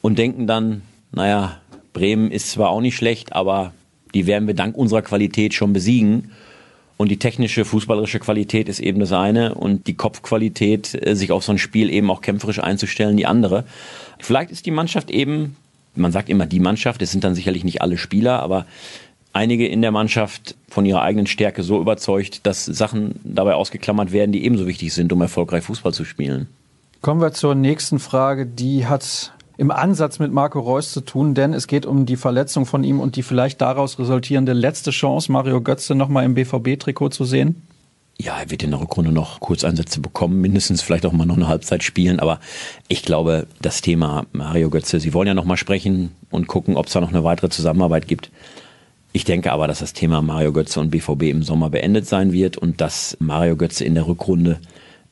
und 0.00 0.16
denken 0.16 0.46
dann, 0.46 0.82
naja, 1.10 1.60
Bremen 1.92 2.30
ist 2.30 2.52
zwar 2.52 2.68
auch 2.68 2.80
nicht 2.80 2.94
schlecht, 2.94 3.32
aber 3.32 3.72
die 4.14 4.26
werden 4.26 4.46
wir 4.46 4.54
dank 4.54 4.76
unserer 4.76 5.02
Qualität 5.02 5.54
schon 5.54 5.72
besiegen. 5.72 6.32
Und 6.96 7.10
die 7.10 7.18
technische, 7.18 7.64
fußballerische 7.64 8.18
Qualität 8.18 8.68
ist 8.68 8.80
eben 8.80 8.98
das 8.98 9.12
eine 9.12 9.54
und 9.54 9.86
die 9.86 9.94
Kopfqualität, 9.94 10.98
äh, 11.00 11.14
sich 11.14 11.30
auf 11.30 11.44
so 11.44 11.52
ein 11.52 11.58
Spiel 11.58 11.90
eben 11.90 12.10
auch 12.10 12.20
kämpferisch 12.20 12.58
einzustellen, 12.58 13.16
die 13.16 13.26
andere. 13.26 13.64
Vielleicht 14.18 14.50
ist 14.50 14.66
die 14.66 14.72
Mannschaft 14.72 15.10
eben, 15.10 15.56
man 15.94 16.10
sagt 16.10 16.28
immer 16.28 16.46
die 16.46 16.60
Mannschaft, 16.60 17.00
es 17.00 17.12
sind 17.12 17.22
dann 17.22 17.36
sicherlich 17.36 17.62
nicht 17.62 17.82
alle 17.82 17.98
Spieler, 17.98 18.40
aber 18.40 18.66
einige 19.32 19.68
in 19.68 19.80
der 19.80 19.92
Mannschaft 19.92 20.56
von 20.68 20.84
ihrer 20.84 21.02
eigenen 21.02 21.26
Stärke 21.26 21.62
so 21.62 21.80
überzeugt, 21.80 22.44
dass 22.46 22.64
Sachen 22.64 23.20
dabei 23.22 23.54
ausgeklammert 23.54 24.10
werden, 24.10 24.32
die 24.32 24.44
ebenso 24.44 24.66
wichtig 24.66 24.92
sind, 24.92 25.12
um 25.12 25.20
erfolgreich 25.20 25.62
Fußball 25.64 25.94
zu 25.94 26.04
spielen. 26.04 26.48
Kommen 27.00 27.20
wir 27.20 27.32
zur 27.32 27.54
nächsten 27.54 28.00
Frage, 28.00 28.44
die 28.44 28.86
hat 28.86 29.32
im 29.58 29.72
Ansatz 29.72 30.20
mit 30.20 30.32
Marco 30.32 30.60
Reus 30.60 30.92
zu 30.92 31.00
tun, 31.00 31.34
denn 31.34 31.52
es 31.52 31.66
geht 31.66 31.84
um 31.84 32.06
die 32.06 32.16
Verletzung 32.16 32.64
von 32.64 32.84
ihm 32.84 33.00
und 33.00 33.16
die 33.16 33.24
vielleicht 33.24 33.60
daraus 33.60 33.98
resultierende 33.98 34.52
letzte 34.52 34.92
Chance, 34.92 35.32
Mario 35.32 35.60
Götze 35.60 35.96
nochmal 35.96 36.24
im 36.24 36.34
BVB-Trikot 36.34 37.08
zu 37.10 37.24
sehen? 37.24 37.66
Ja, 38.20 38.38
er 38.38 38.50
wird 38.50 38.62
in 38.62 38.70
der 38.70 38.80
Rückrunde 38.80 39.10
noch 39.10 39.40
Kurzeinsätze 39.40 40.00
bekommen, 40.00 40.40
mindestens 40.40 40.80
vielleicht 40.80 41.04
auch 41.06 41.12
mal 41.12 41.26
noch 41.26 41.36
eine 41.36 41.48
Halbzeit 41.48 41.82
spielen. 41.82 42.20
Aber 42.20 42.38
ich 42.86 43.02
glaube, 43.02 43.48
das 43.60 43.80
Thema 43.80 44.26
Mario 44.32 44.70
Götze, 44.70 45.00
Sie 45.00 45.12
wollen 45.12 45.28
ja 45.28 45.34
noch 45.34 45.44
mal 45.44 45.56
sprechen 45.56 46.12
und 46.30 46.46
gucken, 46.46 46.76
ob 46.76 46.86
es 46.86 46.92
da 46.92 47.00
noch 47.00 47.10
eine 47.10 47.24
weitere 47.24 47.48
Zusammenarbeit 47.48 48.06
gibt. 48.06 48.30
Ich 49.12 49.24
denke 49.24 49.50
aber, 49.50 49.66
dass 49.66 49.80
das 49.80 49.92
Thema 49.92 50.22
Mario 50.22 50.52
Götze 50.52 50.78
und 50.78 50.90
BVB 50.90 51.24
im 51.24 51.42
Sommer 51.42 51.70
beendet 51.70 52.06
sein 52.06 52.32
wird 52.32 52.56
und 52.56 52.80
dass 52.80 53.16
Mario 53.18 53.56
Götze 53.56 53.84
in 53.84 53.94
der 53.94 54.06
Rückrunde 54.06 54.60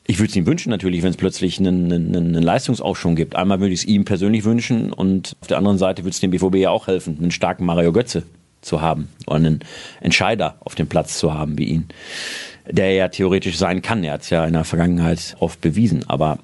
ich 0.09 0.19
würde 0.19 0.29
es 0.29 0.35
ihm 0.37 0.45
wünschen 0.45 0.69
natürlich, 0.69 1.03
wenn 1.03 1.11
es 1.11 1.17
plötzlich 1.17 1.59
einen, 1.59 1.91
einen, 1.91 2.15
einen 2.15 2.41
Leistungsaufschwung 2.41 3.17
gibt. 3.17 3.35
Einmal 3.35 3.59
würde 3.59 3.73
ich 3.73 3.81
es 3.81 3.85
ihm 3.85 4.05
persönlich 4.05 4.45
wünschen 4.45 4.93
und 4.93 5.35
auf 5.41 5.47
der 5.47 5.57
anderen 5.57 5.77
Seite 5.77 6.03
würde 6.03 6.11
es 6.11 6.21
dem 6.21 6.31
BVB 6.31 6.55
ja 6.55 6.69
auch 6.69 6.87
helfen, 6.87 7.17
einen 7.19 7.31
starken 7.31 7.65
Mario 7.65 7.91
Götze 7.91 8.23
zu 8.61 8.81
haben 8.81 9.09
oder 9.27 9.35
einen 9.35 9.59
Entscheider 9.99 10.55
auf 10.61 10.75
dem 10.75 10.87
Platz 10.87 11.17
zu 11.19 11.33
haben 11.33 11.57
wie 11.57 11.65
ihn, 11.65 11.89
der 12.65 12.93
ja 12.93 13.09
theoretisch 13.09 13.57
sein 13.57 13.81
kann. 13.81 14.03
Er 14.05 14.13
hat 14.13 14.21
es 14.21 14.29
ja 14.29 14.45
in 14.45 14.53
der 14.53 14.63
Vergangenheit 14.63 15.35
oft 15.39 15.59
bewiesen, 15.59 16.05
aber 16.07 16.39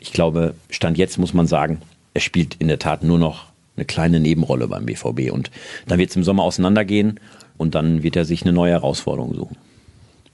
ich 0.00 0.12
glaube, 0.12 0.54
Stand 0.68 0.98
jetzt 0.98 1.16
muss 1.16 1.32
man 1.32 1.46
sagen, 1.46 1.80
er 2.14 2.20
spielt 2.20 2.56
in 2.56 2.66
der 2.66 2.80
Tat 2.80 3.04
nur 3.04 3.20
noch 3.20 3.46
eine 3.76 3.84
kleine 3.84 4.18
Nebenrolle 4.18 4.66
beim 4.66 4.86
BVB 4.86 5.30
und 5.32 5.52
dann 5.86 6.00
wird 6.00 6.10
es 6.10 6.16
im 6.16 6.24
Sommer 6.24 6.42
auseinandergehen 6.42 7.20
und 7.58 7.76
dann 7.76 8.02
wird 8.02 8.16
er 8.16 8.24
sich 8.24 8.42
eine 8.42 8.52
neue 8.52 8.72
Herausforderung 8.72 9.34
suchen 9.34 9.56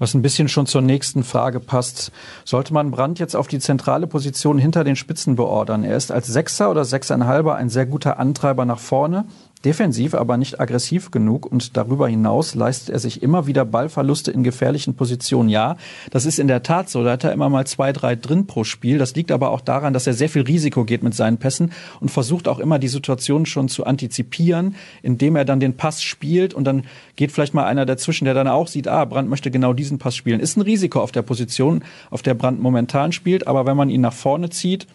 was 0.01 0.15
ein 0.15 0.23
bisschen 0.23 0.49
schon 0.49 0.67
zur 0.67 0.81
nächsten 0.81 1.23
Frage 1.23 1.61
passt. 1.61 2.11
Sollte 2.45 2.75
man 2.75 2.91
Brandt 2.91 3.21
jetzt 3.21 3.37
auf 3.37 3.47
die 3.47 3.61
zentrale 3.61 4.09
Position 4.09 4.59
hinter 4.59 4.83
den 4.83 4.97
Spitzen 4.97 5.37
beordern? 5.37 5.85
Er 5.85 5.97
ist 5.97 6.11
als 6.11 6.27
Sechser 6.27 6.71
oder 6.71 6.85
Sechseinhalber 6.85 7.55
ein 7.55 7.69
sehr 7.69 7.87
guter 7.87 8.19
Antreiber 8.19 8.65
nach 8.65 8.81
vorne 8.81 9.27
defensiv, 9.65 10.15
aber 10.15 10.37
nicht 10.37 10.59
aggressiv 10.59 11.11
genug 11.11 11.45
und 11.45 11.77
darüber 11.77 12.09
hinaus 12.09 12.55
leistet 12.55 12.91
er 12.91 12.99
sich 12.99 13.23
immer 13.23 13.47
wieder 13.47 13.65
Ballverluste 13.65 14.31
in 14.31 14.43
gefährlichen 14.43 14.95
Positionen. 14.95 15.51
Ja, 15.51 15.77
das 16.11 16.25
ist 16.25 16.39
in 16.39 16.49
der 16.49 16.63
Tat 16.63 16.89
so. 16.89 17.05
Da 17.05 17.13
hat 17.13 17.25
er 17.25 17.33
immer 17.33 17.51
mal 17.51 17.67
zwei, 17.67 17.93
drei 17.93 18.17
drin 18.17 18.47
pro 18.47 18.65
Spiel. 18.65 18.97
Das 18.97 19.15
liegt 19.15 19.31
aber 19.31 19.51
auch 19.51 19.61
daran, 19.61 19.93
dass 19.93 20.07
er 20.07 20.15
sehr 20.15 20.31
viel 20.31 20.43
Risiko 20.43 20.85
geht 20.85 21.03
mit 21.03 21.15
seinen 21.15 21.37
Pässen 21.37 21.73
und 22.01 22.11
versucht 22.11 22.49
auch 22.49 22.59
immer 22.59 22.79
die 22.79 22.89
Situation 22.89 23.45
schon 23.45 23.69
zu 23.69 23.85
antizipieren, 23.85 24.77
indem 25.03 25.37
er 25.37 25.45
dann 25.45 25.61
den 25.61 25.77
Pass 25.77 26.03
spielt 26.03 26.55
und 26.55 26.65
dann 26.65 26.85
geht 27.17 27.31
vielleicht 27.31 27.53
mal 27.53 27.67
einer 27.67 27.85
dazwischen, 27.85 28.25
der 28.25 28.35
dann 28.35 28.49
auch 28.49 28.67
sieht, 28.67 28.89
ah, 28.89 29.05
Brandt 29.05 29.29
möchte 29.29 29.51
genau 29.51 29.75
diesen 29.75 29.99
Pass 29.99 30.17
spielen. 30.17 30.41
Ist 30.41 30.57
ein 30.57 30.63
Risiko 30.63 31.01
auf 31.01 31.13
der 31.13 31.23
Position, 31.23 31.85
auf 32.11 32.23
der 32.23 32.35
Brandt 32.35 32.61
momentan 32.61 33.13
spielt, 33.13 33.47
aber 33.47 33.67
wenn 33.67 33.77
man 33.77 33.91
ihn 33.91 34.01
nach 34.01 34.15
vorne 34.15 34.49
zieht, 34.49 34.87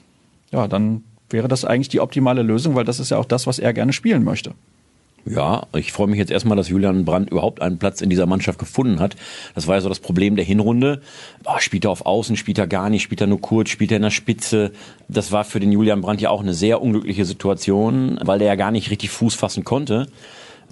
ja, 0.52 0.68
dann 0.68 1.04
wäre 1.36 1.50
das 1.50 1.66
eigentlich 1.66 1.90
die 1.90 2.00
optimale 2.00 2.42
Lösung, 2.42 2.76
weil 2.76 2.86
das 2.86 3.02
ist 3.02 3.12
ja 3.12 3.18
auch 3.18 3.26
das, 3.26 3.46
was 3.46 3.60
er 3.60 3.74
gerne 3.74 3.92
spielen 3.92 4.24
möchte. 4.24 4.54
Ja, 5.28 5.64
ich 5.76 5.92
freue 5.92 6.08
mich 6.08 6.20
jetzt 6.20 6.32
erstmal, 6.32 6.56
dass 6.56 6.70
Julian 6.70 7.04
Brandt 7.04 7.32
überhaupt 7.32 7.62
einen 7.62 7.78
Platz 7.78 8.00
in 8.00 8.10
dieser 8.10 8.26
Mannschaft 8.26 8.58
gefunden 8.58 9.00
hat. 9.00 9.18
Das 9.54 9.68
war 9.68 9.76
ja 9.76 9.82
so 9.82 9.90
das 9.90 10.00
Problem 10.00 10.36
der 10.36 10.46
Hinrunde. 10.46 11.02
Oh, 11.46 11.58
spielt 11.58 11.84
er 11.84 11.92
auf 11.92 12.06
Außen, 12.06 12.38
spielt 12.38 12.58
er 12.58 12.68
gar 12.68 12.90
nicht, 12.90 13.02
spielt 13.02 13.22
er 13.22 13.28
nur 13.28 13.42
kurz, 13.42 13.70
spielt 13.70 13.92
er 13.92 13.98
in 13.98 14.04
der 14.04 14.12
Spitze. 14.12 14.72
Das 15.10 15.32
war 15.32 15.44
für 15.44 15.60
den 15.60 15.72
Julian 15.72 16.02
Brandt 16.02 16.22
ja 16.22 16.30
auch 16.30 16.42
eine 16.42 16.54
sehr 16.54 16.80
unglückliche 16.82 17.26
Situation, 17.26 18.18
weil 18.24 18.40
der 18.40 18.48
ja 18.48 18.56
gar 18.56 18.72
nicht 18.72 18.92
richtig 18.92 19.10
Fuß 19.10 19.34
fassen 19.34 19.66
konnte. 19.66 20.08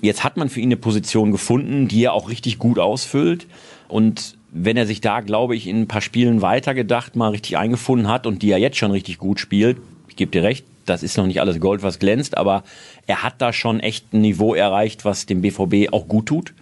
Jetzt 0.01 0.23
hat 0.23 0.37
man 0.37 0.49
für 0.49 0.59
ihn 0.61 0.67
eine 0.67 0.77
Position 0.77 1.31
gefunden, 1.31 1.87
die 1.89 2.03
er 2.03 2.13
auch 2.13 2.29
richtig 2.29 2.59
gut 2.59 2.77
ausfüllt. 2.77 3.47
Und 3.87 4.37
wenn 4.51 4.77
er 4.77 4.85
sich 4.85 5.01
da, 5.01 5.21
glaube 5.21 5.55
ich, 5.55 5.67
in 5.67 5.81
ein 5.81 5.87
paar 5.87 6.01
Spielen 6.01 6.43
weitergedacht 6.43 7.15
mal 7.15 7.29
richtig 7.29 7.57
eingefunden 7.57 8.07
hat 8.07 8.27
und 8.27 8.43
die 8.43 8.51
er 8.51 8.59
jetzt 8.59 8.77
schon 8.77 8.91
richtig 8.91 9.17
gut 9.17 9.39
spielt, 9.39 9.77
ich 10.13 10.17
gebe 10.17 10.31
dir 10.31 10.43
recht, 10.43 10.63
das 10.85 11.01
ist 11.01 11.17
noch 11.17 11.25
nicht 11.25 11.41
alles 11.41 11.59
Gold, 11.59 11.81
was 11.81 11.97
glänzt, 11.97 12.37
aber 12.37 12.63
er 13.07 13.23
hat 13.23 13.35
da 13.39 13.51
schon 13.51 13.79
echt 13.79 14.13
ein 14.13 14.21
Niveau 14.21 14.53
erreicht, 14.53 15.05
was 15.05 15.25
dem 15.25 15.41
BVB 15.41 15.91
auch 15.91 16.07
gut 16.07 16.27
tut. 16.27 16.53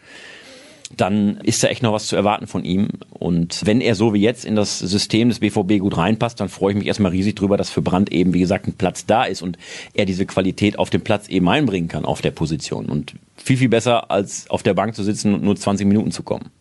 Dann 0.96 1.38
ist 1.44 1.64
da 1.64 1.68
echt 1.68 1.84
noch 1.84 1.92
was 1.92 2.08
zu 2.08 2.16
erwarten 2.16 2.48
von 2.48 2.64
ihm. 2.64 2.88
Und 3.10 3.66
wenn 3.66 3.82
er 3.82 3.96
so 3.96 4.14
wie 4.14 4.22
jetzt 4.22 4.46
in 4.46 4.56
das 4.56 4.80
System 4.80 5.28
des 5.28 5.40
BVB 5.40 5.80
gut 5.80 5.98
reinpasst, 5.98 6.40
dann 6.40 6.48
freue 6.48 6.72
ich 6.72 6.78
mich 6.78 6.88
erstmal 6.88 7.12
riesig 7.12 7.36
drüber, 7.36 7.58
dass 7.58 7.70
für 7.70 7.82
Brandt 7.82 8.10
eben, 8.12 8.34
wie 8.34 8.40
gesagt, 8.40 8.68
ein 8.68 8.74
Platz 8.74 9.06
da 9.06 9.26
ist 9.26 9.42
und 9.42 9.58
er 9.94 10.06
diese 10.06 10.26
Qualität 10.26 10.80
auf 10.80 10.90
dem 10.90 11.02
Platz 11.02 11.28
eben 11.28 11.50
einbringen 11.50 11.90
kann 11.90 12.06
auf 12.06 12.22
der 12.22 12.32
Position. 12.32 12.86
Und 12.86 13.16
viel, 13.36 13.58
viel 13.58 13.70
besser, 13.70 14.12
als 14.12 14.50
auf 14.50 14.64
der 14.64 14.74
Bank 14.74 14.96
zu 14.96 15.04
sitzen 15.04 15.34
und 15.34 15.44
nur 15.44 15.58
20 15.58 15.88
Minuten 15.88 16.12
zu 16.12 16.24
kommen. 16.24 16.52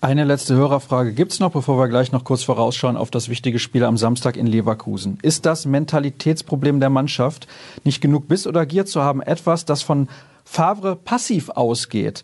Eine 0.00 0.22
letzte 0.22 0.54
Hörerfrage 0.54 1.12
gibt's 1.12 1.40
noch, 1.40 1.50
bevor 1.50 1.76
wir 1.76 1.88
gleich 1.88 2.12
noch 2.12 2.22
kurz 2.22 2.44
vorausschauen 2.44 2.96
auf 2.96 3.10
das 3.10 3.28
wichtige 3.28 3.58
Spiel 3.58 3.82
am 3.82 3.96
Samstag 3.96 4.36
in 4.36 4.46
Leverkusen. 4.46 5.18
Ist 5.22 5.44
das 5.44 5.66
Mentalitätsproblem 5.66 6.78
der 6.78 6.88
Mannschaft, 6.88 7.48
nicht 7.82 8.00
genug 8.00 8.28
Biss 8.28 8.46
oder 8.46 8.64
Gier 8.64 8.86
zu 8.86 9.02
haben, 9.02 9.20
etwas, 9.22 9.64
das 9.64 9.82
von 9.82 10.08
Favre 10.44 10.94
passiv 10.94 11.48
ausgeht? 11.48 12.22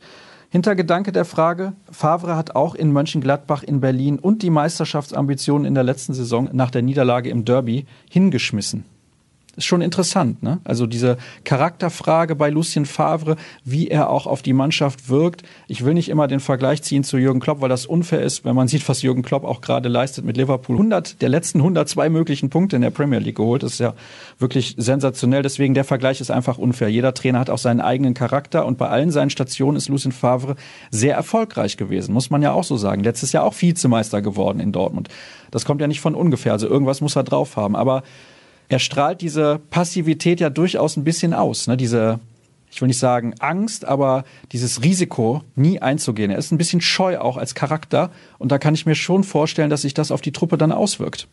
Hintergedanke 0.51 1.11
der 1.11 1.25
Frage, 1.25 1.73
Favre 1.91 2.37
hat 2.37 2.55
auch 2.55 2.77
in 2.77 2.93
Mönchengladbach, 2.93 3.65
in 3.65 3.81
Berlin 3.81 4.21
und 4.21 4.43
die 4.43 4.51
Meisterschaftsambitionen 4.51 5.67
in 5.67 5.75
der 5.75 5.83
letzten 5.83 6.15
Saison 6.15 6.49
nach 6.53 6.71
der 6.71 6.83
Niederlage 6.83 7.29
im 7.29 7.45
Derby 7.45 7.87
hingeschmissen. 8.09 8.85
Ist 9.57 9.65
schon 9.65 9.83
interessant. 9.83 10.43
Ne? 10.43 10.61
Also 10.65 10.87
diese 10.87 11.17
Charakterfrage 11.45 12.35
bei 12.35 12.51
Lucien 12.51 12.87
Favre, 12.87 13.37
wie 13.65 13.89
er 13.89 14.11
auch 14.11 14.27
auf 14.27 14.43
die 14.43 14.53
Mannschaft 14.53 15.09
wirkt. 15.09 15.43
Ich 15.69 15.85
will 15.85 15.95
nicht 15.95 16.09
immer 16.09 16.29
den 16.29 16.41
Vergleich 16.41 16.83
ziehen 16.83 17.05
zu 17.05 17.19
Jürgen 17.19 17.41
Klopp, 17.41 17.61
weil 17.61 17.69
das 17.69 17.87
unfair 17.87 18.23
ist, 18.23 18.45
wenn 18.45 18.55
man 18.55 18.69
sieht, 18.75 18.89
was 18.89 19.03
Jürgen 19.03 19.23
Klopp 19.23 19.45
auch 19.45 19.61
gerade 19.61 19.89
leistet 19.89 20.25
mit 20.25 20.37
Liverpool. 20.37 20.77
100 20.77 21.23
der 21.23 21.29
letzten 21.29 21.59
102 21.59 22.09
möglichen 22.09 22.51
Punkte 22.51 22.77
in 22.77 22.83
der 22.83 22.91
Premier 22.91 23.19
League 23.19 23.37
geholt. 23.37 23.63
Das 23.63 23.75
ist 23.75 23.81
ja 23.81 23.95
wirklich 24.39 24.75
sensationell. 24.79 25.43
Deswegen 25.43 25.75
der 25.75 25.85
Vergleich 25.85 26.21
ist 26.21 26.31
einfach 26.31 26.59
unfair. 26.59 26.89
Jeder 26.89 27.15
Trainer 27.15 27.41
hat 27.41 27.51
auch 27.51 27.59
seinen 27.59 27.81
eigenen 27.81 28.15
Charakter 28.15 28.67
und 28.67 28.79
bei 28.79 28.89
allen 28.89 29.11
seinen 29.11 29.31
Stationen 29.31 29.77
ist 29.77 29.89
Lucien 29.89 30.13
Favre 30.13 30.57
sehr 30.91 31.15
erfolgreich 31.15 31.77
gewesen, 31.77 32.13
muss 32.13 32.31
man 32.31 32.43
ja 32.43 32.53
auch 32.53 32.65
so 32.65 32.77
sagen. 32.77 33.03
Letztes 33.03 33.33
Jahr 33.33 33.45
auch 33.45 33.55
Vizemeister 33.61 34.23
geworden 34.23 34.61
in 34.61 34.73
Dortmund. 34.73 35.09
Das 35.51 35.65
kommt 35.65 35.81
ja 35.81 35.87
nicht 35.87 36.01
von 36.01 36.15
ungefähr. 36.15 36.53
Also 36.53 36.69
irgendwas 36.69 37.01
muss 37.01 37.17
er 37.17 37.23
drauf 37.23 37.57
haben. 37.57 37.77
Aber 37.77 38.03
er 38.69 38.79
strahlt 38.79 39.21
diese 39.21 39.61
Passivität 39.71 40.41
ja 40.41 40.51
durchaus 40.51 40.97
ein 40.97 41.05
bisschen 41.05 41.35
aus. 41.35 41.67
Ne? 41.67 41.77
Diese, 41.77 42.21
ich 42.71 42.81
will 42.81 42.89
nicht 42.89 42.99
sagen 42.99 43.35
Angst, 43.39 43.85
aber 43.85 44.25
dieses 44.53 44.83
Risiko, 44.83 45.43
nie 45.55 45.81
einzugehen. 45.81 46.31
Er 46.31 46.39
ist 46.39 46.51
ein 46.51 46.59
bisschen 46.59 46.81
scheu 46.81 47.19
auch 47.19 47.37
als 47.37 47.55
Charakter. 47.55 48.11
Und 48.39 48.53
da 48.53 48.59
kann 48.59 48.75
ich 48.75 48.87
mir 48.87 48.95
schon 48.95 49.25
vorstellen, 49.25 49.71
dass 49.71 49.83
sich 49.83 49.95
das 49.95 50.11
auf 50.11 50.21
die 50.21 50.33
Truppe 50.33 50.59
dann 50.59 50.73
auswirkt. 50.73 51.29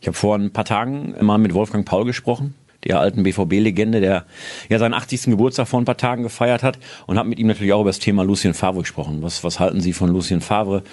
Ich 0.00 0.06
habe 0.06 0.16
vor 0.16 0.36
ein 0.36 0.52
paar 0.52 0.64
Tagen 0.64 1.14
mal 1.20 1.38
mit 1.38 1.54
Wolfgang 1.54 1.84
Paul 1.84 2.04
gesprochen, 2.04 2.54
der 2.84 3.00
alten 3.00 3.24
BVB-Legende, 3.24 4.00
der 4.00 4.24
ja 4.68 4.78
seinen 4.78 4.94
80. 4.94 5.24
Geburtstag 5.24 5.66
vor 5.66 5.80
ein 5.80 5.84
paar 5.84 5.96
Tagen 5.96 6.22
gefeiert 6.22 6.62
hat 6.62 6.78
und 7.06 7.18
habe 7.18 7.28
mit 7.28 7.38
ihm 7.38 7.48
natürlich 7.48 7.72
auch 7.72 7.80
über 7.80 7.90
das 7.90 7.98
Thema 7.98 8.22
Lucien 8.22 8.54
Favre 8.54 8.80
gesprochen. 8.80 9.22
Was, 9.22 9.42
was 9.42 9.58
halten 9.58 9.80
Sie 9.80 9.92
von 9.92 10.10
Lucien 10.10 10.40
Favre? 10.40 10.84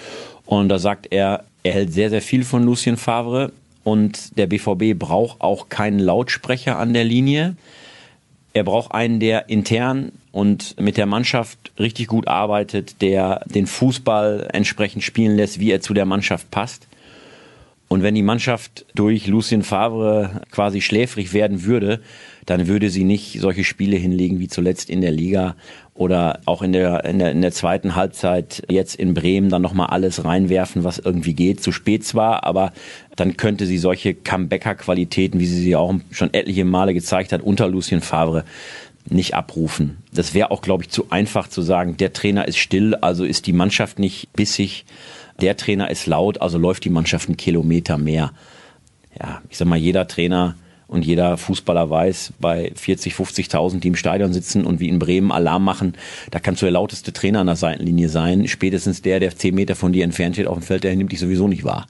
Und 0.44 0.68
da 0.68 0.78
sagt 0.78 1.06
er, 1.10 1.44
er 1.62 1.72
hält 1.72 1.92
sehr, 1.92 2.10
sehr 2.10 2.22
viel 2.22 2.44
von 2.44 2.64
Lucien 2.64 2.96
Favre 2.96 3.52
und 3.86 4.36
der 4.36 4.48
BVB 4.48 4.98
braucht 4.98 5.40
auch 5.40 5.68
keinen 5.68 6.00
Lautsprecher 6.00 6.76
an 6.76 6.92
der 6.92 7.04
Linie. 7.04 7.54
Er 8.52 8.64
braucht 8.64 8.90
einen, 8.90 9.20
der 9.20 9.48
intern 9.48 10.10
und 10.32 10.74
mit 10.80 10.96
der 10.96 11.06
Mannschaft 11.06 11.70
richtig 11.78 12.08
gut 12.08 12.26
arbeitet, 12.26 13.00
der 13.00 13.44
den 13.46 13.68
Fußball 13.68 14.48
entsprechend 14.52 15.04
spielen 15.04 15.36
lässt, 15.36 15.60
wie 15.60 15.70
er 15.70 15.80
zu 15.80 15.94
der 15.94 16.04
Mannschaft 16.04 16.50
passt. 16.50 16.88
Und 17.88 18.02
wenn 18.02 18.16
die 18.16 18.22
Mannschaft 18.22 18.84
durch 18.94 19.28
Lucien 19.28 19.62
Favre 19.62 20.42
quasi 20.50 20.80
schläfrig 20.80 21.32
werden 21.32 21.64
würde, 21.64 22.00
dann 22.44 22.66
würde 22.66 22.90
sie 22.90 23.04
nicht 23.04 23.40
solche 23.40 23.64
Spiele 23.64 23.96
hinlegen 23.96 24.40
wie 24.40 24.48
zuletzt 24.48 24.90
in 24.90 25.00
der 25.00 25.12
Liga 25.12 25.56
oder 25.94 26.40
auch 26.46 26.62
in 26.62 26.72
der, 26.72 27.04
in 27.04 27.18
der, 27.18 27.32
in 27.32 27.42
der 27.42 27.52
zweiten 27.52 27.94
Halbzeit 27.94 28.62
jetzt 28.68 28.96
in 28.96 29.14
Bremen 29.14 29.50
dann 29.50 29.62
nochmal 29.62 29.88
alles 29.88 30.24
reinwerfen, 30.24 30.84
was 30.84 30.98
irgendwie 30.98 31.34
geht. 31.34 31.62
Zu 31.62 31.72
spät 31.72 32.04
zwar, 32.04 32.44
aber 32.44 32.72
dann 33.14 33.36
könnte 33.36 33.66
sie 33.66 33.78
solche 33.78 34.14
Comebacker-Qualitäten, 34.14 35.40
wie 35.40 35.46
sie 35.46 35.60
sie 35.60 35.76
auch 35.76 35.94
schon 36.10 36.34
etliche 36.34 36.64
Male 36.64 36.92
gezeigt 36.92 37.32
hat, 37.32 37.40
unter 37.40 37.68
Lucien 37.68 38.00
Favre 38.00 38.44
nicht 39.08 39.34
abrufen. 39.34 39.98
Das 40.12 40.34
wäre 40.34 40.50
auch, 40.50 40.62
glaube 40.62 40.84
ich, 40.84 40.90
zu 40.90 41.10
einfach 41.10 41.48
zu 41.48 41.62
sagen, 41.62 41.96
der 41.96 42.12
Trainer 42.12 42.48
ist 42.48 42.58
still, 42.58 42.96
also 42.96 43.24
ist 43.24 43.46
die 43.46 43.52
Mannschaft 43.52 43.98
nicht 43.98 44.32
bissig, 44.32 44.84
der 45.40 45.56
Trainer 45.56 45.90
ist 45.90 46.06
laut, 46.06 46.40
also 46.40 46.58
läuft 46.58 46.84
die 46.84 46.90
Mannschaft 46.90 47.28
einen 47.28 47.36
Kilometer 47.36 47.98
mehr. 47.98 48.32
Ja, 49.18 49.42
ich 49.48 49.56
sag 49.56 49.68
mal, 49.68 49.78
jeder 49.78 50.06
Trainer 50.06 50.56
und 50.88 51.04
jeder 51.04 51.36
Fußballer 51.36 51.90
weiß, 51.90 52.34
bei 52.38 52.72
40, 52.74 53.14
50.000, 53.14 53.80
die 53.80 53.88
im 53.88 53.96
Stadion 53.96 54.32
sitzen 54.32 54.64
und 54.64 54.78
wie 54.78 54.88
in 54.88 54.98
Bremen 54.98 55.32
Alarm 55.32 55.64
machen, 55.64 55.94
da 56.30 56.38
kannst 56.38 56.62
du 56.62 56.66
der 56.66 56.72
lauteste 56.72 57.12
Trainer 57.12 57.40
an 57.40 57.46
der 57.46 57.56
Seitenlinie 57.56 58.08
sein. 58.08 58.46
Spätestens 58.46 59.02
der, 59.02 59.18
der 59.18 59.36
10 59.36 59.54
Meter 59.54 59.74
von 59.74 59.92
dir 59.92 60.04
entfernt 60.04 60.36
steht 60.36 60.46
auf 60.46 60.58
dem 60.58 60.62
Feld, 60.62 60.84
der 60.84 60.94
nimmt 60.94 61.12
dich 61.12 61.20
sowieso 61.20 61.48
nicht 61.48 61.64
wahr. 61.64 61.86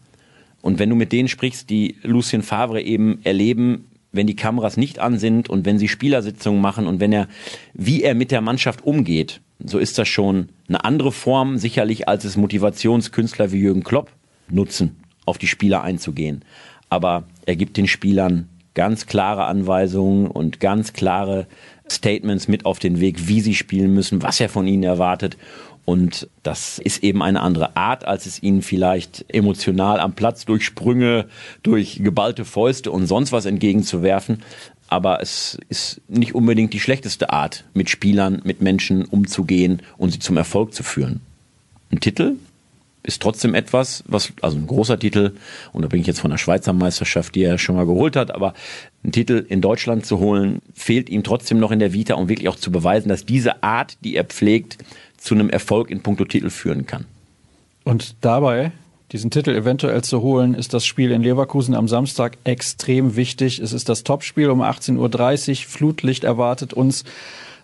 Und 0.62 0.78
wenn 0.78 0.90
du 0.90 0.96
mit 0.96 1.12
denen 1.12 1.28
sprichst, 1.28 1.68
die 1.68 1.96
Lucien 2.02 2.42
Favre 2.42 2.80
eben 2.80 3.20
erleben, 3.24 3.87
wenn 4.12 4.26
die 4.26 4.37
Kameras 4.37 4.76
nicht 4.76 4.98
an 4.98 5.18
sind 5.18 5.50
und 5.50 5.66
wenn 5.66 5.78
sie 5.78 5.88
Spielersitzungen 5.88 6.61
machen 6.61 6.87
und 6.87 6.98
wenn 6.98 7.12
er, 7.12 7.28
wie 7.74 8.02
er 8.02 8.14
mit 8.14 8.30
der 8.30 8.40
Mannschaft 8.40 8.85
umgeht, 8.85 9.40
so 9.59 9.79
ist 9.79 9.99
das 9.99 10.09
schon 10.09 10.49
eine 10.69 10.85
andere 10.85 11.12
Form, 11.12 11.59
sicherlich 11.59 12.09
als 12.09 12.25
es 12.25 12.37
Motivationskünstler 12.37 13.53
wie 13.53 13.61
Jürgen 13.61 13.85
Klopp 13.85 14.11
nutzen, 14.49 14.97
auf 15.25 15.38
die 15.38 15.47
Spieler 15.47 15.83
einzugehen. 15.83 16.45
Aber 16.88 17.25
er 17.47 17.57
gibt 17.57 17.77
den 17.77 17.88
Spielern 17.88 18.49
ganz 18.75 19.07
klare 19.07 19.47
Anweisungen 19.47 20.27
und 20.27 20.61
ganz 20.61 20.92
klare 20.92 21.47
Statements 21.90 22.47
mit 22.47 22.66
auf 22.66 22.79
den 22.79 23.01
Weg, 23.01 23.27
wie 23.29 23.40
sie 23.40 23.55
spielen 23.55 23.95
müssen, 23.95 24.23
was 24.23 24.40
er 24.40 24.49
von 24.49 24.66
ihnen 24.66 24.83
erwartet. 24.83 25.37
Und 25.87 26.29
das 26.42 26.81
ist 26.81 27.05
eben 27.05 27.23
eine 27.23 27.40
andere 27.40 27.77
Art, 27.77 28.05
als 28.05 28.27
es 28.27 28.42
ihnen 28.42 28.61
vielleicht 28.61 29.25
emotional 29.29 30.01
am 30.01 30.14
Platz 30.14 30.45
durch 30.45 30.64
Sprünge, 30.64 31.27
durch 31.62 32.01
geballte 32.03 32.45
Fäuste 32.45 32.90
und 32.90 33.07
sonst 33.07 33.31
was 33.31 33.47
entgegenzuwerfen. 33.47 34.42
Aber 34.88 35.20
es 35.20 35.59
ist 35.68 36.01
nicht 36.09 36.35
unbedingt 36.35 36.72
die 36.72 36.81
schlechteste 36.81 37.31
Art, 37.31 37.64
mit 37.75 37.90
Spielern, 37.90 38.40
mit 38.44 38.62
Menschen 38.62 39.05
umzugehen 39.05 39.83
und 39.99 40.11
sie 40.12 40.18
zum 40.18 40.37
Erfolg 40.37 40.75
zu 40.75 40.83
führen. 40.83 41.20
Ein 41.90 42.01
Titel 42.01 42.37
ist 43.03 43.22
trotzdem 43.22 43.55
etwas, 43.55 44.03
was, 44.07 44.33
also 44.42 44.57
ein 44.57 44.66
großer 44.66 44.99
Titel, 44.99 45.33
und 45.72 45.83
da 45.83 45.88
bin 45.88 46.01
ich 46.01 46.07
jetzt 46.07 46.20
von 46.20 46.31
der 46.31 46.38
Schweizer 46.38 46.72
Meisterschaft, 46.72 47.35
die 47.35 47.44
er 47.44 47.59
schon 47.59 47.77
mal 47.77 47.87
geholt 47.87 48.16
hat, 48.16 48.33
aber 48.33 48.53
einen 49.05 49.12
Titel 49.12 49.46
in 49.49 49.61
Deutschland 49.61 50.05
zu 50.05 50.18
holen, 50.18 50.61
fehlt 50.75 51.09
ihm 51.09 51.22
trotzdem 51.22 51.59
noch 51.59 51.70
in 51.70 51.79
der 51.79 51.92
Vita, 51.92 52.14
um 52.14 52.29
wirklich 52.29 52.49
auch 52.49 52.57
zu 52.57 52.72
beweisen, 52.72 53.09
dass 53.09 53.25
diese 53.25 53.62
Art, 53.62 53.96
die 54.03 54.16
er 54.16 54.25
pflegt, 54.25 54.79
zu 55.16 55.35
einem 55.35 55.51
Erfolg 55.51 55.90
in 55.90 56.03
puncto 56.03 56.25
Titel 56.25 56.51
führen 56.51 56.87
kann. 56.87 57.05
Und 57.85 58.16
dabei, 58.20 58.72
diesen 59.12 59.31
Titel 59.31 59.51
eventuell 59.51 60.03
zu 60.03 60.23
holen, 60.23 60.55
ist 60.55 60.75
das 60.75 60.85
Spiel 60.85 61.12
in 61.12 61.23
Leverkusen 61.23 61.75
am 61.75 61.88
Samstag 61.88 62.38
extrem 62.45 63.16
wichtig. 63.16 63.61
Es 63.61 63.73
ist 63.73 63.88
das 63.88 64.03
Topspiel 64.03 64.51
um 64.51 64.62
18.30 64.62 65.51
Uhr. 65.51 65.57
Flutlicht 65.69 66.25
erwartet 66.25 66.75
uns 66.75 67.05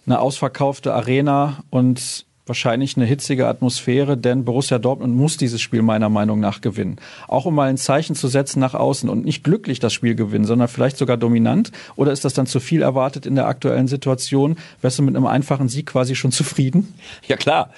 eine 0.06 0.20
ausverkaufte 0.20 0.94
Arena 0.94 1.64
und 1.70 2.26
wahrscheinlich 2.46 2.96
eine 2.96 3.06
hitzige 3.06 3.46
Atmosphäre, 3.46 4.16
denn 4.16 4.44
Borussia 4.44 4.78
Dortmund 4.78 5.14
muss 5.14 5.36
dieses 5.36 5.60
Spiel 5.60 5.82
meiner 5.82 6.08
Meinung 6.08 6.40
nach 6.40 6.60
gewinnen. 6.60 6.96
Auch 7.28 7.44
um 7.44 7.54
mal 7.54 7.68
ein 7.68 7.76
Zeichen 7.76 8.16
zu 8.16 8.28
setzen 8.28 8.60
nach 8.60 8.74
außen 8.74 9.08
und 9.08 9.24
nicht 9.24 9.44
glücklich 9.44 9.78
das 9.78 9.92
Spiel 9.92 10.14
gewinnen, 10.14 10.44
sondern 10.44 10.68
vielleicht 10.68 10.96
sogar 10.96 11.16
dominant. 11.16 11.70
Oder 11.96 12.12
ist 12.12 12.24
das 12.24 12.34
dann 12.34 12.46
zu 12.46 12.58
viel 12.58 12.82
erwartet 12.82 13.26
in 13.26 13.36
der 13.36 13.46
aktuellen 13.46 13.88
Situation? 13.88 14.56
Wärst 14.80 14.98
du 14.98 15.02
mit 15.02 15.14
einem 15.16 15.26
einfachen 15.26 15.68
Sieg 15.68 15.86
quasi 15.86 16.16
schon 16.16 16.32
zufrieden? 16.32 16.94
Ja 17.28 17.36
klar, 17.36 17.70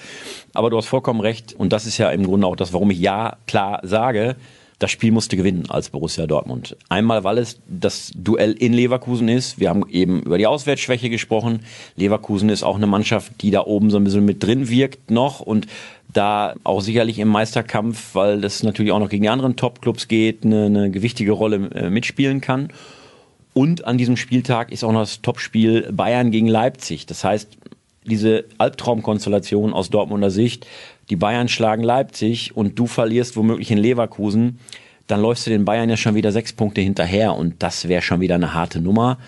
aber 0.55 0.71
du 0.71 0.77
hast 0.77 0.87
vollkommen 0.87 1.21
recht 1.21 1.53
und 1.53 1.73
das 1.73 1.87
ist 1.87 1.99
ja 1.99 2.11
im 2.11 2.25
Grunde 2.25 2.47
auch 2.47 2.57
das, 2.57 2.73
warum 2.73 2.91
ich 2.91 2.99
ja 2.99 3.37
klar 3.47 3.81
sage 3.83 4.37
das 4.79 4.91
Spiel 4.91 5.13
musste 5.13 5.37
gewinnen 5.37 5.65
als 5.69 5.91
Borussia 5.91 6.27
Dortmund. 6.27 6.77
Einmal, 6.89 7.25
weil 7.25 7.39
es 7.39 7.61
das 7.69 8.11
Duell 8.15 8.53
in 8.53 8.73
Leverkusen 8.73 9.29
ist. 9.29 9.59
Wir 9.61 9.71
haben 9.71 9.89
eben 9.89 10.23
über 10.23 10.37
die 10.37 10.47
Auswärtsschwäche 10.47 11.11
gesprochen. 11.11 11.61
Leverkusen 11.97 12.49
ist 12.49 12.65
auch 12.65 12.77
eine 12.77 12.87
Mannschaft, 12.87 13.41
die 13.41 13.51
da 13.51 13.63
oben 13.63 13.91
so 13.91 13.97
ein 13.99 14.05
bisschen 14.05 14.25
mit 14.25 14.43
drin 14.43 14.69
wirkt 14.69 15.11
noch 15.11 15.41
und 15.41 15.67
da 16.13 16.55
auch 16.65 16.81
sicherlich 16.81 17.19
im 17.19 17.29
Meisterkampf, 17.29 18.15
weil 18.15 18.41
das 18.41 18.63
natürlich 18.63 18.93
auch 18.93 18.99
noch 18.99 19.09
gegen 19.09 19.23
die 19.23 19.29
anderen 19.29 19.57
Top-Clubs 19.57 20.09
geht, 20.09 20.45
eine, 20.45 20.67
eine 20.67 20.91
gewichtige 20.91 21.33
Rolle 21.33 21.71
äh, 21.75 21.91
mitspielen 21.91 22.41
kann. 22.41 22.69
Und 23.53 23.85
an 23.85 23.99
diesem 23.99 24.17
Spieltag 24.17 24.73
ist 24.73 24.85
auch 24.85 24.93
noch 24.93 25.01
das 25.01 25.23
Topspiel 25.23 25.93
Bayern 25.93 26.31
gegen 26.31 26.49
Leipzig. 26.49 27.07
Das 27.07 27.23
heißt, 27.23 27.57
diese 28.05 28.45
Albtraumkonstellation 28.59 29.73
aus 29.73 29.91
Dortmunder 29.91 30.31
Sicht, 30.31 30.67
die 31.11 31.17
Bayern 31.17 31.49
schlagen 31.49 31.83
Leipzig 31.83 32.57
und 32.57 32.79
du 32.79 32.87
verlierst 32.87 33.37
womöglich 33.37 33.71
in 33.71 33.79
Leverkusen, 33.79 34.59
dann 35.07 35.21
läufst 35.21 35.47
du 35.47 35.51
den 35.51 35.65
Bayern 35.65 35.91
ja 35.91 35.97
schon 35.97 36.15
wieder 36.15 36.33
sechs 36.33 36.53
Punkte 36.53 36.81
hinterher 36.81 37.35
und 37.35 37.63
das 37.63 37.89
wäre 37.89 38.03
schon 38.03 38.21
wieder 38.21 38.37
eine 38.37 38.55
harte 38.55 38.81
Nummer. 38.81 39.19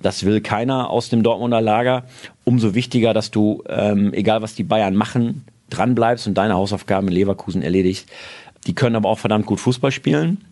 Das 0.00 0.24
will 0.24 0.40
keiner 0.40 0.90
aus 0.90 1.08
dem 1.08 1.22
Dortmunder 1.22 1.60
Lager. 1.60 2.04
Umso 2.44 2.74
wichtiger, 2.74 3.14
dass 3.14 3.30
du, 3.30 3.62
ähm, 3.68 4.12
egal 4.12 4.42
was 4.42 4.54
die 4.54 4.62
Bayern 4.62 4.94
machen, 4.94 5.44
dranbleibst 5.70 6.26
und 6.26 6.34
deine 6.34 6.54
Hausaufgaben 6.54 7.08
in 7.08 7.14
Leverkusen 7.14 7.62
erledigst. 7.62 8.08
Die 8.66 8.74
können 8.74 8.96
aber 8.96 9.08
auch 9.08 9.18
verdammt 9.18 9.46
gut 9.46 9.60
Fußball 9.60 9.92
spielen. 9.92 10.44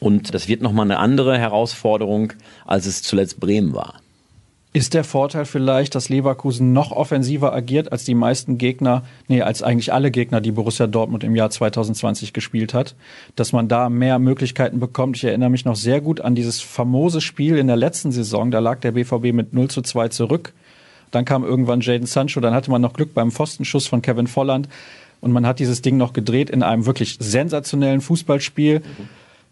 Und 0.00 0.34
das 0.34 0.48
wird 0.48 0.62
nochmal 0.62 0.84
eine 0.84 0.98
andere 0.98 1.38
Herausforderung, 1.38 2.34
als 2.66 2.86
es 2.86 3.02
zuletzt 3.02 3.40
Bremen 3.40 3.74
war. 3.74 3.94
Ist 4.74 4.92
der 4.92 5.02
Vorteil 5.02 5.46
vielleicht, 5.46 5.94
dass 5.94 6.10
Leverkusen 6.10 6.74
noch 6.74 6.92
offensiver 6.92 7.54
agiert 7.54 7.90
als 7.90 8.04
die 8.04 8.14
meisten 8.14 8.58
Gegner, 8.58 9.02
nee, 9.26 9.40
als 9.40 9.62
eigentlich 9.62 9.94
alle 9.94 10.10
Gegner, 10.10 10.42
die 10.42 10.52
Borussia 10.52 10.86
Dortmund 10.86 11.24
im 11.24 11.34
Jahr 11.34 11.48
2020 11.48 12.34
gespielt 12.34 12.74
hat, 12.74 12.94
dass 13.34 13.52
man 13.52 13.68
da 13.68 13.88
mehr 13.88 14.18
Möglichkeiten 14.18 14.78
bekommt? 14.78 15.16
Ich 15.16 15.24
erinnere 15.24 15.48
mich 15.48 15.64
noch 15.64 15.74
sehr 15.74 16.02
gut 16.02 16.20
an 16.20 16.34
dieses 16.34 16.60
famose 16.60 17.22
Spiel 17.22 17.56
in 17.56 17.66
der 17.66 17.76
letzten 17.76 18.12
Saison, 18.12 18.50
da 18.50 18.58
lag 18.58 18.80
der 18.80 18.92
BVB 18.92 19.32
mit 19.32 19.54
0 19.54 19.68
zu 19.68 19.80
2 19.80 20.08
zurück. 20.08 20.52
Dann 21.10 21.24
kam 21.24 21.44
irgendwann 21.44 21.80
Jaden 21.80 22.06
Sancho, 22.06 22.40
dann 22.40 22.52
hatte 22.52 22.70
man 22.70 22.82
noch 22.82 22.92
Glück 22.92 23.14
beim 23.14 23.30
Pfostenschuss 23.30 23.86
von 23.86 24.02
Kevin 24.02 24.26
Volland 24.26 24.68
und 25.22 25.32
man 25.32 25.46
hat 25.46 25.60
dieses 25.60 25.80
Ding 25.80 25.96
noch 25.96 26.12
gedreht 26.12 26.50
in 26.50 26.62
einem 26.62 26.84
wirklich 26.84 27.16
sensationellen 27.18 28.02
Fußballspiel. 28.02 28.80
Mhm 28.80 29.08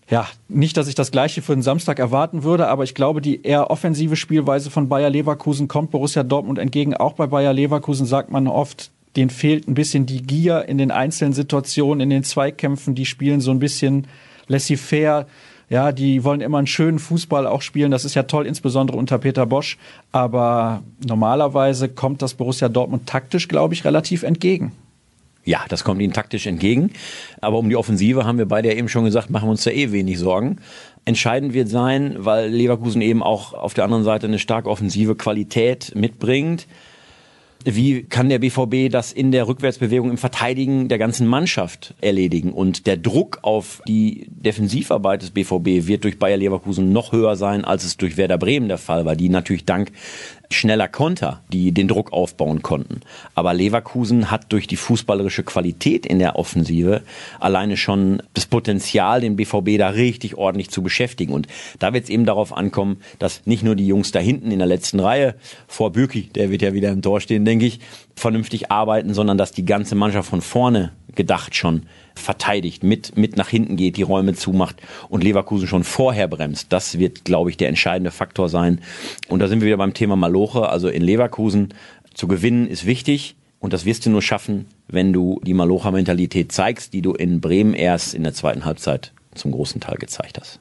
ja, 0.09 0.29
nicht, 0.49 0.77
dass 0.77 0.87
ich 0.87 0.95
das 0.95 1.11
Gleiche 1.11 1.43
für 1.43 1.55
den 1.55 1.63
Samstag 1.63 1.99
erwarten 1.99 2.45
würde, 2.45 2.69
aber 2.69 2.85
ich 2.85 2.95
glaube, 2.95 3.21
die 3.21 3.43
eher 3.43 3.71
offensive 3.71 4.15
Spielweise 4.15 4.71
von 4.71 4.89
Bayer 4.89 5.11
Leverkusen 5.11 5.67
kommt 5.67 5.91
Borussia 5.91 6.23
Dortmund 6.23 6.59
entgegen. 6.59 6.95
Auch 6.95 7.15
bei 7.15 7.27
Bayer 7.27 7.53
Leverkusen 7.53 8.07
sagt 8.07 8.31
man 8.31 8.47
oft, 8.47 8.91
denen 9.17 9.31
fehlt 9.31 9.67
ein 9.67 9.75
bisschen 9.75 10.07
die 10.07 10.23
Gier 10.23 10.67
in 10.69 10.79
den 10.79 10.93
einzelnen 10.93 11.33
Situationen, 11.33 12.03
in 12.03 12.11
den 12.11 12.23
Zweikämpfen. 12.23 12.95
Die 12.95 13.07
spielen 13.07 13.41
so 13.41 13.51
ein 13.51 13.59
bisschen 13.59 14.07
laissez-faire. 14.47 15.27
Ja, 15.69 15.91
die 15.91 16.23
wollen 16.23 16.41
immer 16.41 16.59
einen 16.59 16.69
schönen 16.69 17.01
Fußball 17.01 17.45
auch 17.45 17.63
spielen. 17.63 17.91
Das 17.91 18.05
ist 18.05 18.15
ja 18.15 18.23
toll, 18.25 18.47
insbesondere 18.47 18.97
unter 18.97 19.19
Peter 19.19 19.47
Bosch. 19.47 19.77
Aber 20.13 20.85
normalerweise 21.05 21.89
kommt 21.89 22.23
das 22.23 22.35
Borussia 22.35 22.69
Dortmund 22.69 23.09
taktisch, 23.09 23.49
glaube 23.49 23.75
ich, 23.75 23.85
relativ 23.85 24.23
entgegen. 24.23 24.71
Ja, 25.47 25.65
das 25.69 25.85
kommt 25.85 26.03
ihnen 26.03 26.13
taktisch 26.13 26.47
entgegen. 26.47 26.91
Aber 27.41 27.59
um 27.59 27.69
die 27.69 27.77
Offensive 27.77 28.25
haben 28.27 28.37
wir 28.37 28.47
beide 28.47 28.69
ja 28.69 28.75
eben 28.75 28.89
schon 28.89 29.05
gesagt, 29.05 29.31
machen 29.31 29.47
wir 29.47 29.53
uns 29.53 29.63
da 29.63 29.71
eh 29.71 29.93
wenig 29.93 30.19
Sorgen. 30.19 30.59
Entscheidend 31.05 31.55
wird 31.55 31.69
sein, 31.69 32.17
weil 32.19 32.51
Leverkusen 32.51 33.01
eben 33.01 33.23
auch 33.23 33.55
auf 33.55 33.73
der 33.73 33.85
anderen 33.85 34.03
Seite 34.03 34.27
eine 34.27 34.41
stark 34.41 34.67
offensive 34.67 35.15
Qualität 35.15 35.93
mitbringt 35.95 36.67
wie 37.69 38.05
kann 38.05 38.29
der 38.29 38.39
BVB 38.39 38.93
das 38.93 39.13
in 39.13 39.33
der 39.33 39.49
Rückwärtsbewegung 39.49 40.11
im 40.11 40.19
Verteidigen 40.19 40.89
der 40.89 40.99
ganzen 40.99 41.27
Mannschaft 41.27 41.95
erledigen? 42.01 42.53
Und 42.53 42.87
der 42.87 42.97
Druck 42.97 43.41
auf 43.43 43.83
die 43.89 44.29
Defensivarbeit 44.31 45.23
des 45.23 45.33
BVB 45.33 45.89
wird 45.89 46.05
durch 46.05 46.19
Bayer 46.19 46.37
Leverkusen 46.37 46.93
noch 46.93 47.11
höher 47.11 47.35
sein, 47.35 47.65
als 47.65 47.83
es 47.83 47.97
durch 47.97 48.17
Werder 48.17 48.39
Bremen 48.39 48.69
der 48.69 48.79
Fall 48.79 49.05
war, 49.05 49.17
die 49.17 49.29
natürlich 49.29 49.65
dank 49.65 49.91
schneller 50.51 50.89
Konter, 50.89 51.43
die 51.53 51.73
den 51.73 51.89
Druck 51.89 52.13
aufbauen 52.13 52.63
konnten. 52.63 53.01
Aber 53.35 53.55
Leverkusen 53.55 54.31
hat 54.31 54.53
durch 54.53 54.67
die 54.67 54.77
fußballerische 54.77 55.43
Qualität 55.43 56.07
in 56.07 56.19
der 56.19 56.37
Offensive 56.37 57.03
alleine 57.41 57.77
schon 57.77 58.23
das 58.35 58.47
Potenzial, 58.47 59.21
den 59.21 59.37
BVB 59.37 59.79
da 59.79 59.89
richtig 59.89 60.37
ordentlich 60.37 60.71
zu 60.71 60.83
beschäftigen. 60.83 61.33
Und 61.33 61.47
da 61.79 61.93
wird 61.93 62.05
es 62.05 62.11
eben 62.11 62.25
darauf 62.25 62.57
ankommen, 62.57 62.99
dass 63.19 63.47
nicht 63.47 63.63
nur 63.63 63.77
die 63.77 63.87
Jungs 63.87 64.13
da 64.13 64.19
hinten 64.19 64.51
in 64.51 64.59
der 64.59 64.69
letzten 64.69 65.01
Reihe 65.01 65.35
vor 65.67 65.93
Bürki, 65.93 66.29
der 66.35 66.51
wird 66.51 66.63
ja 66.63 66.73
wieder 66.73 66.91
im 66.91 67.03
Tor 67.03 67.21
stehen, 67.21 67.45
denke 67.45 67.67
ich, 67.67 67.81
vernünftig 68.15 68.71
arbeiten, 68.71 69.15
sondern 69.15 69.39
dass 69.39 69.53
die 69.53 69.65
ganze 69.65 69.95
Mannschaft 69.95 70.29
von 70.29 70.41
vorne 70.41 70.93
gedacht 71.17 71.55
schon 71.55 71.83
verteidigt, 72.15 72.83
mit, 72.83 73.17
mit 73.17 73.37
nach 73.37 73.49
hinten 73.49 73.77
geht, 73.77 73.97
die 73.97 74.03
Räume 74.03 74.35
zumacht 74.35 74.77
und 75.09 75.25
Leverkusen 75.25 75.69
schon 75.69 75.85
vorher 75.85 76.29
bremst. 76.29 76.73
Das 76.73 76.99
wird, 76.99 77.25
glaube 77.25 77.51
ich, 77.51 77.57
der 77.57 77.69
entscheidende 77.69 78.11
Faktor 78.11 78.49
sein. 78.49 78.81
Und 79.29 79.41
da 79.41 79.49
sind 79.49 79.61
wir 79.61 79.67
wieder 79.67 79.77
beim 79.77 79.95
Thema 79.95 80.17
Maloche. 80.17 80.69
Also 80.69 80.89
in 80.89 81.03
Leverkusen 81.03 81.75
zu 82.15 82.29
gewinnen 82.29 82.67
ist 82.67 82.87
wichtig. 82.87 83.37
Und 83.59 83.73
das 83.73 83.85
wirst 83.85 84.07
du 84.07 84.11
nur 84.11 84.23
schaffen, 84.23 84.67
wenn 84.89 85.13
du 85.13 85.41
die 85.43 85.55
Malocha-Mentalität 85.55 86.53
zeigst, 86.53 86.93
die 86.93 87.03
du 87.03 87.13
in 87.13 87.41
Bremen 87.41 87.75
erst 87.75 88.15
in 88.15 88.23
der 88.23 88.35
zweiten 88.35 88.65
Halbzeit 88.65 89.13
zum 89.35 89.51
großen 89.53 89.81
Teil 89.81 89.97
gezeigt 89.97 90.39
hast. 90.41 90.61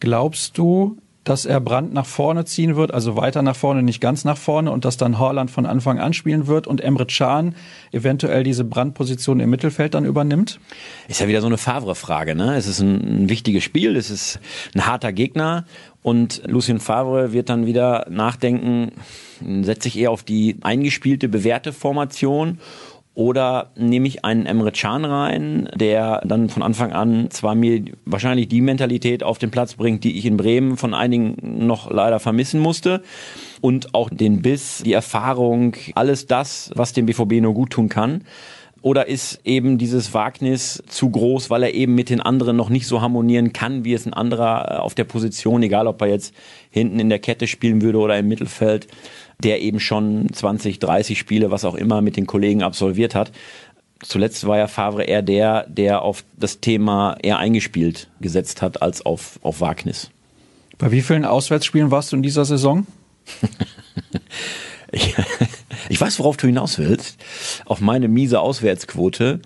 Glaubst 0.00 0.58
du, 0.58 0.96
dass 1.26 1.44
er 1.44 1.58
Brand 1.58 1.92
nach 1.92 2.06
vorne 2.06 2.44
ziehen 2.44 2.76
wird, 2.76 2.94
also 2.94 3.16
weiter 3.16 3.42
nach 3.42 3.56
vorne, 3.56 3.82
nicht 3.82 4.00
ganz 4.00 4.24
nach 4.24 4.38
vorne 4.38 4.70
und 4.70 4.84
dass 4.84 4.96
dann 4.96 5.18
Horland 5.18 5.50
von 5.50 5.66
Anfang 5.66 5.98
an 5.98 6.12
spielen 6.12 6.46
wird 6.46 6.68
und 6.68 6.80
Emre 6.80 7.04
Can 7.04 7.56
eventuell 7.90 8.44
diese 8.44 8.62
Brandposition 8.62 9.40
im 9.40 9.50
Mittelfeld 9.50 9.94
dann 9.94 10.04
übernimmt? 10.04 10.60
Ist 11.08 11.20
ja 11.20 11.26
wieder 11.26 11.40
so 11.40 11.48
eine 11.48 11.58
Favre-Frage. 11.58 12.36
Ne? 12.36 12.54
Es 12.54 12.68
ist 12.68 12.78
ein, 12.78 13.24
ein 13.24 13.28
wichtiges 13.28 13.64
Spiel, 13.64 13.96
es 13.96 14.08
ist 14.08 14.38
ein 14.76 14.86
harter 14.86 15.12
Gegner 15.12 15.64
und 16.00 16.42
Lucien 16.46 16.78
Favre 16.78 17.32
wird 17.32 17.48
dann 17.48 17.66
wieder 17.66 18.06
nachdenken, 18.08 18.92
setze 19.62 19.88
ich 19.88 19.98
eher 19.98 20.12
auf 20.12 20.22
die 20.22 20.58
eingespielte, 20.62 21.28
bewährte 21.28 21.72
Formation 21.72 22.60
oder 23.16 23.70
nehme 23.76 24.06
ich 24.06 24.26
einen 24.26 24.44
Emre 24.44 24.72
Can 24.72 25.06
rein, 25.06 25.70
der 25.74 26.20
dann 26.26 26.50
von 26.50 26.62
Anfang 26.62 26.92
an 26.92 27.30
zwar 27.30 27.54
mir 27.54 27.82
wahrscheinlich 28.04 28.48
die 28.48 28.60
Mentalität 28.60 29.22
auf 29.22 29.38
den 29.38 29.50
Platz 29.50 29.74
bringt, 29.74 30.04
die 30.04 30.18
ich 30.18 30.26
in 30.26 30.36
Bremen 30.36 30.76
von 30.76 30.92
einigen 30.92 31.66
noch 31.66 31.90
leider 31.90 32.20
vermissen 32.20 32.60
musste. 32.60 33.02
Und 33.62 33.94
auch 33.94 34.10
den 34.10 34.42
Biss, 34.42 34.82
die 34.84 34.92
Erfahrung, 34.92 35.76
alles 35.94 36.26
das, 36.26 36.70
was 36.74 36.92
dem 36.92 37.06
BVB 37.06 37.40
nur 37.40 37.54
gut 37.54 37.70
tun 37.70 37.88
kann. 37.88 38.22
Oder 38.82 39.08
ist 39.08 39.40
eben 39.44 39.78
dieses 39.78 40.12
Wagnis 40.12 40.82
zu 40.86 41.10
groß, 41.10 41.48
weil 41.48 41.62
er 41.62 41.74
eben 41.74 41.94
mit 41.94 42.10
den 42.10 42.20
anderen 42.20 42.54
noch 42.54 42.68
nicht 42.68 42.86
so 42.86 43.00
harmonieren 43.00 43.52
kann, 43.52 43.84
wie 43.84 43.94
es 43.94 44.06
ein 44.06 44.12
anderer 44.12 44.70
äh, 44.70 44.76
auf 44.76 44.94
der 44.94 45.04
Position, 45.04 45.62
egal 45.62 45.86
ob 45.86 46.02
er 46.02 46.08
jetzt 46.08 46.34
hinten 46.76 47.00
in 47.00 47.08
der 47.08 47.18
Kette 47.18 47.46
spielen 47.46 47.80
würde 47.80 47.98
oder 47.98 48.18
im 48.18 48.28
Mittelfeld, 48.28 48.86
der 49.42 49.62
eben 49.62 49.80
schon 49.80 50.30
20, 50.30 50.78
30 50.78 51.18
Spiele, 51.18 51.50
was 51.50 51.64
auch 51.64 51.74
immer, 51.74 52.02
mit 52.02 52.18
den 52.18 52.26
Kollegen 52.26 52.62
absolviert 52.62 53.14
hat. 53.14 53.32
Zuletzt 54.02 54.46
war 54.46 54.58
ja 54.58 54.66
Favre 54.66 55.04
eher 55.04 55.22
der, 55.22 55.66
der 55.68 56.02
auf 56.02 56.22
das 56.36 56.60
Thema 56.60 57.16
eher 57.22 57.38
eingespielt 57.38 58.10
gesetzt 58.20 58.60
hat, 58.60 58.82
als 58.82 59.06
auf, 59.06 59.40
auf 59.42 59.62
Wagnis. 59.62 60.10
Bei 60.76 60.90
wie 60.92 61.00
vielen 61.00 61.24
Auswärtsspielen 61.24 61.90
warst 61.90 62.12
du 62.12 62.16
in 62.16 62.22
dieser 62.22 62.44
Saison? 62.44 62.86
ich, 64.92 65.14
ich 65.88 65.98
weiß, 65.98 66.18
worauf 66.18 66.36
du 66.36 66.46
hinaus 66.46 66.78
willst. 66.78 67.16
Auf 67.64 67.80
meine 67.80 68.08
miese 68.08 68.40
Auswärtsquote. 68.40 69.40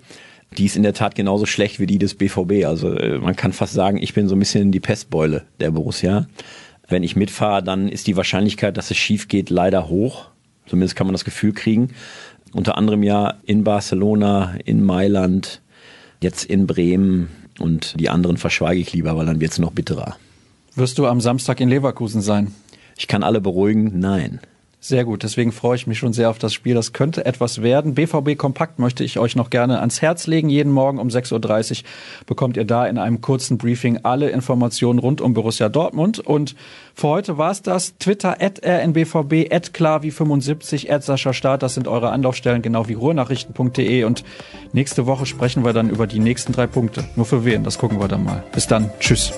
Die 0.57 0.65
ist 0.65 0.75
in 0.75 0.83
der 0.83 0.93
Tat 0.93 1.15
genauso 1.15 1.45
schlecht 1.45 1.79
wie 1.79 1.85
die 1.85 1.97
des 1.97 2.15
BVB. 2.15 2.65
Also 2.65 2.93
äh, 2.93 3.19
man 3.19 3.37
kann 3.37 3.53
fast 3.53 3.71
sagen, 3.71 3.99
ich 3.99 4.13
bin 4.13 4.27
so 4.27 4.35
ein 4.35 4.39
bisschen 4.39 4.73
die 4.73 4.81
Pestbeule 4.81 5.45
der 5.61 5.71
Borussia 5.71 6.27
wenn 6.91 7.03
ich 7.03 7.15
mitfahre, 7.15 7.63
dann 7.63 7.87
ist 7.87 8.07
die 8.07 8.17
Wahrscheinlichkeit, 8.17 8.77
dass 8.77 8.91
es 8.91 8.97
schief 8.97 9.27
geht, 9.27 9.49
leider 9.49 9.87
hoch. 9.87 10.27
Zumindest 10.67 10.95
kann 10.95 11.07
man 11.07 11.13
das 11.13 11.25
Gefühl 11.25 11.53
kriegen. 11.53 11.89
Unter 12.53 12.77
anderem 12.77 13.03
ja 13.03 13.35
in 13.45 13.63
Barcelona, 13.63 14.55
in 14.65 14.83
Mailand, 14.83 15.61
jetzt 16.21 16.43
in 16.43 16.67
Bremen 16.67 17.29
und 17.59 17.99
die 17.99 18.09
anderen 18.09 18.37
verschweige 18.37 18.79
ich 18.79 18.93
lieber, 18.93 19.15
weil 19.17 19.25
dann 19.25 19.39
wird 19.39 19.51
es 19.51 19.59
noch 19.59 19.71
bitterer. 19.71 20.17
Wirst 20.75 20.97
du 20.97 21.07
am 21.07 21.21
Samstag 21.21 21.59
in 21.59 21.69
Leverkusen 21.69 22.21
sein? 22.21 22.53
Ich 22.97 23.07
kann 23.07 23.23
alle 23.23 23.41
beruhigen, 23.41 23.99
nein. 23.99 24.39
Sehr 24.83 25.05
gut, 25.05 25.21
deswegen 25.21 25.51
freue 25.51 25.75
ich 25.75 25.85
mich 25.85 25.99
schon 25.99 26.11
sehr 26.11 26.31
auf 26.31 26.39
das 26.39 26.55
Spiel. 26.55 26.73
Das 26.73 26.91
könnte 26.91 27.23
etwas 27.23 27.61
werden. 27.61 27.93
BVB 27.93 28.35
Kompakt 28.35 28.79
möchte 28.79 29.03
ich 29.03 29.19
euch 29.19 29.35
noch 29.35 29.51
gerne 29.51 29.79
ans 29.79 30.01
Herz 30.01 30.25
legen. 30.25 30.49
Jeden 30.49 30.71
Morgen 30.71 30.97
um 30.97 31.09
6.30 31.09 31.81
Uhr 31.81 31.85
bekommt 32.25 32.57
ihr 32.57 32.65
da 32.65 32.87
in 32.87 32.97
einem 32.97 33.21
kurzen 33.21 33.59
Briefing 33.59 33.99
alle 34.01 34.31
Informationen 34.31 34.97
rund 34.97 35.21
um 35.21 35.35
Borussia 35.35 35.69
Dortmund. 35.69 36.17
Und 36.17 36.55
für 36.95 37.09
heute 37.09 37.37
war 37.37 37.51
es 37.51 37.61
das. 37.61 37.95
Twitter 37.99 38.41
at 38.41 38.65
rnbvb, 38.65 39.53
at 39.53 39.69
klarwie75, 39.69 40.91
at 40.91 41.03
Sascha 41.03 41.31
Staat. 41.31 41.61
Das 41.61 41.75
sind 41.75 41.87
eure 41.87 42.09
Anlaufstellen, 42.09 42.63
genau 42.63 42.87
wie 42.87 42.93
ruhrnachrichten.de. 42.93 44.03
Und 44.05 44.23
nächste 44.73 45.05
Woche 45.05 45.27
sprechen 45.27 45.63
wir 45.63 45.73
dann 45.73 45.91
über 45.91 46.07
die 46.07 46.19
nächsten 46.19 46.53
drei 46.53 46.65
Punkte. 46.65 47.03
Nur 47.15 47.27
für 47.27 47.45
wen? 47.45 47.63
Das 47.63 47.77
gucken 47.77 47.99
wir 47.99 48.07
dann 48.07 48.23
mal. 48.23 48.43
Bis 48.51 48.65
dann. 48.65 48.89
Tschüss. 48.99 49.31